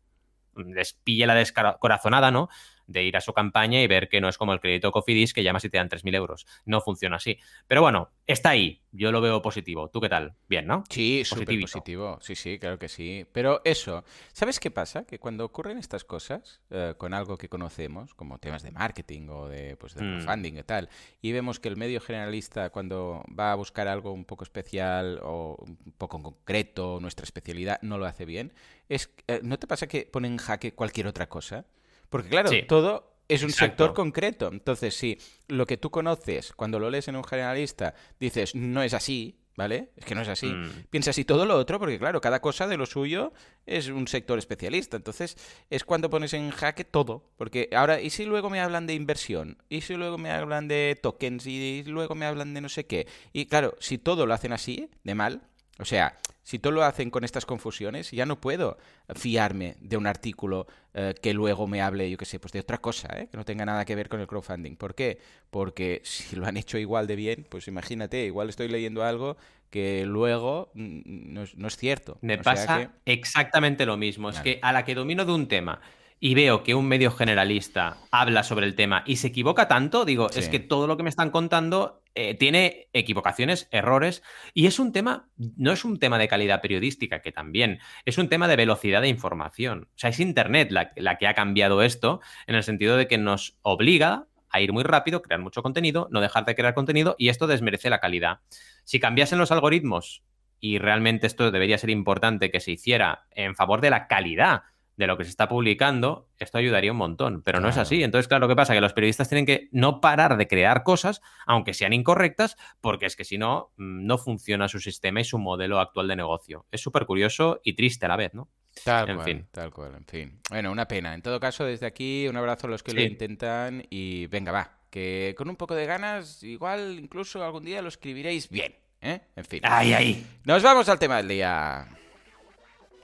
les 0.55 0.93
pille 0.93 1.25
la 1.25 1.33
descorazonada, 1.33 2.29
¿no? 2.29 2.49
De 2.87 3.03
ir 3.03 3.17
a 3.17 3.21
su 3.21 3.33
campaña 3.33 3.81
y 3.81 3.87
ver 3.87 4.09
que 4.09 4.21
no 4.21 4.29
es 4.29 4.37
como 4.37 4.53
el 4.53 4.59
crédito 4.59 4.91
Cofidis 4.91 5.33
que 5.33 5.43
llamas 5.43 5.65
y 5.65 5.69
te 5.69 5.77
dan 5.77 5.89
3.000 5.89 6.15
euros. 6.15 6.45
No 6.65 6.81
funciona 6.81 7.17
así. 7.17 7.39
Pero 7.67 7.81
bueno, 7.81 8.09
está 8.27 8.49
ahí. 8.49 8.81
Yo 8.91 9.11
lo 9.11 9.19
veo 9.19 9.41
positivo. 9.41 9.89
¿Tú 9.89 9.99
qué 9.99 10.07
tal? 10.07 10.35
Bien, 10.47 10.65
¿no? 10.65 10.83
Sí, 10.89 11.23
súper 11.25 11.59
positivo. 11.59 12.17
Sí, 12.21 12.35
sí, 12.35 12.57
claro 12.59 12.79
que 12.79 12.87
sí. 12.87 13.25
Pero 13.33 13.61
eso, 13.65 14.05
¿sabes 14.31 14.59
qué 14.59 14.71
pasa? 14.71 15.05
Que 15.05 15.19
cuando 15.19 15.43
ocurren 15.43 15.77
estas 15.77 16.05
cosas 16.05 16.61
eh, 16.69 16.93
con 16.97 17.13
algo 17.13 17.37
que 17.37 17.49
conocemos, 17.49 18.13
como 18.13 18.39
temas 18.39 18.63
de 18.63 18.71
marketing 18.71 19.27
o 19.29 19.49
de, 19.49 19.75
pues, 19.75 19.95
de 19.95 20.03
mm. 20.03 20.21
funding 20.21 20.57
y 20.57 20.63
tal, 20.63 20.89
y 21.21 21.33
vemos 21.33 21.59
que 21.59 21.67
el 21.67 21.75
medio 21.75 21.99
generalista 21.99 22.69
cuando 22.69 23.23
va 23.37 23.51
a 23.51 23.55
buscar 23.55 23.89
algo 23.89 24.13
un 24.13 24.23
poco 24.23 24.45
especial 24.45 25.19
o 25.23 25.57
un 25.59 25.93
poco 25.97 26.21
concreto, 26.21 26.99
nuestra 27.01 27.25
especialidad, 27.25 27.79
no 27.81 27.97
lo 27.97 28.05
hace 28.05 28.25
bien, 28.25 28.53
es, 28.87 29.13
eh, 29.27 29.41
¿no 29.43 29.59
te 29.59 29.67
pasa 29.67 29.87
que 29.87 30.05
ponen 30.05 30.33
en 30.33 30.37
jaque 30.37 30.73
cualquier 30.73 31.07
otra 31.07 31.27
cosa? 31.27 31.65
Porque 32.09 32.29
claro, 32.29 32.51
todo 32.67 33.15
es 33.27 33.43
un 33.43 33.51
sector 33.51 33.93
concreto. 33.93 34.49
Entonces, 34.51 34.95
si 34.95 35.17
lo 35.47 35.65
que 35.65 35.77
tú 35.77 35.89
conoces, 35.89 36.53
cuando 36.53 36.79
lo 36.79 36.89
lees 36.89 37.07
en 37.07 37.15
un 37.15 37.23
generalista, 37.23 37.95
dices, 38.19 38.55
no 38.55 38.83
es 38.83 38.93
así, 38.93 39.39
¿vale? 39.55 39.91
Es 39.95 40.05
que 40.05 40.15
no 40.15 40.21
es 40.21 40.27
así. 40.27 40.47
Mm. 40.47 40.85
Piensa 40.89 41.11
así 41.11 41.25
todo 41.25 41.45
lo 41.45 41.55
otro, 41.57 41.79
porque 41.79 41.97
claro, 41.97 42.21
cada 42.21 42.41
cosa 42.41 42.67
de 42.67 42.77
lo 42.77 42.85
suyo 42.85 43.33
es 43.65 43.87
un 43.87 44.07
sector 44.07 44.37
especialista. 44.37 44.97
Entonces, 44.97 45.37
es 45.69 45.83
cuando 45.83 46.09
pones 46.09 46.33
en 46.33 46.51
jaque 46.51 46.83
todo. 46.83 47.31
Porque 47.37 47.69
ahora, 47.73 48.01
¿y 48.01 48.09
si 48.09 48.25
luego 48.25 48.49
me 48.49 48.59
hablan 48.59 48.87
de 48.87 48.93
inversión? 48.93 49.57
¿Y 49.69 49.81
si 49.81 49.95
luego 49.95 50.17
me 50.17 50.31
hablan 50.31 50.67
de 50.67 50.97
tokens? 51.01 51.45
¿Y 51.47 51.83
luego 51.85 52.15
me 52.15 52.25
hablan 52.25 52.53
de 52.53 52.61
no 52.61 52.69
sé 52.69 52.85
qué? 52.85 53.07
Y 53.33 53.47
claro, 53.47 53.75
si 53.79 53.97
todo 53.97 54.25
lo 54.25 54.33
hacen 54.33 54.53
así, 54.53 54.89
de 55.03 55.15
mal, 55.15 55.41
o 55.79 55.85
sea, 55.85 56.15
si 56.45 56.59
todo 56.59 56.73
lo 56.73 56.83
hacen 56.83 57.09
con 57.09 57.23
estas 57.23 57.45
confusiones, 57.45 58.11
ya 58.11 58.27
no 58.27 58.39
puedo 58.39 58.77
fiarme 59.15 59.77
de 59.79 59.97
un 59.97 60.05
artículo 60.05 60.67
eh, 60.93 61.15
que 61.19 61.33
luego 61.33 61.65
me 61.65 61.81
hable, 61.81 62.09
yo 62.09 62.17
qué 62.17 62.25
sé, 62.25 62.39
pues 62.39 62.53
de 62.53 62.59
otra 62.59 62.77
cosa, 62.77 63.09
¿eh? 63.19 63.27
que 63.31 63.35
no 63.35 63.43
tenga 63.45 63.65
nada 63.65 63.83
que 63.83 63.95
ver 63.95 64.09
con 64.09 64.19
el 64.19 64.27
crowdfunding. 64.27 64.75
¿Por 64.75 64.93
qué? 64.93 65.19
Porque 65.49 66.01
si 66.05 66.35
lo 66.35 66.45
han 66.45 66.57
hecho 66.57 66.77
igual 66.77 67.07
de 67.07 67.15
bien, 67.15 67.47
pues 67.49 67.67
imagínate, 67.67 68.25
igual 68.25 68.49
estoy 68.49 68.67
leyendo 68.67 69.03
algo 69.03 69.37
que 69.71 70.05
luego 70.05 70.69
mm, 70.75 71.33
no 71.33 71.67
es, 71.67 71.77
cierto. 71.77 72.19
Me 72.21 72.37
pasa 72.37 72.91
exactamente 73.05 73.85
lo 73.87 73.97
mismo. 73.97 74.29
Es 74.29 74.39
que 74.39 74.59
a 74.61 74.71
la 74.71 74.85
que 74.85 74.93
domino 74.93 75.25
de 75.25 75.33
un 75.33 75.47
tema 75.47 75.81
y 76.19 76.33
veo 76.33 76.63
que 76.63 76.75
un 76.75 76.87
medio 76.87 77.11
generalista 77.11 77.97
habla 78.11 78.43
sobre 78.43 78.65
el 78.65 78.75
tema 78.75 79.03
y 79.05 79.17
se 79.17 79.27
equivoca 79.27 79.67
tanto, 79.67 80.05
digo, 80.05 80.29
es 80.29 80.49
que 80.49 80.59
todo 80.59 80.87
lo 80.87 80.97
que 80.97 81.03
me 81.03 81.09
están 81.09 81.29
contando 81.29 82.01
eh, 82.15 82.33
tiene 82.35 82.87
equivocaciones, 82.93 83.67
errores, 83.71 84.23
y 84.53 84.67
es 84.67 84.79
un 84.79 84.93
tema, 84.93 85.27
no 85.37 85.71
es 85.73 85.83
un 85.83 85.99
tema 85.99 86.17
de 86.17 86.27
calidad 86.27 86.61
periodística, 86.61 87.21
que 87.21 87.31
también, 87.31 87.79
es 88.05 88.17
un 88.17 88.29
tema 88.29 88.47
de 88.47 88.55
velocidad 88.55 89.01
de 89.01 89.09
información. 89.09 89.89
O 89.89 89.97
sea, 89.97 90.09
es 90.09 90.19
Internet 90.19 90.71
la, 90.71 90.91
la 90.95 91.17
que 91.17 91.27
ha 91.27 91.33
cambiado 91.33 91.81
esto, 91.81 92.21
en 92.47 92.55
el 92.55 92.63
sentido 92.63 92.95
de 92.95 93.07
que 93.07 93.17
nos 93.17 93.57
obliga 93.61 94.27
a 94.49 94.61
ir 94.61 94.71
muy 94.71 94.83
rápido, 94.83 95.21
crear 95.21 95.41
mucho 95.41 95.61
contenido, 95.61 96.07
no 96.11 96.21
dejar 96.21 96.45
de 96.45 96.55
crear 96.55 96.73
contenido, 96.73 97.15
y 97.17 97.27
esto 97.27 97.47
desmerece 97.47 97.89
la 97.89 97.99
calidad. 97.99 98.39
Si 98.85 99.01
cambiasen 99.01 99.37
los 99.37 99.51
algoritmos, 99.51 100.23
y 100.61 100.79
realmente 100.79 101.27
esto 101.27 101.51
debería 101.51 101.77
ser 101.77 101.89
importante 101.89 102.49
que 102.49 102.61
se 102.61 102.71
hiciera 102.71 103.25
en 103.31 103.55
favor 103.55 103.81
de 103.81 103.89
la 103.89 104.07
calidad 104.07 104.63
de 104.97 105.07
lo 105.07 105.17
que 105.17 105.23
se 105.23 105.29
está 105.29 105.47
publicando, 105.47 106.29
esto 106.39 106.57
ayudaría 106.57 106.91
un 106.91 106.97
montón, 106.97 107.41
pero 107.41 107.59
no 107.59 107.69
es 107.69 107.77
así. 107.77 108.03
Entonces, 108.03 108.27
claro, 108.27 108.47
¿qué 108.47 108.55
pasa? 108.55 108.73
Que 108.73 108.81
los 108.81 108.93
periodistas 108.93 109.27
tienen 109.27 109.45
que 109.45 109.67
no 109.71 109.99
parar 109.99 110.37
de 110.37 110.47
crear 110.47 110.83
cosas, 110.83 111.21
aunque 111.45 111.73
sean 111.73 111.93
incorrectas, 111.93 112.57
porque 112.81 113.05
es 113.05 113.15
que 113.15 113.25
si 113.25 113.37
no, 113.37 113.73
mm, 113.77 114.05
no 114.05 114.17
funciona 114.17 114.67
su 114.67 114.79
sistema 114.79 115.21
y 115.21 115.25
su 115.25 115.37
modelo 115.37 115.79
actual 115.79 116.07
de 116.07 116.15
negocio. 116.15 116.65
Es 116.71 116.81
súper 116.81 117.05
curioso 117.05 117.59
y 117.63 117.73
triste 117.73 118.05
a 118.05 118.09
la 118.09 118.15
vez, 118.15 118.33
¿no? 118.33 118.49
Tal 118.83 119.09
en 119.09 119.15
cual, 119.15 119.25
fin. 119.25 119.47
tal 119.51 119.71
cual, 119.71 119.95
en 119.95 120.05
fin. 120.05 120.41
Bueno, 120.49 120.71
una 120.71 120.87
pena. 120.87 121.13
En 121.13 121.21
todo 121.21 121.39
caso, 121.39 121.63
desde 121.65 121.85
aquí, 121.85 122.27
un 122.27 122.35
abrazo 122.35 122.67
a 122.67 122.69
los 122.69 122.83
que 122.83 122.93
lo 122.93 123.01
intentan 123.01 123.85
y 123.89 124.27
venga, 124.27 124.51
va, 124.51 124.79
que 124.89 125.33
con 125.37 125.49
un 125.49 125.55
poco 125.55 125.75
de 125.75 125.85
ganas, 125.85 126.43
igual 126.43 126.97
incluso 126.99 127.43
algún 127.43 127.63
día 127.63 127.81
lo 127.81 127.87
escribiréis 127.87 128.49
bien, 128.49 128.75
¿eh? 129.01 129.21
En 129.35 129.45
fin. 129.45 129.61
Ay, 129.63 129.93
ay. 129.93 130.27
Nos 130.43 130.61
vamos 130.61 130.89
al 130.89 130.99
tema 130.99 131.17
del 131.17 131.29
día. 131.29 131.87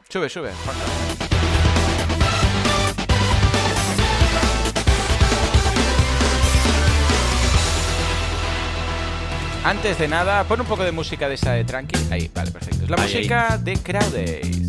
Sube, 0.09 0.27
sube. 0.27 0.51
Antes 9.63 9.99
de 9.99 10.07
nada, 10.07 10.43
pon 10.45 10.59
un 10.59 10.65
poco 10.65 10.83
de 10.83 10.91
música 10.91 11.29
de 11.29 11.35
esa 11.35 11.51
de 11.53 11.63
Tranqui. 11.63 11.95
Ahí, 12.09 12.31
vale, 12.33 12.49
perfecto. 12.49 12.83
Es 12.83 12.89
la 12.89 12.97
música 12.97 13.59
de 13.59 13.73
Crowdays. 13.77 14.67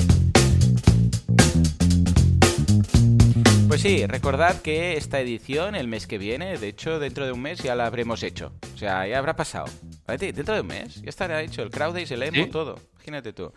Pues 3.68 3.81
sí, 3.81 4.07
recordad 4.07 4.61
que 4.61 4.98
esta 4.98 5.18
edición, 5.18 5.76
el 5.76 5.88
mes 5.88 6.07
que 6.07 6.18
viene, 6.18 6.59
de 6.59 6.68
hecho, 6.68 6.98
dentro 6.98 7.24
de 7.24 7.33
un 7.33 7.40
mes 7.40 7.61
ya 7.61 7.74
la 7.74 7.87
habremos 7.87 8.22
hecho. 8.22 8.52
O 8.74 8.78
sea, 8.78 9.07
ya 9.07 9.16
habrá 9.16 9.35
pasado. 9.35 9.64
Dentro 10.07 10.55
de 10.55 10.61
un 10.61 10.66
mes 10.66 11.00
ya 11.00 11.09
estará 11.09 11.40
hecho 11.40 11.62
el 11.62 11.70
Crowdays, 11.70 12.11
el 12.11 12.22
emo, 12.22 12.48
todo. 12.48 12.78
Imagínate 12.96 13.33
tú. 13.33 13.50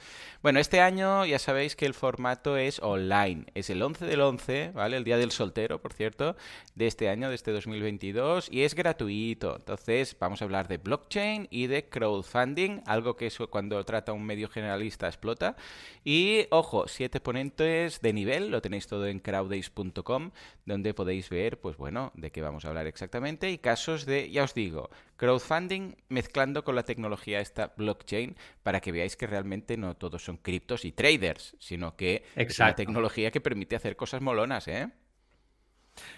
Bueno, 0.45 0.59
este 0.59 0.79
año 0.79 1.25
ya 1.25 1.39
sabéis 1.39 1.75
que 1.75 1.87
el 1.87 1.95
formato 1.95 2.55
es 2.55 2.79
online. 2.79 3.47
Es 3.55 3.71
el 3.71 3.81
11 3.81 4.05
del 4.05 4.21
11, 4.21 4.73
¿vale? 4.75 4.95
El 4.95 5.03
día 5.03 5.17
del 5.17 5.31
soltero, 5.31 5.81
por 5.81 5.91
cierto, 5.91 6.35
de 6.75 6.85
este 6.85 7.09
año, 7.09 7.29
de 7.29 7.35
este 7.35 7.51
2022, 7.51 8.49
y 8.51 8.61
es 8.61 8.75
gratuito. 8.75 9.55
Entonces, 9.55 10.15
vamos 10.19 10.43
a 10.43 10.45
hablar 10.45 10.67
de 10.67 10.77
blockchain 10.77 11.47
y 11.49 11.65
de 11.65 11.89
crowdfunding, 11.89 12.83
algo 12.85 13.15
que 13.15 13.25
eso 13.25 13.49
cuando 13.49 13.83
trata 13.85 14.13
un 14.13 14.23
medio 14.23 14.47
generalista 14.47 15.07
explota. 15.07 15.55
Y, 16.03 16.45
ojo, 16.51 16.87
siete 16.87 17.19
ponentes 17.19 18.01
de 18.01 18.13
nivel, 18.13 18.51
lo 18.51 18.61
tenéis 18.61 18.85
todo 18.85 19.07
en 19.07 19.17
crowdays.com, 19.17 20.29
donde 20.67 20.93
podéis 20.93 21.27
ver, 21.27 21.59
pues 21.59 21.75
bueno, 21.75 22.11
de 22.13 22.31
qué 22.31 22.43
vamos 22.43 22.65
a 22.65 22.67
hablar 22.67 22.85
exactamente 22.85 23.49
y 23.49 23.57
casos 23.57 24.05
de, 24.05 24.29
ya 24.29 24.43
os 24.43 24.53
digo, 24.53 24.91
crowdfunding 25.17 25.95
mezclando 26.09 26.63
con 26.63 26.75
la 26.75 26.83
tecnología 26.83 27.39
esta 27.39 27.73
blockchain 27.75 28.35
para 28.61 28.81
que 28.81 28.91
veáis 28.91 29.15
que 29.15 29.25
realmente 29.25 29.77
no 29.77 29.95
todos 29.95 30.23
son 30.23 30.34
criptos 30.37 30.85
y 30.85 30.91
traders, 30.91 31.55
sino 31.59 31.95
que 31.95 32.23
es 32.35 32.59
una 32.59 32.75
tecnología 32.75 33.31
que 33.31 33.41
permite 33.41 33.75
hacer 33.75 33.95
cosas 33.95 34.21
molonas, 34.21 34.67
¿eh? 34.67 34.89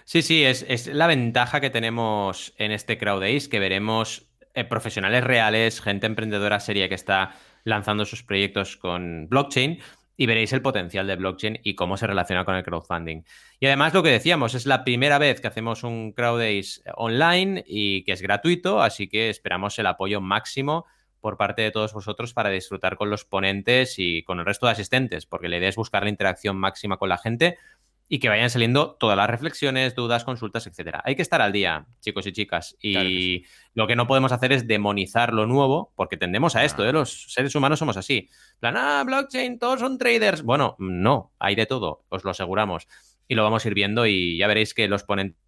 Sí, 0.05 0.21
sí, 0.21 0.43
es, 0.43 0.87
la 0.87 1.07
ventaja 1.07 1.59
que 1.59 1.69
tenemos 1.69 2.53
en 2.57 2.71
este 2.71 2.97
CrowdAce, 2.97 3.49
que 3.49 3.59
veremos 3.59 4.27
eh, 4.53 4.63
profesionales 4.63 5.23
reales, 5.23 5.81
gente 5.81 6.07
emprendedora 6.07 6.59
seria 6.59 6.89
que 6.89 6.95
está 6.95 7.35
lanzando 7.63 8.05
sus 8.05 8.23
proyectos 8.23 8.77
con 8.77 9.27
blockchain 9.29 9.79
y 10.15 10.25
veréis 10.25 10.51
el 10.51 10.63
potencial 10.63 11.05
de 11.05 11.15
blockchain 11.15 11.59
y 11.63 11.75
cómo 11.75 11.95
se 11.95 12.07
relaciona 12.07 12.43
con 12.43 12.55
el 12.55 12.63
crowdfunding. 12.63 13.23
Y 13.59 13.67
además 13.67 13.93
lo 13.93 14.01
que 14.01 14.09
decíamos, 14.09 14.55
es 14.55 14.65
la 14.65 14.83
primera 14.83 15.19
vez 15.19 15.39
que 15.39 15.47
hacemos 15.47 15.83
un 15.83 16.11
CrowdAce 16.11 16.81
online 16.95 17.63
y 17.67 18.03
que 18.03 18.13
es 18.13 18.21
gratuito, 18.21 18.81
así 18.81 19.07
que 19.07 19.29
esperamos 19.29 19.77
el 19.77 19.85
apoyo 19.85 20.19
máximo 20.19 20.85
por 21.21 21.37
parte 21.37 21.61
de 21.61 21.71
todos 21.71 21.93
vosotros 21.93 22.33
para 22.33 22.49
disfrutar 22.49 22.97
con 22.97 23.09
los 23.09 23.25
ponentes 23.25 23.95
y 23.97 24.23
con 24.23 24.39
el 24.39 24.45
resto 24.45 24.65
de 24.65 24.73
asistentes, 24.73 25.25
porque 25.25 25.49
la 25.49 25.57
idea 25.57 25.69
es 25.69 25.75
buscar 25.75 26.03
la 26.03 26.09
interacción 26.09 26.57
máxima 26.57 26.97
con 26.97 27.09
la 27.09 27.17
gente 27.17 27.57
y 28.09 28.19
que 28.19 28.29
vayan 28.29 28.49
saliendo 28.49 28.95
todas 28.95 29.17
las 29.17 29.29
reflexiones, 29.29 29.93
dudas, 29.93 30.23
consultas, 30.23 30.65
etcétera. 30.65 31.01
Hay 31.03 31.15
que 31.15 31.21
estar 31.21 31.41
al 31.41 31.51
día, 31.51 31.85
chicos 31.99 32.25
y 32.27 32.31
chicas. 32.31 32.77
Y 32.81 33.43
lo 33.73 33.85
que 33.85 33.95
no 33.95 34.07
podemos 34.07 34.31
hacer 34.31 34.53
es 34.53 34.65
demonizar 34.65 35.33
lo 35.33 35.45
nuevo, 35.45 35.91
porque 35.95 36.15
tendemos 36.15 36.55
a 36.55 36.63
esto, 36.63 36.85
¿eh? 36.85 36.93
Los 36.93 37.33
seres 37.33 37.53
humanos 37.55 37.79
somos 37.79 37.97
así. 37.97 38.29
plan, 38.59 38.77
ah, 38.77 39.03
blockchain, 39.05 39.59
todos 39.59 39.81
son 39.81 39.97
traders. 39.97 40.43
Bueno, 40.43 40.75
no, 40.79 41.33
hay 41.37 41.55
de 41.55 41.65
todo, 41.65 42.05
os 42.09 42.23
lo 42.23 42.31
aseguramos. 42.31 42.87
Y 43.27 43.35
lo 43.35 43.43
vamos 43.43 43.65
a 43.65 43.67
ir 43.67 43.73
viendo 43.73 44.05
y 44.05 44.37
ya 44.37 44.47
veréis 44.47 44.73
que 44.73 44.87
los 44.87 45.03
ponentes 45.03 45.46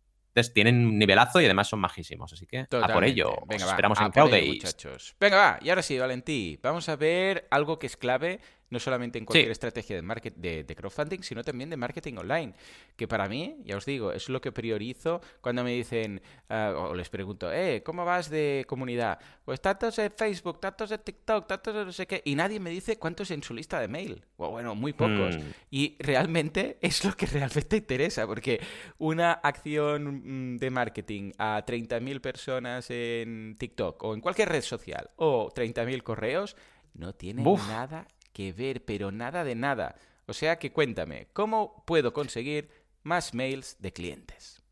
tienen 0.54 0.86
un 0.86 0.98
nivelazo 0.98 1.42
y 1.42 1.46
además 1.46 1.68
son 1.68 1.80
majísimos. 1.80 2.32
Así 2.34 2.46
que 2.46 2.60
a 2.60 2.94
por 2.94 3.04
ello. 3.04 3.34
Venga, 3.48 3.66
esperamos 3.66 4.00
en 4.00 4.48
muchachos. 4.48 5.16
Venga, 5.20 5.38
va. 5.38 5.60
Y 5.62 5.70
ahora 5.70 5.82
sí, 5.82 5.98
Valentí. 5.98 6.60
Vamos 6.62 6.90
a 6.90 6.96
ver 6.96 7.48
algo 7.52 7.80
que 7.80 7.88
es 7.88 7.98
clave 7.98 8.40
no 8.70 8.80
solamente 8.80 9.18
en 9.18 9.26
cualquier 9.26 9.52
estrategia 9.52 9.96
de, 9.96 10.02
market, 10.02 10.36
de, 10.36 10.76
crowdfunding, 10.76 11.22
sino 11.22 11.44
también 11.44 11.70
de 11.70 11.78
marketing 11.78 12.16
online. 12.18 12.54
Que 12.96 13.08
para 13.08 13.28
mí, 13.28 13.58
ya 13.64 13.78
os 13.78 13.86
digo, 13.86 14.12
es 14.12 14.30
lo 14.30 14.42
que 14.42 14.52
priorizo 14.52 15.22
cuando 15.42 15.64
me 15.64 15.72
dicen, 15.72 16.22
ah, 16.50 16.74
o 16.76 16.96
les 16.96 17.10
pregunto, 17.10 17.52
eh, 17.52 17.82
¿cómo 17.84 18.06
vas 18.06 18.30
de 18.30 18.66
comunidad? 18.68 19.20
Pues 19.44 19.62
tantos 19.62 19.98
en 20.00 20.12
Facebook, 20.12 20.60
tantos 20.60 20.92
en 20.92 21.00
TikTok, 21.00 21.48
tantos 21.48 21.76
en 21.76 21.86
no 21.86 21.92
sé 21.92 22.06
qué, 22.06 22.22
y 22.26 22.36
nadie 22.36 22.60
me 22.60 22.70
dice 22.70 22.98
cuántos 22.98 23.32
en 23.32 23.42
su 23.44 23.54
lista 23.54 23.80
de 23.80 23.88
mail. 23.88 24.24
O 24.38 24.52
bueno, 24.52 24.76
muy 24.76 24.94
pocos. 24.94 25.38
Mm. 25.38 25.42
Y 25.72 25.96
realmente 26.00 26.78
es 26.82 27.04
lo 27.04 27.16
que 27.16 27.26
realmente 27.26 27.78
interesa, 27.78 28.28
porque 28.28 28.60
una 28.98 29.34
acción 29.34 30.54
mm, 30.54 30.58
de 30.58 30.70
marketing 30.70 31.32
a 31.38 31.66
30.000 31.66 32.22
personas 32.22 32.90
en 32.90 33.56
TikTok 33.58 34.04
o 34.04 34.14
en 34.14 34.22
cualquier 34.22 34.50
red 34.50 34.62
social 34.62 35.10
o 35.16 35.50
30.000 35.50 36.04
correos 36.04 36.56
no 36.94 37.14
tiene 37.14 37.44
nada 37.44 38.08
que 38.40 38.54
ver, 38.54 38.86
pero 38.86 39.12
nada 39.12 39.44
de 39.44 39.54
nada. 39.54 39.96
O 40.26 40.32
sea 40.32 40.60
que 40.60 40.72
cuéntame, 40.72 41.28
¿cómo 41.34 41.84
puedo 41.86 42.14
conseguir 42.14 42.70
más 43.04 43.34
mails 43.34 43.76
de 43.82 43.92
clientes? 43.92 44.64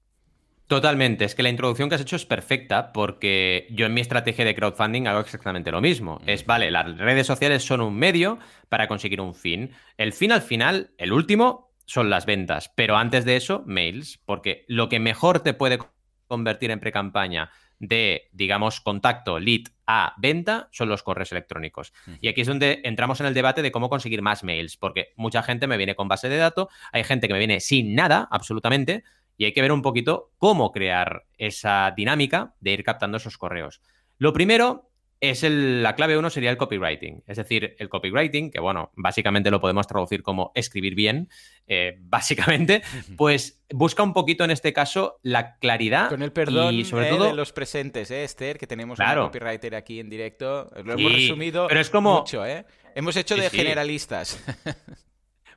Totalmente, 0.67 1.25
es 1.25 1.35
que 1.35 1.43
la 1.43 1.49
introducción 1.49 1.89
que 1.89 1.95
has 1.95 2.01
hecho 2.01 2.15
es 2.15 2.25
perfecta 2.25 2.93
porque 2.93 3.67
yo 3.71 3.85
en 3.85 3.93
mi 3.93 3.99
estrategia 3.99 4.45
de 4.45 4.55
crowdfunding 4.55 5.07
hago 5.07 5.19
exactamente 5.19 5.71
lo 5.71 5.81
mismo. 5.81 6.21
Es, 6.25 6.45
vale, 6.45 6.71
las 6.71 6.97
redes 6.97 7.27
sociales 7.27 7.61
son 7.61 7.81
un 7.81 7.97
medio 7.97 8.39
para 8.69 8.87
conseguir 8.87 9.19
un 9.19 9.35
fin. 9.35 9.71
El 9.97 10.13
fin 10.13 10.31
al 10.31 10.41
final, 10.41 10.91
el 10.97 11.11
último, 11.11 11.73
son 11.85 12.09
las 12.09 12.25
ventas, 12.25 12.71
pero 12.73 12.95
antes 12.95 13.25
de 13.25 13.35
eso, 13.35 13.63
mails, 13.65 14.17
porque 14.25 14.63
lo 14.69 14.87
que 14.87 15.01
mejor 15.01 15.41
te 15.41 15.53
puede 15.53 15.79
convertir 16.27 16.71
en 16.71 16.79
pre-campaña 16.79 17.51
de, 17.79 18.29
digamos, 18.31 18.81
contacto, 18.81 19.39
lead 19.39 19.61
a 19.85 20.13
venta 20.17 20.69
son 20.71 20.89
los 20.89 21.03
correos 21.03 21.31
electrónicos. 21.31 21.93
Y 22.21 22.27
aquí 22.27 22.41
es 22.41 22.47
donde 22.47 22.81
entramos 22.83 23.19
en 23.19 23.27
el 23.27 23.33
debate 23.33 23.61
de 23.61 23.71
cómo 23.71 23.89
conseguir 23.89 24.21
más 24.21 24.43
mails, 24.43 24.77
porque 24.77 25.13
mucha 25.15 25.43
gente 25.43 25.67
me 25.67 25.77
viene 25.77 25.95
con 25.95 26.07
base 26.07 26.29
de 26.29 26.37
datos, 26.37 26.67
hay 26.91 27.03
gente 27.03 27.27
que 27.27 27.33
me 27.33 27.39
viene 27.39 27.59
sin 27.59 27.95
nada, 27.95 28.27
absolutamente, 28.31 29.03
y 29.37 29.45
hay 29.45 29.53
que 29.53 29.61
ver 29.61 29.71
un 29.71 29.81
poquito 29.81 30.31
cómo 30.37 30.71
crear 30.71 31.25
esa 31.37 31.93
dinámica 31.95 32.55
de 32.59 32.71
ir 32.71 32.83
captando 32.83 33.17
esos 33.17 33.37
correos. 33.37 33.81
Lo 34.17 34.33
primero 34.33 34.86
es 35.19 35.43
la 35.43 35.95
clave 35.95 36.17
uno 36.17 36.29
sería 36.29 36.49
el 36.49 36.57
copywriting. 36.57 37.23
Es 37.27 37.37
decir, 37.37 37.75
el 37.79 37.89
copywriting, 37.89 38.51
que 38.51 38.59
bueno, 38.59 38.91
básicamente 38.95 39.51
lo 39.51 39.59
podemos 39.59 39.87
traducir 39.87 40.23
como 40.23 40.51
escribir 40.55 40.95
bien, 40.95 41.29
eh, 41.67 41.97
básicamente, 42.01 42.83
pues 43.15 43.63
busca 43.69 44.03
un 44.03 44.13
poquito 44.13 44.43
en 44.43 44.51
este 44.51 44.73
caso 44.73 45.19
la 45.23 45.57
claridad. 45.57 46.09
Con 46.09 46.21
el 46.21 46.31
perdón 46.31 46.75
y 46.75 46.85
sobre 46.85 47.07
eh, 47.07 47.11
todo... 47.11 47.25
de 47.25 47.33
los 47.33 47.51
presentes, 47.51 48.11
¿eh, 48.11 48.23
Esther, 48.23 48.57
que 48.57 48.67
tenemos 48.67 48.99
un 48.99 49.05
copywriter 49.05 49.75
aquí 49.75 49.99
en 49.99 50.09
directo. 50.09 50.69
Lo 50.83 50.93
hemos 50.93 51.13
resumido 51.13 51.67
pero 51.67 51.79
es 51.79 51.89
como... 51.89 52.19
mucho, 52.19 52.45
¿eh? 52.45 52.65
Hemos 52.95 53.15
hecho 53.15 53.35
de 53.35 53.49
generalistas. 53.49 54.43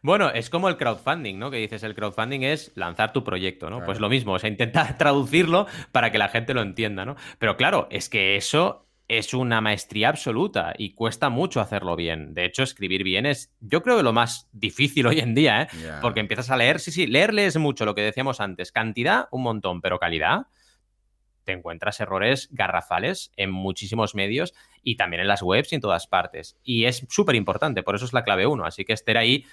Bueno, 0.03 0.31
es 0.31 0.49
como 0.49 0.69
el 0.69 0.79
crowdfunding, 0.79 1.39
¿no? 1.39 1.51
Que 1.51 1.59
dices, 1.59 1.83
el 1.83 1.95
crowdfunding 1.95 2.41
es 2.41 2.73
lanzar 2.75 3.13
tu 3.13 3.23
proyecto, 3.23 3.69
¿no? 3.69 3.85
Pues 3.85 4.01
lo 4.01 4.09
mismo, 4.09 4.33
o 4.33 4.39
sea, 4.39 4.49
intentar 4.49 4.97
traducirlo 4.99 5.67
para 5.93 6.11
que 6.11 6.17
la 6.19 6.29
gente 6.29 6.55
lo 6.55 6.63
entienda, 6.63 7.05
¿no? 7.05 7.17
Pero 7.39 7.57
claro, 7.57 7.87
es 7.91 8.09
que 8.09 8.37
eso 8.37 8.87
es 9.11 9.35
una 9.35 9.61
maestría 9.61 10.09
absoluta 10.09 10.73
y 10.79 10.95
cuesta 10.95 11.31
mucho 11.31 11.61
hacerlo 11.61 11.97
bien. 11.97 12.33
De 12.33 12.45
hecho, 12.45 12.63
escribir 12.63 13.03
bien 13.03 13.27
es, 13.27 13.53
yo 13.59 13.83
creo 13.83 13.97
que 13.97 14.05
lo 14.05 14.13
más 14.13 14.49
difícil 14.53 15.05
hoy 15.05 15.19
en 15.19 15.35
día, 15.35 15.63
¿eh? 15.63 15.69
Porque 16.01 16.21
empiezas 16.21 16.49
a 16.51 16.57
leer, 16.57 16.79
sí, 16.79 16.93
sí, 16.93 17.09
leerle 17.09 17.47
es 17.47 17.57
mucho, 17.57 17.85
lo 17.85 17.97
que 17.97 18.03
decíamos 18.03 18.41
antes, 18.41 18.71
cantidad, 18.71 19.27
un 19.33 19.43
montón, 19.43 19.81
pero 19.81 19.99
calidad, 19.99 20.47
te 21.43 21.51
encuentras 21.51 21.99
errores 21.99 22.51
garrafales 22.53 23.33
en 23.37 23.51
muchísimos 23.51 24.15
medios 24.15 24.55
y 24.85 24.95
también 24.95 25.23
en 25.23 25.27
las 25.27 25.43
webs 25.43 25.73
y 25.73 25.75
en 25.75 25.81
todas 25.81 26.07
partes. 26.07 26.57
Y 26.63 26.85
es 26.85 27.05
súper 27.09 27.35
importante, 27.35 27.83
por 27.83 27.97
eso 27.97 28.05
es 28.05 28.13
la 28.13 28.23
clave 28.23 28.47
uno. 28.47 28.65
Así 28.65 28.85
que 28.85 28.93
Esther 28.93 29.19
ahí, 29.19 29.45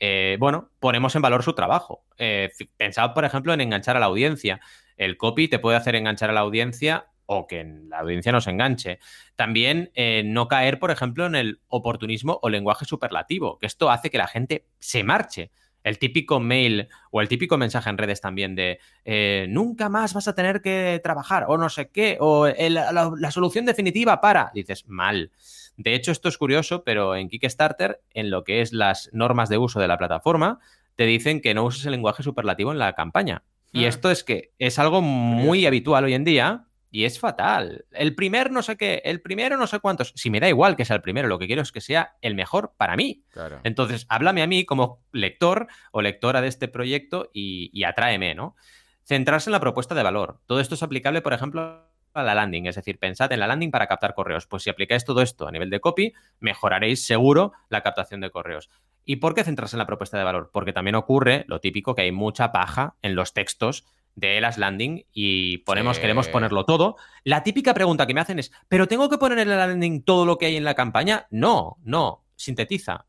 eh, 0.00 0.38
bueno, 0.40 0.72
ponemos 0.80 1.14
en 1.14 1.22
valor 1.22 1.44
su 1.44 1.52
trabajo. 1.52 2.04
Eh, 2.18 2.50
pensad, 2.76 3.14
por 3.14 3.24
ejemplo, 3.24 3.54
en 3.54 3.60
enganchar 3.60 3.96
a 3.96 4.00
la 4.00 4.06
audiencia. 4.06 4.60
El 4.96 5.16
copy 5.16 5.46
te 5.46 5.60
puede 5.60 5.76
hacer 5.76 5.94
enganchar 5.94 6.30
a 6.30 6.32
la 6.32 6.40
audiencia 6.40 7.06
o 7.26 7.46
que 7.46 7.64
la 7.88 8.00
audiencia 8.00 8.32
nos 8.32 8.46
enganche. 8.46 8.98
También 9.36 9.90
eh, 9.94 10.22
no 10.24 10.48
caer, 10.48 10.78
por 10.78 10.90
ejemplo, 10.90 11.26
en 11.26 11.34
el 11.34 11.60
oportunismo 11.68 12.38
o 12.42 12.48
lenguaje 12.48 12.84
superlativo, 12.84 13.58
que 13.58 13.66
esto 13.66 13.90
hace 13.90 14.10
que 14.10 14.18
la 14.18 14.26
gente 14.26 14.66
se 14.78 15.04
marche. 15.04 15.50
El 15.82 15.98
típico 15.98 16.40
mail 16.40 16.88
o 17.10 17.20
el 17.20 17.28
típico 17.28 17.58
mensaje 17.58 17.90
en 17.90 17.98
redes 17.98 18.22
también 18.22 18.54
de 18.54 18.78
eh, 19.04 19.46
nunca 19.50 19.90
más 19.90 20.14
vas 20.14 20.26
a 20.28 20.34
tener 20.34 20.62
que 20.62 20.98
trabajar 21.04 21.44
o 21.46 21.58
no 21.58 21.68
sé 21.68 21.90
qué, 21.90 22.16
o 22.20 22.46
la, 22.46 23.30
solución 23.30 23.66
definitiva 23.66 24.20
para. 24.22 24.50
Dices, 24.54 24.88
mal. 24.88 25.30
De 25.76 25.94
hecho, 25.94 26.10
esto 26.10 26.28
es 26.30 26.38
curioso, 26.38 26.84
pero 26.84 27.16
en 27.16 27.28
Kickstarter, 27.28 28.00
en 28.14 28.30
lo 28.30 28.44
que 28.44 28.62
es 28.62 28.72
las 28.72 29.10
normas 29.12 29.50
de 29.50 29.58
uso 29.58 29.78
de 29.78 29.88
la 29.88 29.98
plataforma, 29.98 30.58
te 30.96 31.04
dicen 31.04 31.42
que 31.42 31.52
no 31.52 31.64
uses 31.64 31.84
el 31.84 31.92
lenguaje 31.92 32.22
superlativo 32.22 32.72
en 32.72 32.78
la 32.78 32.94
campaña. 32.94 33.42
Y 33.72 33.84
Ah. 33.84 33.88
esto 33.88 34.10
es 34.10 34.24
que 34.24 34.52
es 34.58 34.78
algo 34.78 35.02
muy 35.02 35.66
habitual 35.66 36.04
hoy 36.04 36.14
en 36.14 36.24
día 36.24 36.66
y 36.94 37.06
es 37.06 37.18
fatal. 37.18 37.86
El 37.90 38.14
primer 38.14 38.52
no 38.52 38.62
sé 38.62 38.76
qué, 38.76 39.02
el 39.04 39.20
primero 39.20 39.56
no 39.56 39.66
sé 39.66 39.80
cuántos. 39.80 40.12
Si 40.14 40.30
me 40.30 40.38
da 40.38 40.48
igual 40.48 40.76
que 40.76 40.84
sea 40.84 40.94
el 40.94 41.02
primero, 41.02 41.26
lo 41.26 41.40
que 41.40 41.48
quiero 41.48 41.60
es 41.60 41.72
que 41.72 41.80
sea 41.80 42.14
el 42.22 42.36
mejor 42.36 42.74
para 42.76 42.94
mí. 42.94 43.24
Claro. 43.30 43.58
Entonces, 43.64 44.06
háblame 44.08 44.42
a 44.42 44.46
mí 44.46 44.64
como 44.64 45.02
lector 45.10 45.66
o 45.90 46.02
lectora 46.02 46.40
de 46.40 46.46
este 46.46 46.68
proyecto 46.68 47.30
y, 47.32 47.68
y 47.72 47.82
atráeme, 47.82 48.36
¿no? 48.36 48.54
Centrarse 49.02 49.50
en 49.50 49.54
la 49.54 49.60
propuesta 49.60 49.96
de 49.96 50.04
valor. 50.04 50.38
Todo 50.46 50.60
esto 50.60 50.76
es 50.76 50.84
aplicable, 50.84 51.20
por 51.20 51.32
ejemplo, 51.32 51.84
a 52.12 52.22
la 52.22 52.32
landing, 52.32 52.66
es 52.66 52.76
decir, 52.76 53.00
pensad 53.00 53.32
en 53.32 53.40
la 53.40 53.48
landing 53.48 53.72
para 53.72 53.88
captar 53.88 54.14
correos. 54.14 54.46
Pues 54.46 54.62
si 54.62 54.70
aplicáis 54.70 55.04
todo 55.04 55.20
esto 55.20 55.48
a 55.48 55.50
nivel 55.50 55.70
de 55.70 55.80
copy, 55.80 56.12
mejoraréis 56.38 57.04
seguro 57.04 57.54
la 57.70 57.82
captación 57.82 58.20
de 58.20 58.30
correos. 58.30 58.70
¿Y 59.04 59.16
por 59.16 59.34
qué 59.34 59.42
centrarse 59.42 59.74
en 59.74 59.80
la 59.80 59.86
propuesta 59.86 60.16
de 60.16 60.22
valor? 60.22 60.50
Porque 60.52 60.72
también 60.72 60.94
ocurre 60.94 61.44
lo 61.48 61.58
típico 61.58 61.96
que 61.96 62.02
hay 62.02 62.12
mucha 62.12 62.52
paja 62.52 62.94
en 63.02 63.16
los 63.16 63.34
textos 63.34 63.84
de 64.14 64.40
las 64.40 64.58
landing 64.58 65.04
y 65.12 65.58
ponemos, 65.58 65.96
Sí. 65.96 66.02
queremos 66.02 66.28
ponerlo 66.28 66.64
todo. 66.64 66.96
La 67.24 67.42
típica 67.42 67.74
pregunta 67.74 68.06
que 68.06 68.14
me 68.14 68.20
hacen 68.20 68.38
es, 68.38 68.52
¿pero 68.68 68.86
tengo 68.86 69.08
que 69.08 69.18
poner 69.18 69.38
en 69.38 69.48
la 69.48 69.66
landing 69.66 70.02
todo 70.02 70.24
lo 70.26 70.38
que 70.38 70.46
hay 70.46 70.56
en 70.56 70.64
la 70.64 70.74
campaña? 70.74 71.26
No, 71.30 71.76
no, 71.82 72.24
sintetiza. 72.36 73.06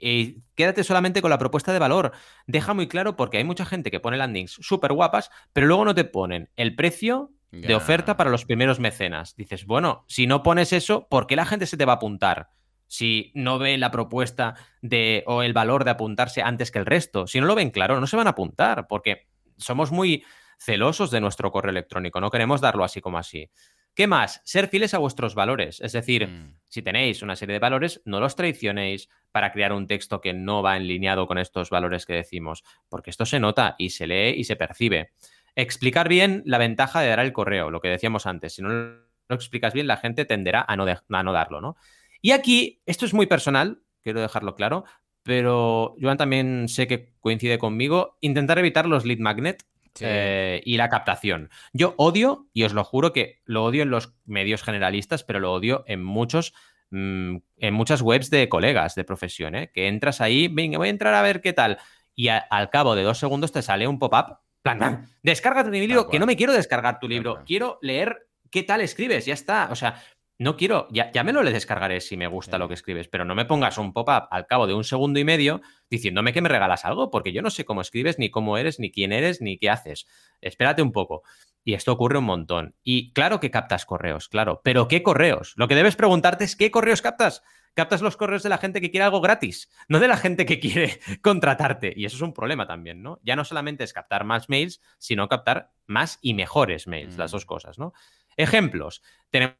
Y 0.00 0.42
quédate 0.54 0.84
solamente 0.84 1.20
con 1.22 1.30
la 1.30 1.38
propuesta 1.38 1.72
de 1.72 1.78
valor. 1.80 2.12
Deja 2.46 2.72
muy 2.74 2.86
claro 2.86 3.16
porque 3.16 3.38
hay 3.38 3.44
mucha 3.44 3.64
gente 3.64 3.90
que 3.90 3.98
pone 4.00 4.16
landings 4.16 4.52
súper 4.60 4.92
guapas, 4.92 5.30
pero 5.52 5.66
luego 5.66 5.84
no 5.84 5.94
te 5.94 6.04
ponen 6.04 6.50
el 6.56 6.74
precio 6.76 7.30
de 7.50 7.74
oferta 7.74 8.16
para 8.16 8.30
los 8.30 8.44
primeros 8.44 8.78
mecenas. 8.78 9.34
Dices, 9.34 9.64
bueno, 9.64 10.04
si 10.06 10.26
no 10.26 10.42
pones 10.42 10.72
eso, 10.72 11.08
¿por 11.08 11.26
qué 11.26 11.34
la 11.34 11.46
gente 11.46 11.66
se 11.66 11.76
te 11.76 11.84
va 11.84 11.94
a 11.94 11.96
apuntar? 11.96 12.50
Si 12.86 13.32
no 13.34 13.58
ve 13.58 13.76
la 13.78 13.90
propuesta 13.90 14.54
de 14.82 15.24
o 15.26 15.42
el 15.42 15.52
valor 15.52 15.84
de 15.84 15.90
apuntarse 15.90 16.42
antes 16.42 16.70
que 16.70 16.78
el 16.78 16.86
resto. 16.86 17.26
Si 17.26 17.40
no 17.40 17.46
lo 17.46 17.54
ven 17.54 17.70
claro, 17.70 18.00
no 18.00 18.06
se 18.06 18.16
van 18.16 18.26
a 18.26 18.30
apuntar, 18.30 18.86
porque 18.86 19.28
somos 19.56 19.90
muy 19.90 20.24
celosos 20.58 21.10
de 21.10 21.20
nuestro 21.20 21.50
correo 21.50 21.70
electrónico, 21.70 22.20
no 22.20 22.30
queremos 22.30 22.60
darlo 22.60 22.84
así 22.84 23.00
como 23.00 23.18
así. 23.18 23.50
¿Qué 23.94 24.06
más? 24.06 24.40
Ser 24.44 24.68
fieles 24.68 24.94
a 24.94 24.98
vuestros 24.98 25.34
valores. 25.34 25.80
Es 25.80 25.92
decir, 25.92 26.28
Mm. 26.28 26.54
si 26.68 26.82
tenéis 26.82 27.22
una 27.22 27.34
serie 27.34 27.54
de 27.54 27.58
valores, 27.58 28.00
no 28.04 28.20
los 28.20 28.36
traicionéis 28.36 29.08
para 29.32 29.50
crear 29.52 29.72
un 29.72 29.86
texto 29.88 30.20
que 30.20 30.32
no 30.32 30.62
va 30.62 30.76
enlineado 30.76 31.26
con 31.26 31.38
estos 31.38 31.70
valores 31.70 32.06
que 32.06 32.12
decimos, 32.12 32.62
porque 32.88 33.10
esto 33.10 33.26
se 33.26 33.40
nota 33.40 33.74
y 33.78 33.90
se 33.90 34.06
lee 34.06 34.34
y 34.36 34.44
se 34.44 34.54
percibe. 34.56 35.10
Explicar 35.56 36.08
bien 36.08 36.42
la 36.46 36.58
ventaja 36.58 37.00
de 37.00 37.08
dar 37.08 37.18
el 37.20 37.32
correo, 37.32 37.70
lo 37.70 37.80
que 37.80 37.88
decíamos 37.88 38.26
antes. 38.26 38.54
Si 38.54 38.62
no 38.62 38.68
lo 38.68 39.34
explicas 39.34 39.72
bien, 39.74 39.88
la 39.88 39.96
gente 39.96 40.24
tenderá 40.24 40.64
a 40.68 40.76
no, 40.76 40.84
de- 40.84 40.98
a 41.08 41.22
no 41.24 41.32
darlo, 41.32 41.60
¿no? 41.60 41.76
Y 42.22 42.30
aquí, 42.30 42.80
esto 42.86 43.04
es 43.04 43.14
muy 43.14 43.26
personal, 43.26 43.82
quiero 44.02 44.20
dejarlo 44.20 44.54
claro, 44.54 44.84
pero 45.24 45.96
Joan 46.00 46.16
también 46.16 46.68
sé 46.68 46.86
que 46.86 47.12
coincide 47.20 47.58
conmigo, 47.58 48.16
intentar 48.20 48.58
evitar 48.58 48.86
los 48.86 49.04
lead 49.04 49.18
magnet 49.18 49.64
Sí. 49.98 50.04
eh, 50.08 50.60
y 50.64 50.76
la 50.76 50.88
captación. 50.88 51.50
Yo 51.72 51.94
odio, 51.98 52.48
y 52.52 52.64
os 52.64 52.72
lo 52.72 52.84
juro 52.84 53.12
que 53.12 53.40
lo 53.44 53.64
odio 53.64 53.82
en 53.82 53.90
los 53.90 54.14
medios 54.24 54.62
generalistas, 54.62 55.24
pero 55.24 55.40
lo 55.40 55.52
odio 55.52 55.84
en 55.86 56.02
muchos 56.02 56.52
mm, 56.90 57.36
en 57.58 57.74
muchas 57.74 58.00
webs 58.00 58.30
de 58.30 58.48
colegas 58.48 58.94
de 58.94 59.04
profesión, 59.04 59.54
¿eh? 59.54 59.70
que 59.74 59.88
entras 59.88 60.20
ahí, 60.22 60.48
venga, 60.48 60.78
voy 60.78 60.88
a 60.88 60.90
entrar 60.90 61.12
a 61.14 61.20
ver 61.22 61.40
qué 61.42 61.52
tal, 61.52 61.78
y 62.14 62.28
a- 62.28 62.38
al 62.38 62.70
cabo 62.70 62.94
de 62.94 63.02
dos 63.02 63.18
segundos 63.18 63.52
te 63.52 63.60
sale 63.60 63.86
un 63.86 63.98
pop-up, 63.98 64.38
plan, 64.62 64.78
plan, 64.78 65.06
descárgate 65.22 65.68
mi 65.70 65.80
libro, 65.86 66.08
que 66.08 66.18
no 66.18 66.24
me 66.26 66.36
quiero 66.36 66.52
descargar 66.54 66.98
tu 66.98 67.06
libro, 67.06 67.34
quiero 67.44 67.78
leer 67.82 68.28
qué 68.50 68.62
tal 68.62 68.80
escribes, 68.80 69.26
ya 69.26 69.34
está, 69.34 69.68
o 69.70 69.74
sea, 69.76 70.02
no 70.38 70.56
quiero, 70.56 70.86
ya, 70.90 71.10
ya 71.12 71.24
me 71.24 71.32
lo 71.32 71.42
le 71.42 71.52
descargaré 71.52 72.00
si 72.00 72.16
me 72.16 72.26
gusta 72.28 72.56
Sí. 72.56 72.58
lo 72.60 72.68
que 72.68 72.74
escribes, 72.74 73.08
pero 73.08 73.24
no 73.24 73.34
me 73.34 73.44
pongas 73.44 73.76
un 73.78 73.92
pop-up 73.92 74.28
al 74.30 74.46
cabo 74.46 74.66
de 74.66 74.74
un 74.74 74.84
segundo 74.84 75.18
y 75.18 75.24
medio 75.24 75.60
diciéndome 75.90 76.32
que 76.32 76.40
me 76.40 76.48
regalas 76.48 76.84
algo, 76.84 77.10
porque 77.10 77.32
yo 77.32 77.42
no 77.42 77.50
sé 77.50 77.64
cómo 77.64 77.80
escribes, 77.80 78.18
ni 78.18 78.30
cómo 78.30 78.56
eres, 78.56 78.78
ni 78.78 78.90
quién 78.92 79.12
eres, 79.12 79.40
ni 79.40 79.58
qué 79.58 79.68
haces. 79.70 80.06
Espérate 80.40 80.80
un 80.82 80.92
poco. 80.92 81.22
Y 81.64 81.74
esto 81.74 81.92
ocurre 81.92 82.18
un 82.18 82.24
montón. 82.24 82.74
Y 82.82 83.12
claro 83.12 83.40
que 83.40 83.50
captas 83.50 83.84
correos, 83.84 84.28
claro, 84.28 84.60
pero 84.62 84.86
¿qué 84.88 85.02
correos? 85.02 85.54
Lo 85.56 85.66
que 85.68 85.74
debes 85.74 85.96
preguntarte 85.96 86.44
es 86.44 86.56
¿qué 86.56 86.70
correos 86.70 87.02
captas? 87.02 87.42
Captas 87.74 88.00
los 88.00 88.16
correos 88.16 88.42
de 88.42 88.48
la 88.48 88.58
gente 88.58 88.80
que 88.80 88.90
quiere 88.90 89.04
algo 89.04 89.20
gratis, 89.20 89.68
no 89.88 90.00
de 90.00 90.08
la 90.08 90.16
gente 90.16 90.46
que 90.46 90.58
quiere 90.60 90.98
contratarte. 91.22 91.92
Y 91.96 92.04
eso 92.06 92.16
es 92.16 92.22
un 92.22 92.32
problema 92.32 92.66
también, 92.66 93.02
¿no? 93.02 93.18
Ya 93.22 93.36
no 93.36 93.44
solamente 93.44 93.84
es 93.84 93.92
captar 93.92 94.24
más 94.24 94.48
mails, 94.48 94.80
sino 94.98 95.28
captar 95.28 95.72
más 95.86 96.18
y 96.22 96.34
mejores 96.34 96.86
mails, 96.86 97.16
las 97.18 97.30
Mm. 97.32 97.34
dos 97.34 97.44
cosas, 97.44 97.78
¿no? 97.78 97.92
Ejemplos. 98.36 99.02
Tenemos 99.30 99.56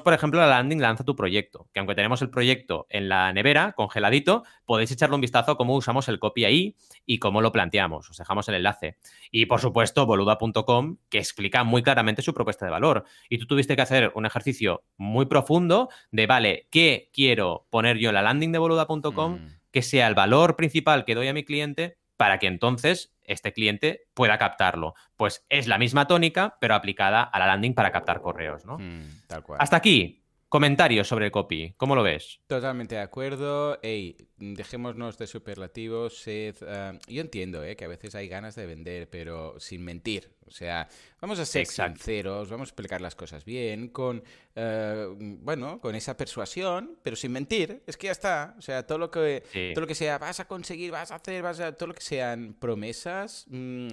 por 0.00 0.12
ejemplo, 0.12 0.40
la 0.40 0.46
landing 0.48 0.80
Lanza 0.80 1.04
tu 1.04 1.14
proyecto, 1.14 1.68
que 1.72 1.80
aunque 1.80 1.94
tenemos 1.94 2.20
el 2.22 2.30
proyecto 2.30 2.86
en 2.90 3.08
la 3.08 3.32
nevera, 3.32 3.72
congeladito, 3.72 4.44
podéis 4.64 4.90
echarle 4.90 5.14
un 5.14 5.20
vistazo 5.20 5.52
a 5.52 5.56
cómo 5.56 5.76
usamos 5.76 6.08
el 6.08 6.18
copy 6.18 6.44
ahí 6.44 6.76
y 7.04 7.18
cómo 7.18 7.40
lo 7.40 7.52
planteamos. 7.52 8.10
Os 8.10 8.16
dejamos 8.16 8.48
el 8.48 8.56
enlace. 8.56 8.98
Y, 9.30 9.46
por 9.46 9.60
supuesto, 9.60 10.06
boluda.com, 10.06 10.96
que 11.08 11.18
explica 11.18 11.64
muy 11.64 11.82
claramente 11.82 12.22
su 12.22 12.34
propuesta 12.34 12.64
de 12.64 12.72
valor. 12.72 13.04
Y 13.28 13.38
tú 13.38 13.46
tuviste 13.46 13.76
que 13.76 13.82
hacer 13.82 14.12
un 14.14 14.26
ejercicio 14.26 14.84
muy 14.96 15.26
profundo 15.26 15.88
de, 16.10 16.26
vale, 16.26 16.68
¿qué 16.70 17.10
quiero 17.12 17.66
poner 17.70 17.98
yo 17.98 18.08
en 18.10 18.14
la 18.14 18.22
landing 18.22 18.52
de 18.52 18.58
boluda.com 18.58 19.36
Mm. 19.36 19.46
que 19.70 19.82
sea 19.82 20.06
el 20.06 20.14
valor 20.14 20.56
principal 20.56 21.04
que 21.04 21.14
doy 21.14 21.28
a 21.28 21.34
mi 21.34 21.44
cliente 21.44 21.98
para 22.16 22.38
que 22.38 22.46
entonces 22.46 23.14
este 23.22 23.52
cliente 23.52 24.08
pueda 24.14 24.38
captarlo. 24.38 24.94
Pues 25.16 25.44
es 25.48 25.66
la 25.66 25.78
misma 25.78 26.06
tónica, 26.06 26.56
pero 26.60 26.74
aplicada 26.74 27.22
a 27.22 27.38
la 27.38 27.46
landing 27.46 27.74
para 27.74 27.92
captar 27.92 28.20
correos, 28.20 28.64
¿no? 28.64 28.78
Mm, 28.78 29.22
tal 29.26 29.42
cual. 29.42 29.58
Hasta 29.60 29.76
aquí, 29.76 30.25
comentarios 30.56 31.06
sobre 31.06 31.26
el 31.26 31.30
copy. 31.30 31.74
¿Cómo 31.76 31.94
lo 31.94 32.02
ves? 32.02 32.40
Totalmente 32.46 32.94
de 32.94 33.02
acuerdo. 33.02 33.78
Ey, 33.82 34.16
dejémonos 34.38 35.18
de 35.18 35.26
superlativos. 35.26 36.16
sed, 36.16 36.56
eh, 36.62 36.98
yo 37.08 37.20
entiendo 37.20 37.62
eh, 37.62 37.76
que 37.76 37.84
a 37.84 37.88
veces 37.88 38.14
hay 38.14 38.26
ganas 38.26 38.54
de 38.54 38.64
vender, 38.64 39.10
pero 39.10 39.60
sin 39.60 39.84
mentir. 39.84 40.32
O 40.46 40.50
sea, 40.50 40.88
vamos 41.20 41.38
a 41.40 41.44
ser 41.44 41.60
Exacto. 41.60 41.98
sinceros, 41.98 42.48
vamos 42.48 42.68
a 42.68 42.70
explicar 42.70 43.02
las 43.02 43.14
cosas 43.14 43.44
bien, 43.44 43.88
con, 43.88 44.24
eh, 44.54 45.06
bueno, 45.42 45.78
con 45.78 45.94
esa 45.94 46.16
persuasión, 46.16 46.98
pero 47.02 47.16
sin 47.16 47.32
mentir. 47.32 47.82
Es 47.86 47.98
que 47.98 48.06
ya 48.06 48.12
está. 48.12 48.54
O 48.56 48.62
sea, 48.62 48.86
todo 48.86 48.96
lo 48.96 49.10
que, 49.10 49.42
Sí. 49.52 49.72
todo 49.74 49.82
lo 49.82 49.86
que 49.86 49.94
sea, 49.94 50.16
vas 50.16 50.40
a 50.40 50.46
conseguir, 50.48 50.90
vas 50.90 51.10
a 51.10 51.16
hacer, 51.16 51.42
vas 51.42 51.60
a, 51.60 51.72
todo 51.72 51.88
lo 51.88 51.94
que 51.94 52.00
sean 52.02 52.54
promesas. 52.58 53.44
mm, 53.50 53.88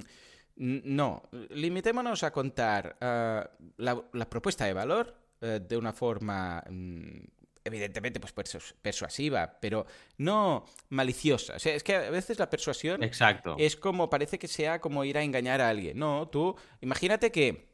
no, 0.56 1.24
limitémonos 1.50 2.24
a 2.24 2.32
contar 2.32 2.96
eh, 3.02 3.44
la, 3.78 4.02
la 4.14 4.30
propuesta 4.30 4.64
de 4.66 4.74
valor 4.74 5.23
eh, 5.44 5.60
de 5.68 5.78
una 5.78 5.92
forma 5.94 6.64
mm, 6.70 7.20
evidentemente 7.66 8.20
pues 8.20 8.34
persu- 8.36 8.74
persuasiva, 8.82 9.58
pero 9.62 9.86
no 10.18 10.66
maliciosa. 10.90 11.56
O 11.56 11.60
sea, 11.60 11.76
es 11.76 11.84
que 11.84 11.96
a 11.96 12.10
veces 12.10 12.40
la 12.40 12.50
persuasión 12.50 13.04
Exacto. 13.04 13.56
es 13.60 13.76
como, 13.76 14.10
parece 14.10 14.40
que 14.40 14.48
sea 14.48 14.80
como 14.82 15.04
ir 15.06 15.18
a 15.18 15.24
engañar 15.24 15.62
a 15.62 15.70
alguien. 15.70 15.98
No, 16.00 16.28
tú, 16.30 16.56
imagínate 16.82 17.32
que, 17.32 17.73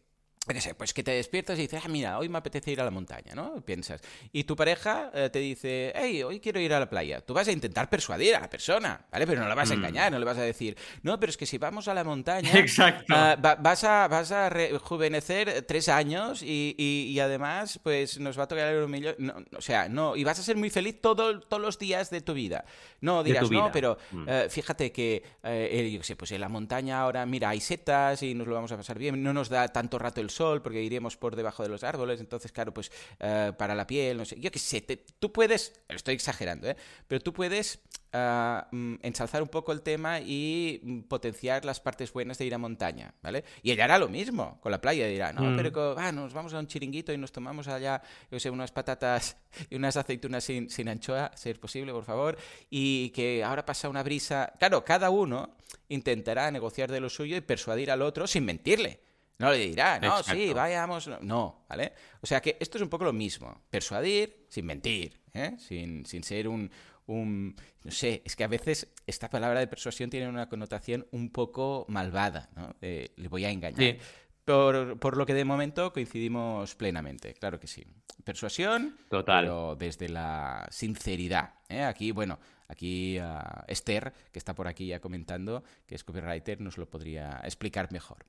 qué 0.55 0.61
sé, 0.61 0.75
pues 0.75 0.93
que 0.93 1.03
te 1.03 1.11
despiertas 1.11 1.57
y 1.59 1.63
dices, 1.63 1.81
ah, 1.83 1.87
mira, 1.87 2.17
hoy 2.17 2.29
me 2.29 2.37
apetece 2.37 2.71
ir 2.71 2.81
a 2.81 2.83
la 2.85 2.91
montaña, 2.91 3.33
¿no? 3.35 3.61
Piensas. 3.61 4.01
Y 4.31 4.43
tu 4.45 4.55
pareja 4.55 5.11
eh, 5.13 5.29
te 5.31 5.39
dice, 5.39 5.93
hey, 5.95 6.23
hoy 6.23 6.39
quiero 6.39 6.59
ir 6.59 6.73
a 6.73 6.79
la 6.79 6.89
playa. 6.89 7.21
Tú 7.21 7.33
vas 7.33 7.47
a 7.47 7.51
intentar 7.51 7.89
persuadir 7.89 8.35
a 8.35 8.39
la 8.41 8.49
persona, 8.49 9.05
¿vale? 9.11 9.25
Pero 9.27 9.41
no 9.41 9.47
la 9.47 9.55
vas 9.55 9.69
a 9.71 9.75
Mm. 9.75 9.77
engañar, 9.79 10.11
no 10.11 10.19
le 10.19 10.25
vas 10.25 10.37
a 10.37 10.41
decir, 10.43 10.77
no, 11.03 11.19
pero 11.19 11.29
es 11.29 11.37
que 11.37 11.45
si 11.45 11.57
vamos 11.57 11.87
a 11.87 11.93
la 11.93 12.03
montaña... 12.03 12.51
Exacto. 12.59 13.13
Ah, 13.15 13.35
va- 13.43 13.55
vas 13.55 13.83
a, 13.83 14.07
vas 14.07 14.31
a 14.31 14.49
rejuvenecer 14.49 15.61
tres 15.67 15.89
años 15.89 16.41
y, 16.41 16.75
y- 16.77 17.11
y 17.11 17.19
además 17.19 17.79
pues 17.83 18.19
nos 18.19 18.37
va 18.39 18.43
a 18.43 18.47
tocar 18.47 18.73
el 18.73 18.87
millón. 18.87 19.15
No, 19.19 19.35
o 19.57 19.61
sea, 19.61 19.87
no, 19.89 20.15
y 20.15 20.23
vas 20.23 20.39
a 20.39 20.43
ser 20.43 20.55
muy 20.57 20.69
feliz 20.69 20.99
todo, 21.01 21.39
todos 21.41 21.61
los 21.61 21.77
días 21.77 22.09
de 22.09 22.21
tu 22.21 22.33
vida. 22.33 22.65
No, 23.01 23.23
dirás, 23.23 23.47
tu 23.47 23.53
no, 23.53 23.61
vida. 23.63 23.71
pero 23.71 23.97
eh, 24.27 24.47
fíjate 24.49 24.91
que, 24.91 25.23
eh, 25.43 25.89
yo 25.93 25.99
qué 25.99 26.05
sé, 26.05 26.15
pues 26.15 26.31
en 26.31 26.41
la 26.41 26.49
montaña 26.49 27.01
ahora, 27.01 27.25
mira, 27.25 27.49
hay 27.49 27.59
setas 27.61 28.23
y 28.23 28.33
nos 28.33 28.47
lo 28.47 28.55
vamos 28.55 28.71
a 28.71 28.77
pasar 28.77 28.97
bien, 28.97 29.21
no 29.21 29.33
nos 29.33 29.49
da 29.49 29.67
tanto 29.67 29.99
rato 29.99 30.21
el 30.21 30.29
sol 30.29 30.38
porque 30.63 30.81
iremos 30.81 31.17
por 31.17 31.35
debajo 31.35 31.63
de 31.63 31.69
los 31.69 31.83
árboles, 31.83 32.19
entonces, 32.19 32.51
claro, 32.51 32.73
pues 32.73 32.91
eh, 33.19 33.51
para 33.57 33.75
la 33.75 33.85
piel, 33.85 34.17
no 34.17 34.25
sé, 34.25 34.39
yo 34.39 34.51
qué 34.51 34.59
sé, 34.59 34.81
te- 34.81 34.97
tú 35.19 35.31
puedes, 35.31 35.81
estoy 35.89 36.15
exagerando, 36.15 36.69
¿eh? 36.69 36.75
pero 37.07 37.21
tú 37.21 37.33
puedes 37.33 37.79
ah, 38.13 38.67
mm, 38.71 38.95
ensalzar 39.03 39.41
un 39.43 39.49
poco 39.49 39.71
el 39.71 39.81
tema 39.81 40.19
y 40.19 40.79
mm, 40.83 41.01
potenciar 41.01 41.65
las 41.65 41.79
partes 41.79 42.11
buenas 42.13 42.37
de 42.37 42.45
ir 42.45 42.53
a 42.55 42.57
montaña, 42.57 43.13
¿vale? 43.21 43.43
Y 43.61 43.71
ella 43.71 43.83
hará 43.83 43.99
lo 43.99 44.07
mismo 44.09 44.59
con 44.61 44.71
la 44.71 44.81
playa, 44.81 45.05
dirá, 45.07 45.31
no, 45.33 45.41
Mm. 45.41 45.55
pero 45.57 45.95
ah, 45.99 46.11
nos 46.11 46.33
vamos 46.33 46.53
a 46.53 46.59
un 46.59 46.67
chiringuito 46.67 47.13
y 47.13 47.17
nos 47.17 47.31
tomamos 47.31 47.67
allá, 47.67 48.01
yo 48.31 48.39
sé, 48.39 48.49
unas 48.49 48.71
patatas 48.71 49.37
y 49.69 49.75
unas 49.75 49.95
aceitunas 49.97 50.43
sin, 50.43 50.69
sin 50.69 50.89
anchoa, 50.89 51.31
si 51.35 51.49
es 51.49 51.57
posible, 51.59 51.91
por 51.91 52.03
favor, 52.05 52.37
y 52.69 53.09
que 53.11 53.43
ahora 53.43 53.65
pasa 53.65 53.89
una 53.89 54.01
brisa. 54.03 54.53
Claro, 54.57 54.83
cada 54.85 55.09
uno 55.09 55.55
intentará 55.87 56.49
negociar 56.51 56.91
de 56.91 56.99
lo 56.99 57.09
suyo 57.09 57.35
y 57.37 57.41
persuadir 57.41 57.91
al 57.91 58.01
otro 58.01 58.25
sin 58.27 58.45
mentirle. 58.45 59.01
No 59.39 59.51
le 59.51 59.57
dirá, 59.57 59.99
no, 59.99 60.21
sí, 60.21 60.53
vayamos. 60.53 61.09
no. 61.21 61.65
¿vale? 61.67 61.93
O 62.21 62.27
sea 62.27 62.41
que 62.41 62.57
esto 62.59 62.77
es 62.77 62.81
un 62.83 62.89
poco 62.89 63.05
lo 63.05 63.13
mismo. 63.13 63.61
Persuadir 63.69 64.45
sin 64.49 64.65
mentir, 64.65 65.19
¿eh? 65.33 65.55
sin, 65.57 66.05
sin 66.05 66.23
ser 66.23 66.47
un, 66.47 66.69
un... 67.07 67.55
No 67.83 67.91
sé, 67.91 68.21
es 68.25 68.35
que 68.35 68.43
a 68.43 68.47
veces 68.47 68.93
esta 69.07 69.29
palabra 69.29 69.61
de 69.61 69.67
persuasión 69.67 70.09
tiene 70.09 70.27
una 70.27 70.49
connotación 70.49 71.07
un 71.11 71.31
poco 71.31 71.85
malvada, 71.87 72.49
¿no? 72.55 72.75
Le 72.81 73.27
voy 73.29 73.45
a 73.45 73.49
engañar. 73.49 73.79
Sí. 73.79 73.97
Por, 74.43 74.99
por 74.99 75.15
lo 75.15 75.25
que 75.25 75.35
de 75.35 75.45
momento 75.45 75.93
coincidimos 75.93 76.75
plenamente, 76.75 77.33
claro 77.35 77.59
que 77.59 77.67
sí. 77.67 77.85
Persuasión, 78.23 78.97
Total. 79.09 79.45
pero 79.45 79.75
desde 79.75 80.09
la 80.09 80.67
sinceridad. 80.71 81.53
¿eh? 81.69 81.83
Aquí, 81.83 82.11
bueno, 82.11 82.39
aquí 82.69 83.17
a 83.17 83.65
Esther, 83.67 84.13
que 84.31 84.39
está 84.39 84.55
por 84.55 84.67
aquí 84.67 84.87
ya 84.87 85.01
comentando, 85.01 85.63
que 85.85 85.95
es 85.95 86.03
copywriter, 86.03 86.61
nos 86.61 86.77
lo 86.77 86.89
podría 86.89 87.41
explicar 87.43 87.91
mejor. 87.91 88.25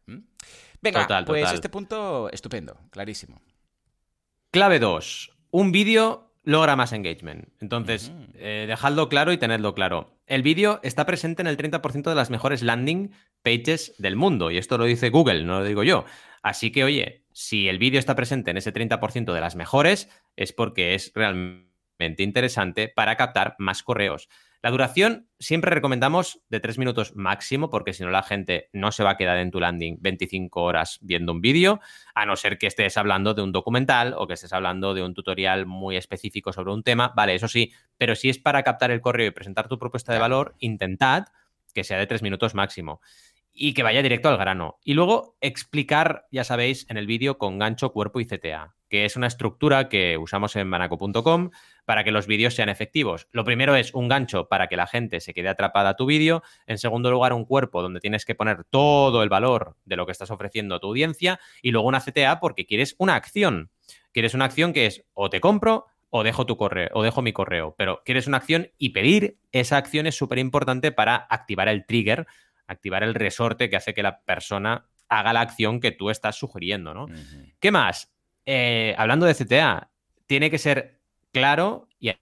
Venga, 0.82 1.24
pues 1.24 1.52
este 1.52 1.68
punto 1.68 2.28
estupendo, 2.32 2.80
clarísimo. 2.90 3.40
Clave 4.50 4.80
2. 4.80 5.30
Un 5.52 5.70
vídeo 5.70 6.32
logra 6.42 6.74
más 6.74 6.92
engagement. 6.92 7.48
Entonces, 7.60 8.12
eh, 8.34 8.64
dejadlo 8.66 9.08
claro 9.08 9.32
y 9.32 9.38
tenedlo 9.38 9.74
claro. 9.74 10.18
El 10.26 10.42
vídeo 10.42 10.80
está 10.82 11.06
presente 11.06 11.42
en 11.42 11.46
el 11.46 11.56
30% 11.56 12.08
de 12.08 12.14
las 12.14 12.30
mejores 12.30 12.62
landing 12.62 13.12
pages 13.42 13.94
del 13.98 14.16
mundo. 14.16 14.50
Y 14.50 14.58
esto 14.58 14.78
lo 14.78 14.84
dice 14.84 15.10
Google, 15.10 15.44
no 15.44 15.60
lo 15.60 15.64
digo 15.64 15.82
yo. 15.82 16.04
Así 16.42 16.72
que, 16.72 16.84
oye, 16.84 17.26
si 17.32 17.68
el 17.68 17.78
vídeo 17.78 17.98
está 17.98 18.16
presente 18.16 18.50
en 18.50 18.56
ese 18.56 18.72
30% 18.72 19.32
de 19.32 19.40
las 19.40 19.56
mejores, 19.56 20.08
es 20.36 20.52
porque 20.52 20.94
es 20.94 21.12
realmente 21.14 21.69
interesante 22.22 22.88
para 22.88 23.16
captar 23.16 23.54
más 23.58 23.82
correos. 23.82 24.28
La 24.62 24.70
duración 24.70 25.28
siempre 25.38 25.70
recomendamos 25.70 26.42
de 26.50 26.60
3 26.60 26.76
minutos 26.76 27.16
máximo, 27.16 27.70
porque 27.70 27.94
si 27.94 28.02
no 28.02 28.10
la 28.10 28.22
gente 28.22 28.68
no 28.74 28.92
se 28.92 29.02
va 29.02 29.12
a 29.12 29.16
quedar 29.16 29.38
en 29.38 29.50
tu 29.50 29.58
landing 29.58 29.96
25 30.00 30.62
horas 30.62 30.98
viendo 31.00 31.32
un 31.32 31.40
vídeo, 31.40 31.80
a 32.14 32.26
no 32.26 32.36
ser 32.36 32.58
que 32.58 32.66
estés 32.66 32.98
hablando 32.98 33.32
de 33.32 33.40
un 33.40 33.52
documental 33.52 34.14
o 34.18 34.26
que 34.26 34.34
estés 34.34 34.52
hablando 34.52 34.92
de 34.92 35.02
un 35.02 35.14
tutorial 35.14 35.64
muy 35.64 35.96
específico 35.96 36.52
sobre 36.52 36.72
un 36.72 36.82
tema. 36.82 37.12
Vale, 37.16 37.34
eso 37.34 37.48
sí, 37.48 37.72
pero 37.96 38.14
si 38.14 38.28
es 38.28 38.38
para 38.38 38.62
captar 38.62 38.90
el 38.90 39.00
correo 39.00 39.28
y 39.28 39.30
presentar 39.30 39.66
tu 39.66 39.78
propuesta 39.78 40.12
de 40.12 40.18
valor, 40.18 40.54
intentad 40.58 41.28
que 41.72 41.84
sea 41.84 41.98
de 41.98 42.06
3 42.06 42.22
minutos 42.22 42.54
máximo 42.54 43.00
y 43.52 43.74
que 43.74 43.82
vaya 43.82 44.02
directo 44.02 44.28
al 44.28 44.38
grano. 44.38 44.78
Y 44.84 44.94
luego 44.94 45.36
explicar, 45.40 46.26
ya 46.30 46.44
sabéis, 46.44 46.86
en 46.88 46.96
el 46.96 47.06
vídeo 47.06 47.38
con 47.38 47.58
gancho, 47.58 47.92
cuerpo 47.92 48.20
y 48.20 48.26
CTA, 48.26 48.74
que 48.88 49.04
es 49.04 49.16
una 49.16 49.26
estructura 49.26 49.88
que 49.88 50.18
usamos 50.18 50.56
en 50.56 50.70
banaco.com 50.70 51.50
para 51.84 52.04
que 52.04 52.12
los 52.12 52.26
vídeos 52.26 52.54
sean 52.54 52.68
efectivos. 52.68 53.28
Lo 53.32 53.44
primero 53.44 53.74
es 53.76 53.94
un 53.94 54.08
gancho 54.08 54.48
para 54.48 54.68
que 54.68 54.76
la 54.76 54.86
gente 54.86 55.20
se 55.20 55.34
quede 55.34 55.48
atrapada 55.48 55.90
a 55.90 55.96
tu 55.96 56.06
vídeo. 56.06 56.42
En 56.66 56.78
segundo 56.78 57.10
lugar, 57.10 57.32
un 57.32 57.44
cuerpo 57.44 57.82
donde 57.82 58.00
tienes 58.00 58.24
que 58.24 58.34
poner 58.34 58.64
todo 58.64 59.22
el 59.22 59.28
valor 59.28 59.76
de 59.84 59.96
lo 59.96 60.06
que 60.06 60.12
estás 60.12 60.30
ofreciendo 60.30 60.74
a 60.74 60.80
tu 60.80 60.88
audiencia. 60.88 61.40
Y 61.62 61.70
luego 61.70 61.88
una 61.88 62.00
CTA 62.00 62.40
porque 62.40 62.66
quieres 62.66 62.94
una 62.98 63.14
acción. 63.14 63.70
Quieres 64.12 64.34
una 64.34 64.46
acción 64.46 64.72
que 64.72 64.86
es 64.86 65.04
o 65.14 65.30
te 65.30 65.40
compro 65.40 65.86
o 66.10 66.24
dejo 66.24 66.44
tu 66.44 66.56
correo, 66.56 66.88
o 66.92 67.02
dejo 67.02 67.22
mi 67.22 67.32
correo. 67.32 67.74
Pero 67.78 68.02
quieres 68.04 68.26
una 68.26 68.38
acción 68.38 68.70
y 68.78 68.90
pedir 68.90 69.38
esa 69.52 69.76
acción 69.76 70.06
es 70.06 70.16
súper 70.16 70.38
importante 70.38 70.92
para 70.92 71.14
activar 71.14 71.68
el 71.68 71.86
trigger 71.86 72.26
activar 72.70 73.02
el 73.02 73.14
resorte 73.14 73.68
que 73.68 73.76
hace 73.76 73.94
que 73.94 74.02
la 74.02 74.20
persona 74.20 74.86
haga 75.08 75.32
la 75.32 75.40
acción 75.40 75.80
que 75.80 75.90
tú 75.90 76.10
estás 76.10 76.36
sugiriendo, 76.36 76.94
¿no? 76.94 77.06
¿Qué 77.58 77.70
más? 77.70 78.12
Eh, 78.46 78.94
hablando 78.96 79.26
de 79.26 79.34
CTA, 79.34 79.90
tiene 80.26 80.50
que 80.50 80.58
ser 80.58 81.00
claro 81.32 81.88
y 81.98 82.12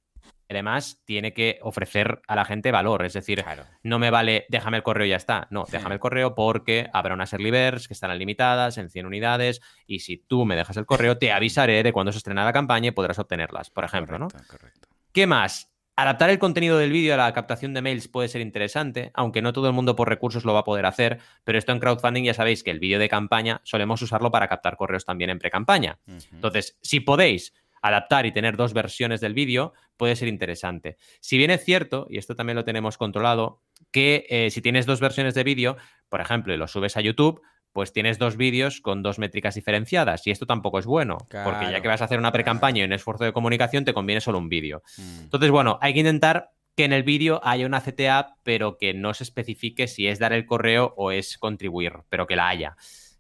además 0.49 1.03
tiene 1.05 1.35
que 1.35 1.59
ofrecer 1.63 2.23
a 2.27 2.35
la 2.35 2.47
gente 2.47 2.73
valor. 2.73 3.05
Es 3.05 3.13
decir, 3.13 3.45
no 3.83 3.99
me 3.99 4.11
vale, 4.11 4.47
déjame 4.49 4.79
el 4.79 4.83
correo 4.83 5.07
y 5.07 5.11
ya 5.11 5.17
está. 5.17 5.47
No, 5.51 5.67
déjame 5.71 5.95
el 5.95 6.01
correo 6.01 6.35
porque 6.35 6.89
habrá 6.95 7.15
unas 7.15 7.33
early 7.35 7.51
birds 7.51 7.87
que 7.87 7.95
estarán 7.95 8.19
limitadas 8.19 8.79
en 8.79 8.89
100 8.89 9.07
unidades 9.07 9.61
y 9.87 10.01
si 10.01 10.17
tú 10.17 10.47
me 10.47 10.57
dejas 10.57 10.79
el 10.79 10.87
correo, 10.87 11.19
te 11.19 11.33
avisaré 11.33 11.83
de 11.83 11.93
cuando 11.93 12.13
se 12.13 12.19
estrena 12.19 12.45
la 12.45 12.55
campaña 12.55 12.89
y 12.89 12.93
podrás 12.93 13.19
obtenerlas, 13.19 13.69
por 13.71 13.85
ejemplo, 13.85 14.19
¿no? 14.19 14.29
Correcto. 14.29 14.89
¿Qué 15.13 15.27
más? 15.27 15.71
Adaptar 16.01 16.31
el 16.31 16.39
contenido 16.39 16.79
del 16.79 16.93
vídeo 16.93 17.15
a 17.15 17.17
la 17.17 17.33
captación 17.33 17.75
de 17.75 17.83
mails 17.83 18.07
puede 18.07 18.29
ser 18.29 18.41
interesante, 18.41 19.11
aunque 19.15 19.43
no 19.43 19.53
todo 19.53 19.67
el 19.67 19.73
mundo 19.73 19.97
por 19.97 20.09
recursos 20.09 20.45
lo 20.45 20.55
va 20.55 20.61
a 20.61 20.65
poder 20.65 20.87
hacer, 20.87 21.19
pero 21.43 21.59
esto 21.59 21.73
en 21.73 21.81
crowdfunding 21.81 22.23
ya 22.23 22.35
sabéis 22.35 22.63
que 22.63 22.71
el 22.71 22.79
vídeo 22.79 23.01
de 23.01 23.09
campaña 23.09 23.61
solemos 23.65 24.01
usarlo 24.01 24.31
para 24.31 24.47
captar 24.47 24.77
correos 24.77 25.05
también 25.05 25.29
en 25.31 25.41
pre-campaña. 25.41 25.99
Entonces, 26.33 26.79
si 26.83 27.01
podéis 27.01 27.53
adaptar 27.83 28.27
y 28.27 28.33
tener 28.33 28.57
dos 28.57 28.75
versiones 28.75 29.21
del 29.21 29.35
vídeo, 29.35 29.73
puede 29.97 30.15
ser 30.15 30.29
interesante. 30.29 30.99
Si 31.19 31.37
bien 31.37 31.51
es 31.51 31.65
cierto, 31.65 32.07
y 32.09 32.19
esto 32.19 32.37
también 32.37 32.55
lo 32.55 32.65
tenemos 32.65 32.97
controlado, 32.97 33.65
que 33.91 34.25
eh, 34.31 34.51
si 34.53 34.63
tienes 34.63 34.87
dos 34.87 35.01
versiones 35.01 35.35
de 35.35 35.43
vídeo, 35.43 35.79
por 36.09 36.21
ejemplo, 36.21 36.55
y 36.55 36.59
lo 36.59 36.69
subes 36.69 36.97
a 36.97 37.01
YouTube, 37.01 37.43
pues 37.79 37.93
tienes 37.93 38.19
dos 38.19 38.37
vídeos 38.37 38.81
con 38.81 39.05
dos 39.05 39.21
métricas 39.21 39.55
diferenciadas. 39.55 40.27
Y 40.27 40.33
esto 40.33 40.47
tampoco 40.47 40.81
es 40.81 40.85
bueno, 40.85 41.17
porque 41.45 41.71
ya 41.71 41.81
que 41.81 41.87
vas 41.87 42.03
a 42.03 42.07
hacer 42.07 42.19
una 42.19 42.33
pre-campaña 42.33 42.83
y 42.83 42.85
un 42.85 42.93
esfuerzo 42.93 43.23
de 43.23 43.33
comunicación, 43.33 43.85
te 43.85 43.95
conviene 43.95 44.21
solo 44.21 44.39
un 44.39 44.49
vídeo. 44.49 44.83
Mm. 44.97 45.21
Entonces, 45.21 45.49
bueno, 45.53 45.79
hay 45.81 45.93
que 45.95 46.01
intentar 46.01 46.51
que 46.75 46.87
en 46.87 46.93
el 46.93 47.05
vídeo 47.05 47.41
haya 47.45 47.67
una 47.67 47.81
CTA, 47.81 48.35
pero 48.43 48.79
que 48.79 48.95
no 48.95 49.15
se 49.15 49.23
especifique 49.23 49.87
si 49.87 50.09
es 50.09 50.19
dar 50.19 50.33
el 50.33 50.45
correo 50.45 50.93
o 50.97 51.13
es 51.13 51.39
contribuir, 51.39 51.93
pero 52.09 52.27
que 52.27 52.35
la 52.35 52.49
haya. 52.49 52.75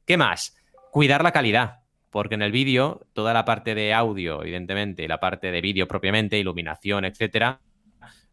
¿Qué 0.04 0.16
más? 0.16 0.56
Cuidar 0.90 1.22
la 1.22 1.30
calidad, 1.30 1.82
porque 2.10 2.34
en 2.34 2.42
el 2.42 2.50
vídeo, 2.50 3.06
toda 3.12 3.32
la 3.32 3.44
parte 3.44 3.76
de 3.76 3.94
audio, 3.94 4.42
evidentemente, 4.42 5.04
y 5.04 5.06
la 5.06 5.20
parte 5.20 5.52
de 5.52 5.60
vídeo 5.60 5.86
propiamente, 5.86 6.36
iluminación, 6.36 7.04
etcétera, 7.04 7.60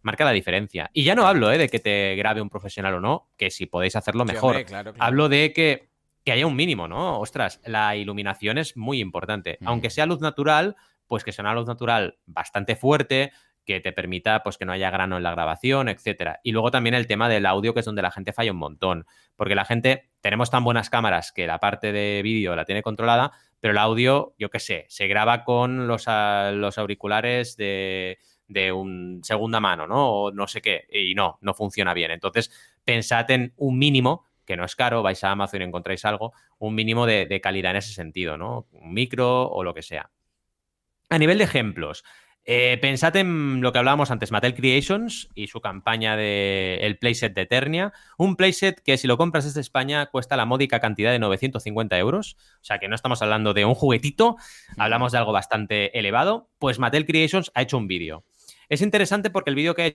marca 0.02 0.26
la 0.26 0.32
diferencia. 0.32 0.90
Y 0.92 1.04
ya 1.04 1.14
no 1.14 1.28
hablo 1.28 1.52
¿eh? 1.52 1.60
de 1.60 1.70
que 1.70 1.78
te 1.78 2.16
grabe 2.16 2.42
un 2.42 2.50
profesional 2.50 2.96
o 2.96 3.00
no, 3.00 3.30
que 3.38 3.52
si 3.52 3.68
podéis 3.68 3.96
hacerlo 3.96 4.26
mejor. 4.26 4.66
Hablo 4.98 5.30
de 5.30 5.54
que 5.54 5.95
que 6.26 6.32
haya 6.32 6.48
un 6.48 6.56
mínimo, 6.56 6.88
¿no? 6.88 7.20
Ostras, 7.20 7.62
la 7.66 7.96
iluminación 7.96 8.58
es 8.58 8.76
muy 8.76 9.00
importante. 9.00 9.60
Aunque 9.64 9.92
sea 9.92 10.08
luz 10.08 10.22
natural, 10.22 10.76
pues 11.06 11.24
que 11.24 11.32
sea 11.32 11.44
una 11.44 11.54
luz 11.54 11.68
natural 11.68 12.18
bastante 12.26 12.76
fuerte, 12.76 13.32
que 13.64 13.80
te 13.80 13.94
permita 13.94 14.42
pues 14.42 14.58
que 14.58 14.66
no 14.66 14.72
haya 14.72 14.90
grano 14.90 15.18
en 15.18 15.24
la 15.24 15.32
grabación, 15.32 15.88
etcétera. 15.88 16.40
Y 16.44 16.52
luego 16.52 16.72
también 16.72 16.96
el 16.96 17.06
tema 17.06 17.30
del 17.30 17.46
audio, 17.46 17.74
que 17.74 17.82
es 17.82 17.86
donde 17.86 18.02
la 18.02 18.10
gente 18.10 18.34
falla 18.34 18.52
un 18.52 18.58
montón, 18.58 19.06
porque 19.36 19.54
la 19.54 19.66
gente 19.66 20.10
tenemos 20.20 20.50
tan 20.50 20.64
buenas 20.64 20.90
cámaras 20.90 21.32
que 21.32 21.46
la 21.46 21.60
parte 21.60 21.92
de 21.92 22.22
vídeo 22.24 22.56
la 22.56 22.66
tiene 22.66 22.82
controlada, 22.82 23.32
pero 23.60 23.74
el 23.74 23.78
audio, 23.78 24.34
yo 24.40 24.50
qué 24.50 24.60
sé, 24.60 24.86
se 24.90 25.08
graba 25.08 25.44
con 25.44 25.88
los, 25.88 26.06
los 26.08 26.78
auriculares 26.80 27.56
de, 27.56 28.18
de 28.48 28.72
un 28.72 29.22
segunda 29.24 29.60
mano, 29.60 29.86
¿no? 29.86 30.12
O 30.12 30.32
no 30.32 30.48
sé 30.48 30.62
qué, 30.62 30.88
y 30.92 31.14
no, 31.14 31.38
no 31.42 31.54
funciona 31.54 31.94
bien. 31.94 32.10
Entonces, 32.12 32.52
pensad 32.84 33.30
en 33.30 33.54
un 33.58 33.78
mínimo 33.78 34.26
que 34.46 34.58
no 34.58 34.66
es 34.66 34.76
caro, 34.76 35.04
vais 35.04 35.24
a 35.24 35.32
Amazon 35.32 35.62
y 35.62 35.66
encontráis 35.66 36.06
algo, 36.06 36.34
un 36.58 36.76
mínimo 36.76 37.06
de, 37.06 37.40
calidad 37.42 37.72
en 37.72 37.78
ese 37.78 37.94
sentido, 37.94 38.38
¿no? 38.38 38.68
Un 38.72 38.94
micro 38.94 39.50
o 39.50 39.64
lo 39.64 39.74
que 39.74 39.82
sea. 39.82 40.12
A 41.10 41.18
nivel 41.18 41.38
de 41.38 41.44
ejemplos, 41.44 42.04
eh, 42.48 42.78
pensad 42.80 43.16
en 43.16 43.62
lo 43.62 43.72
que 43.72 43.80
hablábamos 43.80 44.12
antes, 44.12 44.32
Mattel 44.32 44.54
Creations 44.54 45.30
y 45.34 45.48
su 45.48 45.62
campaña 45.62 46.16
de 46.16 46.78
el 46.82 47.00
playset 47.00 47.34
de 47.34 47.42
Eternia. 47.42 47.92
Un 48.18 48.36
playset 48.36 48.82
que 48.82 48.98
si 48.98 49.08
lo 49.08 49.18
compras 49.18 49.46
desde 49.46 49.62
España 49.62 50.06
cuesta 50.08 50.38
la 50.38 50.46
módica 50.46 50.80
cantidad 50.80 51.12
de 51.12 51.18
950 51.18 51.98
euros. 51.98 52.38
O 52.62 52.64
sea 52.64 52.78
que 52.78 52.88
no 52.88 52.94
estamos 52.94 53.24
hablando 53.24 53.56
de 53.56 53.66
un 53.66 53.74
juguetito, 53.74 54.38
hablamos 54.78 55.12
de 55.12 55.18
algo 55.18 55.32
bastante 55.32 55.98
elevado. 55.98 56.50
Pues 56.60 56.78
Mattel 56.78 57.08
Creations 57.08 57.52
ha 57.56 57.64
hecho 57.64 57.78
un 57.78 57.88
vídeo. 57.88 58.24
Es 58.70 58.82
interesante 58.82 59.32
porque 59.32 59.50
el 59.50 59.56
vídeo 59.56 59.74
que 59.74 59.82
ha 59.82 59.88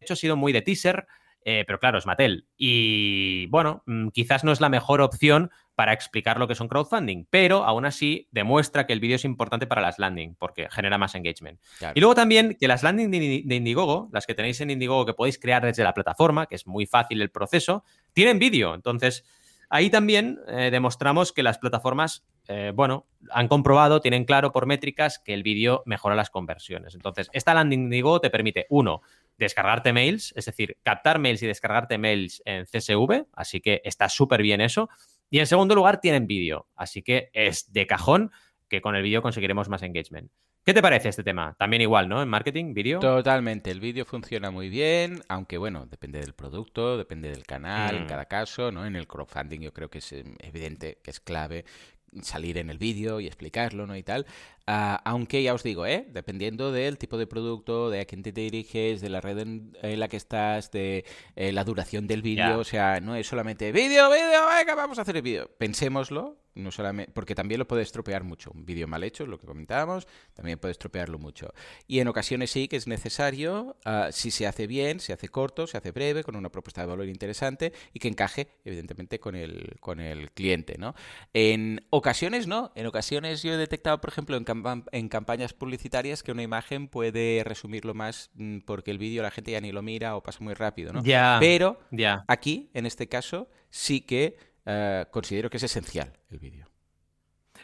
hecho 0.00 0.14
ha 0.14 0.16
sido 0.16 0.36
muy 0.36 0.52
de 0.52 0.62
teaser, 0.62 1.08
eh, 1.48 1.62
pero 1.64 1.78
claro, 1.78 1.96
es 1.96 2.06
Mattel. 2.06 2.48
Y 2.56 3.46
bueno, 3.46 3.84
mm, 3.86 4.08
quizás 4.08 4.42
no 4.42 4.50
es 4.50 4.60
la 4.60 4.68
mejor 4.68 5.00
opción 5.00 5.52
para 5.76 5.92
explicar 5.92 6.40
lo 6.40 6.48
que 6.48 6.54
es 6.54 6.60
un 6.60 6.66
crowdfunding, 6.66 7.26
pero 7.30 7.62
aún 7.62 7.86
así 7.86 8.26
demuestra 8.32 8.84
que 8.84 8.92
el 8.92 8.98
vídeo 8.98 9.14
es 9.14 9.24
importante 9.24 9.68
para 9.68 9.80
las 9.80 10.00
landing 10.00 10.34
porque 10.34 10.66
genera 10.70 10.98
más 10.98 11.14
engagement. 11.14 11.60
Y 11.94 12.00
luego 12.00 12.16
también 12.16 12.56
que 12.58 12.66
las 12.66 12.82
landing 12.82 13.10
de 13.46 13.54
Indiegogo, 13.54 14.08
las 14.12 14.26
que 14.26 14.34
tenéis 14.34 14.60
en 14.60 14.70
Indiegogo 14.70 15.06
que 15.06 15.14
podéis 15.14 15.38
crear 15.38 15.64
desde 15.64 15.84
la 15.84 15.94
plataforma, 15.94 16.46
que 16.46 16.56
es 16.56 16.66
muy 16.66 16.84
fácil 16.84 17.22
el 17.22 17.30
proceso, 17.30 17.84
tienen 18.12 18.40
vídeo. 18.40 18.74
Entonces, 18.74 19.24
ahí 19.68 19.88
también 19.88 20.40
eh, 20.48 20.70
demostramos 20.72 21.32
que 21.32 21.44
las 21.44 21.58
plataformas, 21.58 22.26
eh, 22.48 22.72
bueno, 22.74 23.06
han 23.30 23.46
comprobado, 23.46 24.00
tienen 24.00 24.24
claro 24.24 24.50
por 24.50 24.66
métricas 24.66 25.20
que 25.20 25.32
el 25.32 25.44
vídeo 25.44 25.84
mejora 25.86 26.16
las 26.16 26.30
conversiones. 26.30 26.96
Entonces, 26.96 27.28
esta 27.32 27.54
landing 27.54 27.84
Indiegogo 27.84 28.20
te 28.20 28.30
permite, 28.30 28.66
uno, 28.68 29.02
descargarte 29.38 29.92
mails, 29.92 30.32
es 30.36 30.46
decir, 30.46 30.78
captar 30.82 31.18
mails 31.18 31.42
y 31.42 31.46
descargarte 31.46 31.98
mails 31.98 32.42
en 32.44 32.64
CSV, 32.64 33.26
así 33.32 33.60
que 33.60 33.82
está 33.84 34.08
súper 34.08 34.42
bien 34.42 34.60
eso. 34.60 34.88
Y 35.30 35.38
en 35.40 35.46
segundo 35.46 35.74
lugar, 35.74 36.00
tienen 36.00 36.26
vídeo, 36.26 36.68
así 36.76 37.02
que 37.02 37.30
es 37.32 37.72
de 37.72 37.86
cajón 37.86 38.30
que 38.68 38.80
con 38.80 38.96
el 38.96 39.02
vídeo 39.02 39.22
conseguiremos 39.22 39.68
más 39.68 39.82
engagement. 39.82 40.30
¿Qué 40.66 40.74
te 40.74 40.82
parece 40.82 41.10
este 41.10 41.22
tema? 41.22 41.54
También 41.56 41.82
igual, 41.82 42.08
¿no? 42.08 42.20
En 42.20 42.28
marketing, 42.28 42.74
vídeo. 42.74 42.98
Totalmente, 42.98 43.70
el 43.70 43.78
vídeo 43.78 44.04
funciona 44.04 44.50
muy 44.50 44.68
bien, 44.68 45.22
aunque 45.28 45.58
bueno, 45.58 45.86
depende 45.86 46.18
del 46.18 46.34
producto, 46.34 46.98
depende 46.98 47.30
del 47.30 47.44
canal, 47.44 47.94
en 47.94 48.04
mm. 48.04 48.08
cada 48.08 48.24
caso, 48.24 48.72
¿no? 48.72 48.84
En 48.84 48.96
el 48.96 49.06
crowdfunding 49.06 49.60
yo 49.60 49.72
creo 49.72 49.88
que 49.88 49.98
es 49.98 50.10
em, 50.10 50.34
evidente 50.40 50.98
que 51.04 51.12
es 51.12 51.20
clave 51.20 51.64
salir 52.22 52.58
en 52.58 52.70
el 52.70 52.78
vídeo 52.78 53.20
y 53.20 53.28
explicarlo, 53.28 53.86
¿no? 53.86 53.96
Y 53.96 54.02
tal. 54.02 54.26
Ah, 54.68 55.00
aunque 55.04 55.42
ya 55.44 55.54
os 55.54 55.62
digo, 55.62 55.86
¿eh? 55.86 56.06
Dependiendo 56.10 56.72
del 56.72 56.98
tipo 56.98 57.18
de 57.18 57.28
producto, 57.28 57.88
de 57.88 58.00
a 58.00 58.04
quién 58.04 58.24
te 58.24 58.32
diriges, 58.32 59.00
de 59.00 59.08
la 59.08 59.20
red 59.20 59.38
en, 59.38 59.72
la 59.82 60.08
que 60.08 60.16
estás, 60.16 60.72
de 60.72 61.04
eh, 61.36 61.52
la 61.52 61.62
duración 61.62 62.08
del 62.08 62.20
vídeo. 62.22 62.58
O 62.58 62.64
sea, 62.64 63.00
no 63.00 63.14
es 63.14 63.28
solamente 63.28 63.70
vídeo, 63.70 64.10
vídeo, 64.10 64.46
venga, 64.48 64.74
vamos 64.74 64.98
a 64.98 65.02
hacer 65.02 65.16
el 65.16 65.22
vídeo. 65.22 65.48
Pensémoslo, 65.56 66.38
no 66.56 66.72
solamente, 66.72 67.12
porque 67.12 67.34
también 67.34 67.58
lo 67.58 67.68
puede 67.68 67.82
estropear 67.82 68.24
mucho. 68.24 68.50
Un 68.52 68.64
vídeo 68.64 68.88
mal 68.88 69.04
hecho, 69.04 69.26
lo 69.26 69.38
que 69.38 69.46
comentábamos, 69.46 70.08
también 70.34 70.58
puede 70.58 70.72
estropearlo 70.72 71.18
mucho. 71.18 71.52
Y 71.86 72.00
en 72.00 72.08
ocasiones 72.08 72.50
sí 72.50 72.66
que 72.66 72.76
es 72.76 72.86
necesario, 72.86 73.76
ah, 73.84 74.08
si 74.10 74.30
se 74.30 74.46
hace 74.46 74.66
bien, 74.66 74.98
se 74.98 75.12
hace 75.12 75.28
corto, 75.28 75.66
se 75.66 75.76
hace 75.76 75.92
breve, 75.92 76.24
con 76.24 76.34
una 76.34 76.48
propuesta 76.48 76.80
de 76.80 76.88
valor 76.88 77.06
interesante 77.06 77.72
y 77.92 78.00
que 78.00 78.08
encaje, 78.08 78.48
evidentemente, 78.64 79.20
con 79.20 79.36
el, 79.36 79.76
con 79.80 80.00
el 80.00 80.32
cliente, 80.32 80.76
¿no? 80.78 80.94
En 81.34 81.86
ocasiones 81.90 82.46
no, 82.46 82.72
en 82.74 82.86
ocasiones 82.86 83.42
yo 83.42 83.52
he 83.52 83.58
detectado, 83.58 84.00
por 84.00 84.10
ejemplo, 84.10 84.36
en, 84.36 84.44
en 84.92 85.08
campañas 85.08 85.52
publicitarias 85.52 86.22
que 86.22 86.32
una 86.32 86.42
imagen 86.42 86.88
puede 86.88 87.42
resumirlo 87.44 87.94
más 87.94 88.30
mm, 88.34 88.58
porque 88.60 88.90
el 88.90 88.98
vídeo 88.98 89.22
la 89.22 89.30
gente 89.30 89.52
ya 89.52 89.60
ni 89.60 89.72
lo 89.72 89.82
mira 89.82 90.16
o 90.16 90.22
pasa 90.22 90.38
muy 90.42 90.54
rápido, 90.54 90.92
¿no? 90.92 91.02
Ya. 91.02 91.36
Pero 91.40 91.78
ya. 91.90 92.24
aquí, 92.28 92.70
en 92.74 92.86
este 92.86 93.08
caso, 93.08 93.48
sí 93.70 94.00
que 94.00 94.36
eh, 94.66 95.06
considero 95.10 95.50
que 95.50 95.56
es 95.58 95.62
esencial 95.62 96.12
el 96.30 96.38
vídeo. 96.38 96.66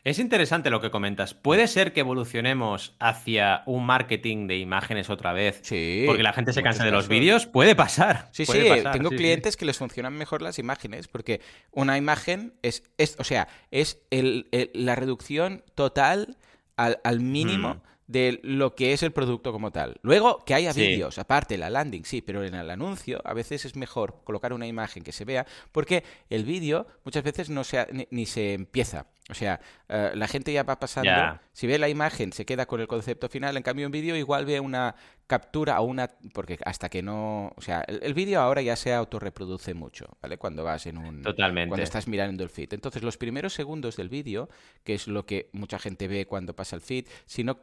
Es 0.04 0.18
interesante 0.18 0.68
lo 0.70 0.80
que 0.80 0.90
comentas. 0.90 1.32
¿Puede 1.32 1.68
ser 1.68 1.92
que 1.92 2.00
evolucionemos 2.00 2.96
hacia 2.98 3.62
un 3.66 3.86
marketing 3.86 4.48
de 4.48 4.58
imágenes 4.58 5.10
otra 5.10 5.32
vez? 5.32 5.60
Sí. 5.62 6.04
Porque 6.06 6.24
la 6.24 6.32
gente 6.32 6.52
se 6.52 6.62
cansa 6.62 6.84
de 6.84 6.90
los 6.90 7.06
vídeos. 7.06 7.46
Puede 7.46 7.76
pasar. 7.76 8.28
Sí, 8.32 8.44
puede 8.44 8.62
sí. 8.64 8.68
pasar, 8.68 8.92
Tengo 8.94 9.10
sí, 9.10 9.16
clientes 9.16 9.56
que 9.56 9.64
les 9.64 9.78
funcionan 9.78 10.14
mejor 10.14 10.42
las 10.42 10.58
imágenes 10.58 11.06
porque 11.06 11.40
una 11.70 11.98
imagen 11.98 12.54
es, 12.62 12.82
es 12.98 13.14
o 13.20 13.24
sea, 13.24 13.46
es 13.70 14.00
el, 14.10 14.48
el- 14.50 14.70
la 14.74 14.96
reducción 14.96 15.62
total 15.76 16.36
al, 16.84 17.00
al 17.04 17.20
mínimo. 17.20 17.80
De 18.12 18.40
lo 18.42 18.74
que 18.74 18.92
es 18.92 19.02
el 19.02 19.12
producto 19.12 19.52
como 19.52 19.70
tal. 19.72 19.96
Luego, 20.02 20.44
que 20.44 20.54
haya 20.54 20.72
Sí. 20.72 20.80
vídeos, 20.86 21.18
aparte, 21.18 21.56
la 21.58 21.70
landing, 21.70 22.04
sí, 22.04 22.20
pero 22.22 22.44
en 22.44 22.54
el 22.54 22.70
anuncio 22.70 23.20
a 23.24 23.32
veces 23.34 23.64
es 23.64 23.74
mejor 23.76 24.20
colocar 24.24 24.52
una 24.52 24.66
imagen 24.66 25.02
que 25.02 25.12
se 25.12 25.24
vea, 25.24 25.46
porque 25.72 26.04
el 26.30 26.44
vídeo 26.44 26.86
muchas 27.04 27.24
veces 27.24 27.48
no 27.50 27.64
se 27.64 27.78
ha- 27.78 27.88
ni, 27.90 28.06
ni 28.10 28.26
se 28.26 28.52
empieza. 28.54 29.06
O 29.30 29.34
sea, 29.34 29.60
eh, 29.88 30.10
la 30.14 30.26
gente 30.28 30.52
ya 30.52 30.62
va 30.64 30.78
pasando, 30.78 31.10
si 31.52 31.66
ve 31.66 31.78
la 31.78 31.88
imagen 31.88 32.32
se 32.32 32.44
queda 32.44 32.66
con 32.66 32.80
el 32.80 32.88
concepto 32.88 33.28
final, 33.28 33.56
en 33.56 33.62
cambio 33.62 33.86
un 33.86 33.92
vídeo 33.92 34.16
igual 34.16 34.44
ve 34.44 34.58
una 34.60 34.94
captura 35.26 35.80
o 35.80 35.84
una... 35.84 36.10
porque 36.34 36.58
hasta 36.64 36.88
que 36.90 37.02
no... 37.02 37.52
O 37.56 37.60
sea, 37.62 37.82
el, 37.86 38.00
el 38.02 38.14
vídeo 38.14 38.40
ahora 38.40 38.60
ya 38.60 38.76
se 38.76 38.92
autorreproduce 38.92 39.72
mucho, 39.74 40.06
¿vale? 40.20 40.36
Cuando 40.36 40.64
vas 40.64 40.84
en 40.86 40.98
un... 40.98 41.22
Totalmente. 41.22 41.68
Cuando 41.68 41.84
estás 41.84 42.08
mirando 42.08 42.42
el 42.42 42.50
feed. 42.50 42.74
Entonces, 42.74 43.02
los 43.02 43.16
primeros 43.16 43.54
segundos 43.54 43.96
del 43.96 44.08
vídeo, 44.10 44.50
que 44.84 44.94
es 44.94 45.06
lo 45.06 45.24
que 45.24 45.48
mucha 45.52 45.78
gente 45.78 46.08
ve 46.08 46.26
cuando 46.26 46.54
pasa 46.54 46.76
el 46.76 46.82
feed, 46.82 47.06
si 47.24 47.44
no 47.44 47.58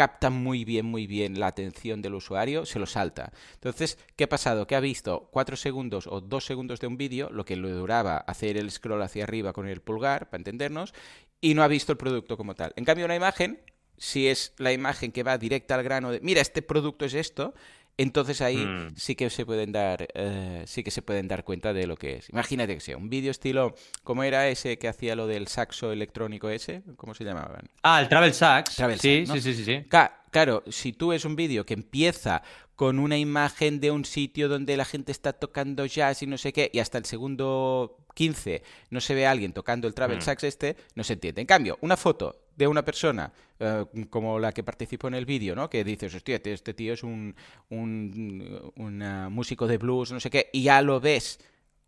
captan 0.00 0.32
muy 0.32 0.64
bien, 0.64 0.86
muy 0.86 1.06
bien 1.06 1.38
la 1.38 1.48
atención 1.48 2.00
del 2.00 2.14
usuario, 2.14 2.64
se 2.64 2.78
lo 2.78 2.86
salta. 2.86 3.34
Entonces, 3.56 3.98
¿qué 4.16 4.24
ha 4.24 4.28
pasado? 4.30 4.66
Que 4.66 4.74
ha 4.74 4.80
visto 4.80 5.28
cuatro 5.30 5.56
segundos 5.56 6.06
o 6.06 6.22
dos 6.22 6.46
segundos 6.46 6.80
de 6.80 6.86
un 6.86 6.96
vídeo, 6.96 7.28
lo 7.28 7.44
que 7.44 7.54
le 7.54 7.68
duraba 7.68 8.16
hacer 8.16 8.56
el 8.56 8.70
scroll 8.70 9.02
hacia 9.02 9.24
arriba 9.24 9.52
con 9.52 9.68
el 9.68 9.82
pulgar, 9.82 10.30
para 10.30 10.40
entendernos, 10.40 10.94
y 11.42 11.52
no 11.52 11.62
ha 11.62 11.68
visto 11.68 11.92
el 11.92 11.98
producto 11.98 12.38
como 12.38 12.54
tal. 12.54 12.72
En 12.76 12.86
cambio, 12.86 13.04
una 13.04 13.14
imagen, 13.14 13.60
si 13.98 14.28
es 14.28 14.54
la 14.56 14.72
imagen 14.72 15.12
que 15.12 15.22
va 15.22 15.36
directa 15.36 15.74
al 15.74 15.82
grano 15.82 16.12
de, 16.12 16.20
mira, 16.20 16.40
este 16.40 16.62
producto 16.62 17.04
es 17.04 17.12
esto, 17.12 17.52
entonces 18.02 18.40
ahí 18.40 18.56
Mm. 18.58 18.94
sí 18.96 19.14
que 19.14 19.30
se 19.30 19.44
pueden 19.46 19.72
dar, 19.72 20.06
eh, 20.14 20.62
sí 20.66 20.82
que 20.82 20.90
se 20.90 21.02
pueden 21.02 21.28
dar 21.28 21.44
cuenta 21.44 21.72
de 21.72 21.86
lo 21.86 21.96
que 21.96 22.16
es. 22.16 22.30
Imagínate 22.30 22.74
que 22.74 22.80
sea 22.80 22.96
un 22.96 23.08
vídeo 23.10 23.30
estilo, 23.30 23.74
¿cómo 24.04 24.22
era 24.22 24.48
ese 24.48 24.78
que 24.78 24.88
hacía 24.88 25.14
lo 25.16 25.26
del 25.26 25.46
saxo 25.48 25.92
electrónico 25.92 26.48
ese? 26.50 26.82
¿Cómo 26.96 27.14
se 27.14 27.24
llamaban? 27.24 27.68
Ah, 27.82 28.00
el 28.00 28.08
Travel 28.08 28.32
Sax. 28.34 28.76
Travel 28.76 28.98
sí, 29.00 29.26
Sax, 29.26 29.28
¿no? 29.28 29.34
sí, 29.34 29.40
sí, 29.54 29.54
sí, 29.54 29.64
sí. 29.64 29.84
Claro, 30.30 30.62
si 30.68 30.92
tú 30.92 31.12
es 31.12 31.24
un 31.24 31.34
vídeo 31.34 31.66
que 31.66 31.74
empieza 31.74 32.42
con 32.80 32.98
una 32.98 33.18
imagen 33.18 33.78
de 33.78 33.90
un 33.90 34.06
sitio 34.06 34.48
donde 34.48 34.74
la 34.74 34.86
gente 34.86 35.12
está 35.12 35.34
tocando 35.34 35.84
jazz 35.84 36.22
y 36.22 36.26
no 36.26 36.38
sé 36.38 36.50
qué, 36.50 36.70
y 36.72 36.78
hasta 36.78 36.96
el 36.96 37.04
segundo 37.04 37.98
15 38.14 38.62
no 38.88 39.02
se 39.02 39.14
ve 39.14 39.26
a 39.26 39.32
alguien 39.32 39.52
tocando 39.52 39.86
el 39.86 39.92
travel 39.92 40.16
Mm. 40.16 40.22
sax 40.22 40.44
este, 40.44 40.76
no 40.94 41.04
se 41.04 41.12
entiende. 41.12 41.42
En 41.42 41.46
cambio, 41.46 41.76
una 41.82 41.98
foto 41.98 42.40
de 42.56 42.66
una 42.66 42.82
persona 42.82 43.34
eh, 43.58 43.84
como 44.08 44.38
la 44.38 44.52
que 44.52 44.62
participó 44.62 45.08
en 45.08 45.14
el 45.16 45.26
vídeo, 45.26 45.54
¿no? 45.54 45.68
Que 45.68 45.84
dices, 45.84 46.14
hostia, 46.14 46.40
este 46.42 46.72
tío 46.72 46.94
es 46.94 47.02
un, 47.02 47.36
un, 47.68 48.72
un, 48.76 48.98
músico 49.30 49.66
de 49.66 49.76
blues, 49.76 50.10
no 50.12 50.18
sé 50.18 50.30
qué, 50.30 50.48
y 50.50 50.62
ya 50.62 50.80
lo 50.80 51.00
ves 51.00 51.38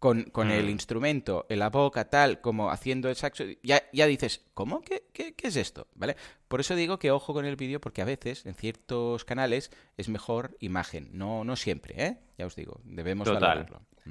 con, 0.02 0.24
con 0.24 0.50
el 0.50 0.66
Mm. 0.66 0.70
instrumento 0.70 1.46
en 1.48 1.60
la 1.60 1.70
boca, 1.70 2.10
tal, 2.10 2.40
como 2.40 2.72
haciendo 2.72 3.08
el 3.08 3.14
saxo, 3.14 3.44
ya, 3.62 3.84
ya 3.92 4.08
dices, 4.08 4.44
¿cómo? 4.52 4.80
¿Qué, 4.80 5.04
qué, 5.12 5.34
qué 5.34 5.46
es 5.46 5.54
esto? 5.54 5.86
¿Vale? 5.94 6.16
Por 6.48 6.58
eso 6.58 6.74
digo 6.74 6.98
que 6.98 7.12
ojo 7.12 7.32
con 7.32 7.44
el 7.44 7.54
vídeo, 7.54 7.80
porque 7.80 8.02
a 8.02 8.04
veces, 8.04 8.44
en 8.44 8.54
ciertos 8.54 9.24
canales, 9.24 9.70
es 9.96 10.08
mejor 10.08 10.56
imagen. 10.58 11.10
No, 11.12 11.44
no 11.44 11.54
siempre, 11.54 11.94
¿eh? 12.04 12.16
Ya 12.36 12.46
os 12.46 12.56
digo, 12.56 12.80
debemos 12.82 13.26
Total. 13.26 13.40
valorarlo. 13.42 13.82
Mm. 14.04 14.10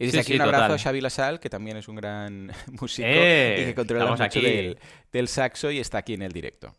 Y 0.00 0.06
desde 0.06 0.10
Sí, 0.10 0.18
aquí 0.18 0.26
sí, 0.32 0.34
un 0.34 0.40
abrazo 0.42 0.62
total. 0.64 0.74
a 0.74 0.82
Xavi 0.82 1.00
Lasal, 1.00 1.38
que 1.38 1.48
también 1.50 1.76
es 1.76 1.86
un 1.86 1.94
gran 1.94 2.50
músico 2.80 3.06
¡Eh! 3.08 3.58
y 3.60 3.64
que 3.66 3.74
controla 3.76 4.06
mucho 4.10 4.24
aquí. 4.24 4.40
del, 4.40 4.78
del 5.12 5.28
saxo 5.28 5.70
y 5.70 5.78
está 5.78 5.98
aquí 5.98 6.14
en 6.14 6.22
el 6.22 6.32
directo. 6.32 6.74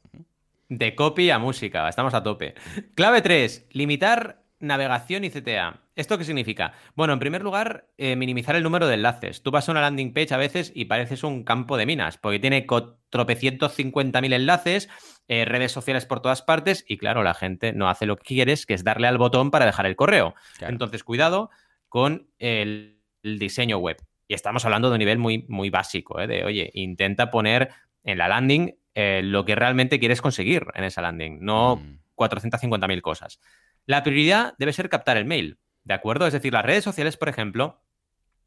De 0.67 0.95
copy 0.95 1.29
a 1.29 1.39
música, 1.39 1.87
estamos 1.87 2.13
a 2.13 2.21
tope. 2.21 2.55
Clave 2.93 3.21
3, 3.21 3.67
limitar 3.71 4.40
navegación 4.61 5.23
y 5.23 5.29
CTA. 5.29 5.81
¿Esto 5.95 6.17
qué 6.17 6.23
significa? 6.23 6.73
Bueno, 6.95 7.13
en 7.13 7.19
primer 7.19 7.43
lugar, 7.43 7.87
eh, 7.97 8.15
minimizar 8.15 8.55
el 8.55 8.63
número 8.63 8.87
de 8.87 8.95
enlaces. 8.95 9.43
Tú 9.43 9.51
vas 9.51 9.67
a 9.67 9.71
una 9.71 9.81
landing 9.81 10.13
page 10.13 10.33
a 10.33 10.37
veces 10.37 10.71
y 10.73 10.85
pareces 10.85 11.23
un 11.23 11.43
campo 11.43 11.77
de 11.77 11.85
minas, 11.85 12.17
porque 12.17 12.39
tiene 12.39 12.65
tropecientos 13.09 13.73
cincuenta 13.73 14.21
mil 14.21 14.33
enlaces, 14.33 14.89
eh, 15.27 15.45
redes 15.45 15.71
sociales 15.71 16.05
por 16.05 16.21
todas 16.21 16.41
partes, 16.41 16.85
y 16.87 16.97
claro, 16.97 17.23
la 17.23 17.33
gente 17.33 17.73
no 17.73 17.89
hace 17.89 18.05
lo 18.05 18.17
que 18.17 18.23
quieres, 18.23 18.65
que 18.65 18.73
es 18.73 18.83
darle 18.83 19.07
al 19.07 19.17
botón 19.17 19.51
para 19.51 19.65
dejar 19.65 19.85
el 19.85 19.95
correo. 19.95 20.35
Claro. 20.57 20.73
Entonces, 20.73 21.03
cuidado 21.03 21.49
con 21.89 22.29
el, 22.39 23.01
el 23.23 23.39
diseño 23.39 23.77
web. 23.77 23.97
Y 24.27 24.33
estamos 24.33 24.63
hablando 24.63 24.89
de 24.89 24.95
un 24.95 24.99
nivel 24.99 25.17
muy, 25.17 25.45
muy 25.49 25.69
básico, 25.69 26.19
¿eh? 26.21 26.27
de, 26.27 26.45
oye, 26.45 26.71
intenta 26.73 27.29
poner 27.31 27.69
en 28.03 28.17
la 28.17 28.29
landing 28.29 28.75
eh, 28.95 29.21
lo 29.23 29.45
que 29.45 29.55
realmente 29.55 29.99
quieres 29.99 30.21
conseguir 30.21 30.65
en 30.73 30.85
esa 30.85 31.01
landing, 31.01 31.39
no 31.41 31.77
Mm. 31.77 32.01
450.000 32.15 33.01
cosas. 33.01 33.39
La 33.85 34.03
prioridad 34.03 34.53
debe 34.57 34.73
ser 34.73 34.89
captar 34.89 35.17
el 35.17 35.25
mail, 35.25 35.59
¿de 35.83 35.93
acuerdo? 35.93 36.27
Es 36.27 36.33
decir, 36.33 36.53
las 36.53 36.65
redes 36.65 36.83
sociales, 36.83 37.17
por 37.17 37.29
ejemplo, 37.29 37.81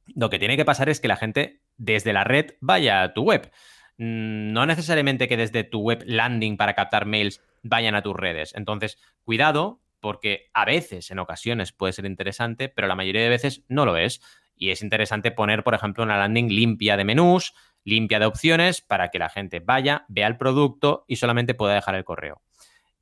lo 0.07 0.30
que 0.30 0.39
tiene 0.39 0.57
que 0.57 0.64
pasar 0.64 0.89
es 0.89 1.01
que 1.01 1.09
la 1.09 1.16
gente 1.16 1.62
desde 1.76 2.12
la 2.12 2.24
red 2.24 2.55
vaya 2.61 3.03
a 3.03 3.14
tu 3.14 3.22
web. 3.22 3.51
Mm, 3.99 4.53
No 4.53 4.66
necesariamente 4.66 5.28
que 5.28 5.37
desde 5.37 5.64
tu 5.64 5.80
web 5.80 6.03
landing 6.07 6.57
para 6.57 6.74
captar 6.74 7.07
mails 7.07 7.41
vayan 7.62 7.95
a 7.95 8.03
tus 8.03 8.14
redes. 8.16 8.55
Entonces, 8.55 8.99
cuidado, 9.24 9.80
porque 10.01 10.51
a 10.53 10.64
veces, 10.64 11.11
en 11.11 11.18
ocasiones, 11.18 11.72
puede 11.72 11.93
ser 11.93 12.05
interesante, 12.05 12.68
pero 12.68 12.89
la 12.89 12.95
mayoría 12.95 13.22
de 13.22 13.28
veces 13.28 13.64
no 13.68 13.87
lo 13.87 13.97
es. 13.97 14.20
Y 14.57 14.70
es 14.70 14.82
interesante 14.82 15.30
poner, 15.32 15.64
por 15.64 15.74
ejemplo, 15.74 16.05
una 16.05 16.18
landing 16.18 16.49
limpia 16.49 16.97
de 16.97 17.05
menús, 17.05 17.55
limpia 17.85 18.18
de 18.18 18.26
opciones, 18.26 18.80
para 18.82 19.09
que 19.09 19.18
la 19.18 19.28
gente 19.28 19.61
vaya, 19.61 20.05
vea 20.09 20.26
el 20.26 20.37
producto 20.37 21.05
y 21.09 21.16
solamente 21.16 21.55
pueda 21.55 21.74
dejar 21.74 21.95
el 21.95 22.05
correo. 22.05 22.43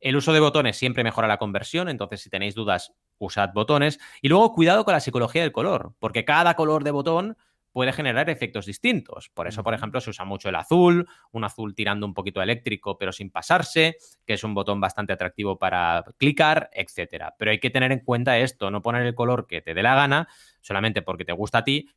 El 0.02 0.16
uso 0.16 0.32
de 0.32 0.40
botones 0.40 0.76
siempre 0.76 1.04
mejora 1.04 1.28
la 1.28 1.38
conversión, 1.38 1.88
entonces 1.88 2.20
si 2.20 2.28
tenéis 2.28 2.56
dudas, 2.56 2.92
usad 3.18 3.52
botones. 3.54 4.00
Y 4.20 4.28
luego 4.28 4.52
cuidado 4.52 4.84
con 4.84 4.94
la 4.94 5.00
psicología 5.00 5.42
del 5.42 5.52
color, 5.52 5.94
porque 6.00 6.24
cada 6.24 6.54
color 6.54 6.82
de 6.82 6.90
botón 6.90 7.36
puede 7.70 7.92
generar 7.92 8.28
efectos 8.28 8.66
distintos. 8.66 9.30
Por 9.30 9.46
eso, 9.46 9.62
por 9.62 9.74
ejemplo, 9.74 10.00
se 10.00 10.10
usa 10.10 10.24
mucho 10.24 10.48
el 10.48 10.56
azul, 10.56 11.08
un 11.30 11.44
azul 11.44 11.76
tirando 11.76 12.04
un 12.04 12.14
poquito 12.14 12.42
eléctrico 12.42 12.98
pero 12.98 13.12
sin 13.12 13.30
pasarse, 13.30 13.96
que 14.26 14.34
es 14.34 14.42
un 14.42 14.54
botón 14.54 14.80
bastante 14.80 15.12
atractivo 15.12 15.56
para 15.56 16.04
clicar, 16.18 16.68
etcétera. 16.72 17.36
Pero 17.38 17.52
hay 17.52 17.60
que 17.60 17.70
tener 17.70 17.92
en 17.92 18.00
cuenta 18.00 18.38
esto, 18.38 18.72
no 18.72 18.82
poner 18.82 19.06
el 19.06 19.14
color 19.14 19.46
que 19.46 19.62
te 19.62 19.72
dé 19.72 19.84
la 19.84 19.94
gana 19.94 20.28
solamente 20.60 21.02
porque 21.02 21.24
te 21.24 21.32
gusta 21.32 21.58
a 21.58 21.64
ti, 21.64 21.88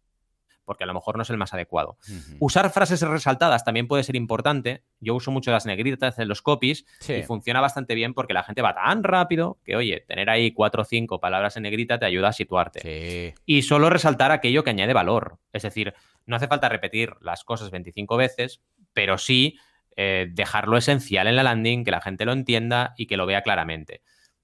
porque 0.66 0.84
a 0.84 0.88
lo 0.88 0.94
mejor 0.94 1.16
no 1.16 1.24
es 1.24 1.30
el 1.30 1.38
más 1.38 1.54
adecuado. 1.54 1.98
Usar 2.40 2.70
frases 2.72 3.02
resaltadas 3.02 3.64
también 3.64 3.88
puede 3.88 4.04
ser 4.04 4.16
importante. 4.16 4.84
Yo 5.00 5.16
uso 5.16 5.32
mucho 5.32 5.52
las 5.52 5.66
negritas 5.66 6.20
en 6.20 6.28
los 6.28 6.42
copies 6.42 6.86
Sí. 7.00 7.14
y 7.14 7.24
funciona 7.24 7.62
bastante 7.62 7.96
bien 7.96 8.14
porque 8.14 8.34
la 8.34 8.44
gente 8.44 8.62
va 8.62 8.74
tan 8.76 9.04
rápido 9.04 9.60
que, 9.64 9.76
oye, 9.76 10.02
tener 10.08 10.30
ahí 10.30 10.52
cuatro 10.52 10.82
o 10.82 10.86
cinco 10.86 11.20
palabras 11.20 11.56
en 11.58 11.64
negrita 11.64 12.00
te 12.00 12.06
ayuda 12.06 12.30
a 12.30 12.34
situarte. 12.34 12.82
Sí. 12.82 13.34
Y 13.46 13.62
solo 13.62 13.90
resaltar 13.90 14.32
aquello 14.32 14.64
que 14.64 14.72
añade 14.72 14.94
valor. 14.94 15.38
Es 15.54 15.64
decir, 15.64 15.94
no 16.26 16.36
hace 16.36 16.48
falta 16.48 16.68
repetir 16.68 17.14
las 17.22 17.44
cosas 17.44 17.70
25 17.72 18.18
veces, 18.18 18.62
pero 18.94 19.18
sí 19.18 19.58
eh, 19.98 20.28
dejar 20.32 20.68
lo 20.68 20.76
esencial 20.78 21.28
en 21.28 21.36
la 21.38 21.44
landing, 21.44 21.84
que 21.86 21.92
la 21.92 22.02
gente 22.02 22.26
lo 22.26 22.34
entienda 22.34 22.94
y 22.98 23.06
que 23.06 23.16
lo 23.16 23.26
vea 23.26 23.44
claramente. 23.44 24.02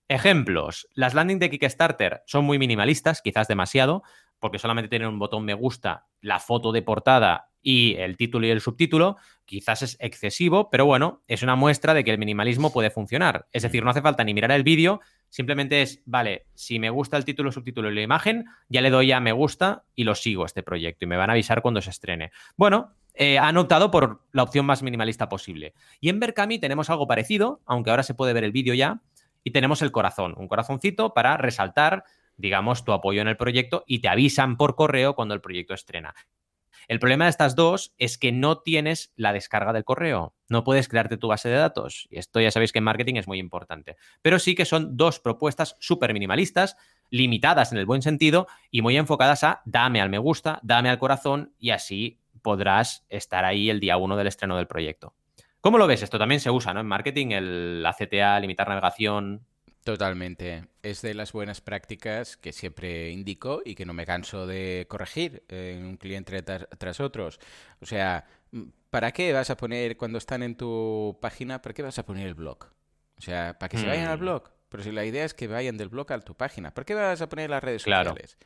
Ejemplos. 0.07 0.87
Las 0.93 1.13
landing 1.13 1.39
de 1.39 1.49
Kickstarter 1.49 2.21
son 2.25 2.43
muy 2.45 2.59
minimalistas, 2.59 3.21
quizás 3.21 3.47
demasiado, 3.47 4.03
porque 4.41 4.59
solamente 4.59 4.89
tienen 4.89 5.07
un 5.07 5.19
botón 5.19 5.45
me 5.45 5.53
gusta, 5.53 6.07
la 6.19 6.39
foto 6.39 6.71
de 6.71 6.81
portada 6.81 7.51
y 7.61 7.95
el 7.97 8.17
título 8.17 8.47
y 8.47 8.49
el 8.49 8.59
subtítulo. 8.59 9.17
Quizás 9.45 9.83
es 9.83 9.97
excesivo, 9.99 10.69
pero 10.71 10.85
bueno, 10.85 11.21
es 11.27 11.43
una 11.43 11.55
muestra 11.55 11.93
de 11.93 12.03
que 12.03 12.11
el 12.11 12.17
minimalismo 12.17 12.73
puede 12.73 12.89
funcionar. 12.89 13.47
Es 13.51 13.61
decir, 13.61 13.83
no 13.83 13.91
hace 13.91 14.01
falta 14.01 14.23
ni 14.23 14.33
mirar 14.33 14.51
el 14.51 14.63
vídeo, 14.63 14.99
simplemente 15.29 15.83
es, 15.83 16.01
vale, 16.05 16.47
si 16.55 16.79
me 16.79 16.89
gusta 16.89 17.17
el 17.17 17.23
título, 17.23 17.51
subtítulo 17.51 17.91
y 17.91 17.95
la 17.95 18.01
imagen, 18.01 18.45
ya 18.67 18.81
le 18.81 18.89
doy 18.89 19.11
a 19.11 19.19
me 19.19 19.31
gusta 19.31 19.83
y 19.95 20.05
lo 20.05 20.15
sigo 20.15 20.45
este 20.45 20.63
proyecto 20.63 21.05
y 21.05 21.07
me 21.07 21.17
van 21.17 21.29
a 21.29 21.33
avisar 21.33 21.61
cuando 21.61 21.81
se 21.81 21.91
estrene. 21.91 22.31
Bueno, 22.57 22.95
eh, 23.13 23.37
han 23.37 23.57
optado 23.57 23.91
por 23.91 24.23
la 24.31 24.41
opción 24.41 24.65
más 24.65 24.81
minimalista 24.81 25.29
posible. 25.29 25.75
Y 25.99 26.09
en 26.09 26.19
Berkami 26.19 26.57
tenemos 26.57 26.89
algo 26.89 27.07
parecido, 27.07 27.61
aunque 27.67 27.91
ahora 27.91 28.03
se 28.03 28.15
puede 28.15 28.33
ver 28.33 28.43
el 28.43 28.51
vídeo 28.51 28.73
ya, 28.73 29.01
y 29.43 29.51
tenemos 29.51 29.81
el 29.81 29.91
corazón, 29.91 30.33
un 30.37 30.47
corazoncito 30.47 31.13
para 31.13 31.37
resaltar, 31.37 32.03
digamos, 32.41 32.83
tu 32.83 32.91
apoyo 32.91 33.21
en 33.21 33.27
el 33.27 33.37
proyecto 33.37 33.83
y 33.87 33.99
te 33.99 34.09
avisan 34.09 34.57
por 34.57 34.75
correo 34.75 35.15
cuando 35.15 35.33
el 35.33 35.41
proyecto 35.41 35.73
estrena. 35.73 36.13
El 36.87 36.99
problema 36.99 37.25
de 37.25 37.29
estas 37.29 37.55
dos 37.55 37.93
es 37.97 38.17
que 38.17 38.31
no 38.31 38.59
tienes 38.59 39.13
la 39.15 39.33
descarga 39.33 39.71
del 39.71 39.85
correo, 39.85 40.35
no 40.49 40.63
puedes 40.63 40.87
crearte 40.87 41.17
tu 41.17 41.27
base 41.27 41.47
de 41.47 41.55
datos. 41.55 42.07
Y 42.09 42.17
esto 42.17 42.41
ya 42.41 42.51
sabéis 42.51 42.71
que 42.71 42.79
en 42.79 42.85
marketing 42.85 43.15
es 43.15 43.27
muy 43.27 43.39
importante. 43.39 43.95
Pero 44.21 44.39
sí 44.39 44.55
que 44.55 44.65
son 44.65 44.97
dos 44.97 45.19
propuestas 45.19 45.77
súper 45.79 46.13
minimalistas, 46.13 46.75
limitadas 47.09 47.71
en 47.71 47.77
el 47.77 47.85
buen 47.85 48.01
sentido 48.01 48.47
y 48.71 48.81
muy 48.81 48.97
enfocadas 48.97 49.43
a 49.43 49.61
dame 49.65 50.01
al 50.01 50.09
me 50.09 50.17
gusta, 50.17 50.59
dame 50.63 50.89
al 50.89 50.99
corazón 50.99 51.53
y 51.59 51.69
así 51.69 52.19
podrás 52.41 53.05
estar 53.09 53.45
ahí 53.45 53.69
el 53.69 53.79
día 53.79 53.97
uno 53.97 54.17
del 54.17 54.27
estreno 54.27 54.57
del 54.57 54.67
proyecto. 54.67 55.13
¿Cómo 55.61 55.77
lo 55.77 55.85
ves? 55.85 56.01
Esto 56.01 56.17
también 56.17 56.41
se 56.41 56.49
usa, 56.49 56.73
¿no? 56.73 56.79
En 56.79 56.87
marketing, 56.87 57.27
el 57.27 57.85
ACTA, 57.85 58.39
limitar 58.39 58.67
navegación. 58.67 59.45
Totalmente. 59.83 60.65
Es 60.83 61.01
de 61.01 61.13
las 61.13 61.31
buenas 61.31 61.59
prácticas 61.59 62.37
que 62.37 62.53
siempre 62.53 63.09
indico 63.09 63.61
y 63.65 63.73
que 63.73 63.85
no 63.85 63.93
me 63.93 64.05
canso 64.05 64.45
de 64.45 64.85
corregir 64.87 65.43
en 65.47 65.85
un 65.85 65.97
cliente 65.97 66.43
tras, 66.43 66.99
otros. 66.99 67.39
O 67.81 67.85
sea, 67.85 68.25
¿para 68.91 69.11
qué 69.11 69.33
vas 69.33 69.49
a 69.49 69.57
poner 69.57 69.97
cuando 69.97 70.19
están 70.19 70.43
en 70.43 70.55
tu 70.55 71.17
página, 71.19 71.61
para 71.61 71.73
qué 71.73 71.81
vas 71.81 71.97
a 71.97 72.05
poner 72.05 72.27
el 72.27 72.35
blog? 72.35 72.65
O 73.17 73.21
sea, 73.21 73.57
¿para 73.57 73.69
que 73.69 73.77
se 73.77 73.87
vayan 73.87 74.07
al 74.07 74.17
mm. 74.17 74.21
blog? 74.21 74.51
Pero 74.69 74.83
si 74.83 74.91
la 74.91 75.03
idea 75.03 75.25
es 75.25 75.33
que 75.33 75.47
vayan 75.47 75.77
del 75.77 75.89
blog 75.89 76.11
a 76.13 76.19
tu 76.19 76.35
página, 76.35 76.73
¿por 76.73 76.85
qué 76.85 76.93
vas 76.93 77.21
a 77.21 77.27
poner 77.27 77.49
las 77.49 77.63
redes 77.63 77.81
sociales? 77.81 78.37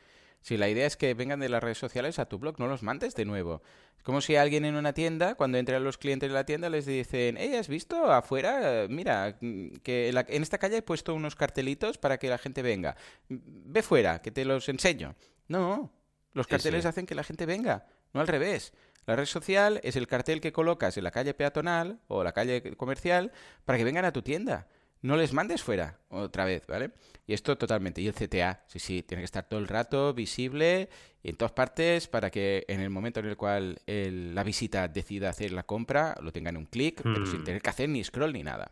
Si 0.45 0.57
la 0.57 0.69
idea 0.69 0.85
es 0.85 0.95
que 0.95 1.15
vengan 1.15 1.39
de 1.39 1.49
las 1.49 1.63
redes 1.63 1.79
sociales 1.79 2.19
a 2.19 2.27
tu 2.27 2.37
blog, 2.37 2.59
no 2.59 2.67
los 2.67 2.83
mandes 2.83 3.15
de 3.15 3.25
nuevo. 3.25 3.63
Es 3.97 4.03
como 4.03 4.21
si 4.21 4.35
alguien 4.35 4.63
en 4.63 4.75
una 4.75 4.93
tienda, 4.93 5.33
cuando 5.33 5.57
entran 5.57 5.83
los 5.83 5.97
clientes 5.97 6.29
de 6.29 6.35
la 6.35 6.45
tienda, 6.45 6.69
les 6.69 6.85
dicen, 6.85 7.35
hey, 7.39 7.55
¿has 7.55 7.67
visto 7.67 8.11
afuera? 8.11 8.85
Mira, 8.87 9.39
que 9.39 10.09
en 10.09 10.43
esta 10.43 10.59
calle 10.59 10.77
he 10.77 10.81
puesto 10.83 11.15
unos 11.15 11.35
cartelitos 11.35 11.97
para 11.97 12.19
que 12.19 12.29
la 12.29 12.37
gente 12.37 12.61
venga. 12.61 12.95
Ve 13.27 13.81
fuera, 13.81 14.21
que 14.21 14.29
te 14.29 14.45
los 14.45 14.69
enseño. 14.69 15.15
No, 15.47 15.91
los 16.33 16.45
carteles 16.45 16.85
hacen 16.85 17.07
que 17.07 17.15
la 17.15 17.23
gente 17.23 17.47
venga, 17.47 17.87
no 18.13 18.21
al 18.21 18.27
revés. 18.27 18.71
La 19.07 19.15
red 19.15 19.25
social 19.25 19.79
es 19.83 19.95
el 19.95 20.05
cartel 20.05 20.41
que 20.41 20.53
colocas 20.53 20.95
en 20.95 21.05
la 21.05 21.11
calle 21.11 21.33
peatonal 21.33 22.01
o 22.05 22.23
la 22.23 22.33
calle 22.33 22.75
comercial 22.77 23.31
para 23.65 23.79
que 23.79 23.83
vengan 23.83 24.05
a 24.05 24.13
tu 24.13 24.21
tienda 24.21 24.67
no 25.05 25.17
les 25.17 25.33
mandes 25.33 25.61
fuera 25.61 25.99
otra 26.09 26.45
vez, 26.45 26.65
¿vale? 26.67 26.91
Y 27.27 27.33
esto 27.33 27.57
totalmente. 27.57 28.01
Y 28.01 28.07
el 28.07 28.13
CTA, 28.13 28.63
sí, 28.67 28.79
sí, 28.79 29.03
tiene 29.03 29.21
que 29.21 29.25
estar 29.25 29.47
todo 29.47 29.59
el 29.59 29.67
rato 29.67 30.13
visible 30.13 30.89
en 31.23 31.35
todas 31.35 31.51
partes 31.51 32.07
para 32.07 32.29
que 32.29 32.65
en 32.67 32.81
el 32.81 32.89
momento 32.89 33.19
en 33.19 33.27
el 33.27 33.37
cual 33.37 33.79
la 33.85 34.43
visita 34.43 34.87
decida 34.87 35.29
hacer 35.29 35.51
la 35.51 35.63
compra, 35.63 36.15
lo 36.21 36.31
tengan 36.31 36.55
en 36.55 36.61
un 36.61 36.65
clic, 36.65 37.01
pero 37.03 37.25
sin 37.25 37.41
hmm. 37.41 37.43
tener 37.43 37.61
que 37.61 37.69
hacer 37.69 37.89
ni 37.89 38.03
scroll 38.03 38.33
ni 38.33 38.43
nada. 38.43 38.71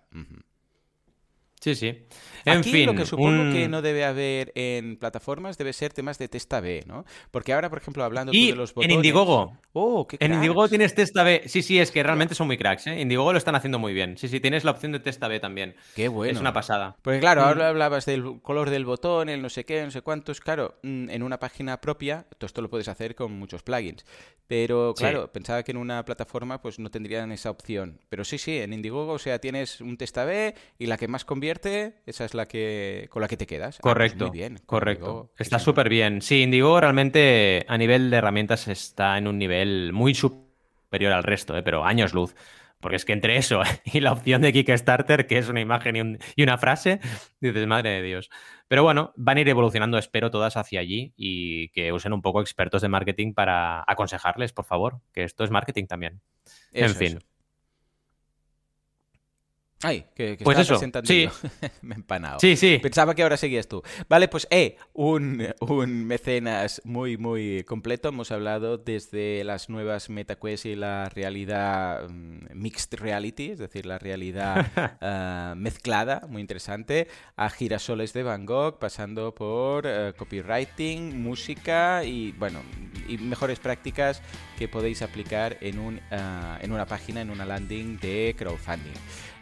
Sí, 1.63 1.75
sí. 1.75 1.97
En 2.43 2.57
Aquí 2.57 2.85
lo 2.85 2.93
que 2.93 3.05
supongo 3.05 3.53
que 3.53 3.69
no 3.69 3.81
debe 3.81 4.03
haber 4.03 4.51
en 4.53 4.97
plataformas 4.97 5.57
debe 5.57 5.71
ser 5.71 5.93
temas 5.93 6.17
de 6.17 6.27
testa 6.27 6.59
B, 6.59 6.83
¿no? 6.85 7.05
Porque 7.31 7.53
ahora, 7.53 7.69
por 7.69 7.77
ejemplo, 7.77 8.03
hablando 8.03 8.33
de 8.33 8.53
los 8.53 8.73
botones... 8.73 8.89
en 8.89 8.95
Indiegogo. 8.95 9.57
Oh, 9.71 10.05
qué 10.05 10.17
En 10.19 10.33
Indiegogo 10.33 10.67
tienes 10.67 10.93
testa 10.93 11.23
B. 11.23 11.43
Sí, 11.45 11.63
sí, 11.63 11.79
es 11.79 11.89
que 11.89 12.03
realmente 12.03 12.35
son 12.35 12.47
muy 12.47 12.57
cracks, 12.57 12.87
¿eh? 12.87 12.99
Indiegogo 12.99 13.31
lo 13.31 13.37
están 13.37 13.55
haciendo 13.55 13.79
muy 13.79 13.93
bien. 13.93 14.17
Sí, 14.17 14.27
sí, 14.27 14.41
tienes 14.41 14.65
la 14.65 14.71
opción 14.71 14.91
de 14.91 14.99
testa 14.99 15.29
B 15.29 15.39
también. 15.39 15.73
Qué 15.95 16.09
bueno. 16.09 16.33
Es 16.33 16.41
una 16.41 16.51
pasada. 16.51 16.97
Porque 17.01 17.21
claro, 17.21 17.43
mm. 17.43 17.45
ahora 17.45 17.69
hablabas 17.69 18.05
del 18.05 18.41
color 18.41 18.69
del 18.69 18.83
botón, 18.83 19.29
el 19.29 19.41
no 19.41 19.47
sé 19.47 19.63
qué, 19.63 19.81
no 19.81 19.91
sé 19.91 20.01
cuántos. 20.01 20.41
Claro, 20.41 20.75
mm, 20.83 21.11
en 21.11 21.23
una 21.23 21.39
página 21.39 21.79
propia, 21.79 22.25
todo 22.37 22.47
esto 22.47 22.61
lo 22.61 22.69
puedes 22.69 22.89
hacer 22.89 23.15
con 23.15 23.31
muchos 23.31 23.63
plugins. 23.63 24.03
Pero 24.47 24.93
claro, 24.93 25.31
pensaba 25.31 25.63
que 25.63 25.71
en 25.71 25.77
una 25.77 26.03
plataforma 26.03 26.61
pues 26.61 26.77
no 26.77 26.91
tendrían 26.91 27.31
esa 27.31 27.49
opción. 27.49 28.01
Pero 28.09 28.25
sí, 28.25 28.37
sí, 28.37 28.57
en 28.57 28.73
Indiegogo, 28.73 29.13
o 29.13 29.19
sea, 29.19 29.39
tienes 29.39 29.79
un 29.79 29.97
testa 29.97 30.25
B 30.25 30.53
y 30.77 30.87
la 30.87 30.97
que 30.97 31.07
más 31.07 31.23
convierte, 31.53 32.01
esa 32.05 32.25
es 32.25 32.33
la 32.33 32.47
que 32.47 33.07
con 33.09 33.21
la 33.21 33.27
que 33.27 33.37
te 33.37 33.45
quedas. 33.45 33.77
Ah, 33.77 33.79
pues 33.81 33.93
correcto. 33.93 34.27
muy 34.27 34.37
bien. 34.37 34.59
Correcto. 34.65 35.31
está 35.37 35.59
súper 35.59 35.89
bien. 35.89 36.21
Sí, 36.21 36.41
Indigo 36.41 36.79
realmente 36.79 37.65
a 37.67 37.77
nivel 37.77 38.09
de 38.09 38.17
herramientas 38.17 38.67
está 38.67 39.17
en 39.17 39.27
un 39.27 39.37
nivel 39.37 39.93
muy 39.93 40.13
superior 40.13 41.13
al 41.13 41.23
resto, 41.23 41.57
¿eh? 41.57 41.63
pero 41.63 41.85
años 41.85 42.13
luz. 42.13 42.35
Porque 42.79 42.97
es 42.97 43.05
que 43.05 43.13
entre 43.13 43.37
eso 43.37 43.61
y 43.85 44.01
la 44.01 44.11
opción 44.11 44.41
de 44.41 44.51
Kickstarter, 44.51 45.25
que 45.25 45.37
es 45.37 45.47
una 45.47 45.61
imagen 45.61 46.19
y, 46.35 46.43
una 46.43 46.57
frase, 46.57 46.99
dices, 47.39 47.65
madre 47.65 47.91
de 47.91 48.01
Dios. 48.01 48.29
Pero 48.67 48.83
bueno, 48.83 49.13
van 49.15 49.37
a 49.37 49.41
ir 49.41 49.49
evolucionando, 49.49 49.97
espero, 49.97 50.31
todas 50.31 50.57
hacia 50.57 50.81
allí 50.81 51.13
y 51.15 51.69
que 51.69 51.93
usen 51.93 52.13
un 52.13 52.21
poco 52.21 52.41
expertos 52.41 52.81
de 52.81 52.89
marketing 52.89 53.33
para 53.33 53.83
aconsejarles, 53.87 54.51
por 54.51 54.65
favor, 54.65 54.99
que 55.13 55.23
esto 55.23 55.43
es 55.43 55.51
marketing 55.51 55.85
también. 55.85 56.21
en 56.73 56.95
fin. 56.95 57.19
Ay, 59.83 60.05
que, 60.15 60.37
pues 60.41 60.57
eso, 60.59 60.79
sí. 61.03 61.29
Me 61.81 61.95
he 61.95 61.97
empanado. 61.97 62.39
Sí, 62.39 62.55
sí. 62.55 62.79
Pensaba 62.81 63.13
que 63.13 63.23
ahora 63.23 63.35
seguías 63.35 63.67
tú. 63.67 63.83
Vale, 64.07 64.29
pues, 64.29 64.47
eh, 64.49 64.77
un, 64.93 65.45
un 65.59 66.05
mecenas 66.05 66.81
muy, 66.85 67.17
muy 67.17 67.63
completo. 67.65 68.07
Hemos 68.07 68.31
hablado 68.31 68.77
desde 68.77 69.43
las 69.43 69.69
nuevas 69.69 70.09
MetaQuest 70.09 70.65
y 70.67 70.75
la 70.75 71.09
realidad 71.09 72.07
mm, 72.09 72.53
mixed 72.53 72.97
reality, 72.99 73.51
es 73.51 73.59
decir, 73.59 73.85
la 73.85 73.99
realidad 73.99 74.71
ah, 75.01 75.53
mezclada, 75.57 76.23
muy 76.29 76.41
interesante, 76.41 77.07
a 77.35 77.49
girasoles 77.49 78.13
de 78.13 78.23
Van 78.23 78.45
Gogh, 78.45 78.79
pasando 78.79 79.35
por 79.35 79.85
eh, 79.85 80.13
copywriting, 80.15 81.21
música 81.21 82.03
y, 82.05 82.31
bueno, 82.33 82.61
y 83.07 83.17
mejores 83.17 83.59
prácticas 83.59 84.21
que 84.57 84.67
podéis 84.67 85.01
aplicar 85.01 85.57
en, 85.61 85.79
un, 85.79 85.99
ah, 86.11 86.57
en 86.61 86.71
una 86.71 86.85
página, 86.85 87.21
en 87.21 87.29
una 87.29 87.45
landing 87.45 87.99
de 87.99 88.35
crowdfunding. 88.37 88.93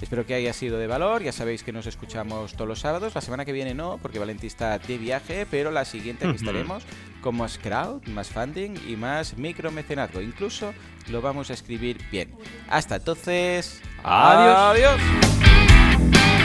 Espero 0.02 0.26
que 0.26 0.34
haya 0.34 0.54
sido 0.54 0.78
de 0.80 0.88
valor. 0.88 1.22
Ya 1.24 1.32
sabéis 1.32 1.64
que 1.64 1.72
nos 1.72 1.86
escuchamos 1.86 2.54
todos 2.54 2.68
los 2.68 2.80
sábados. 2.80 3.14
La 3.16 3.22
semana 3.22 3.46
que 3.46 3.52
viene 3.52 3.74
no, 3.74 4.00
porque 4.02 4.20
Valentín 4.20 4.48
está 4.48 4.78
de 4.80 4.98
viaje, 4.98 5.46
pero 5.50 5.72
la 5.72 5.86
siguiente 5.86 6.28
aquí 6.28 6.38
estaremos 6.38 6.84
con 7.22 7.38
más 7.38 7.58
crowd, 7.58 8.06
más 8.08 8.30
funding 8.30 8.76
y 8.88 8.96
más 8.96 9.38
micromecenazgo. 9.38 10.22
Incluso 10.22 10.74
lo 11.10 11.22
vamos 11.22 11.50
a 11.50 11.54
escribir 11.54 11.98
bien. 12.12 12.34
Hasta 12.70 12.96
entonces. 12.98 13.82
Adiós. 14.04 15.00
Adiós. 15.00 16.41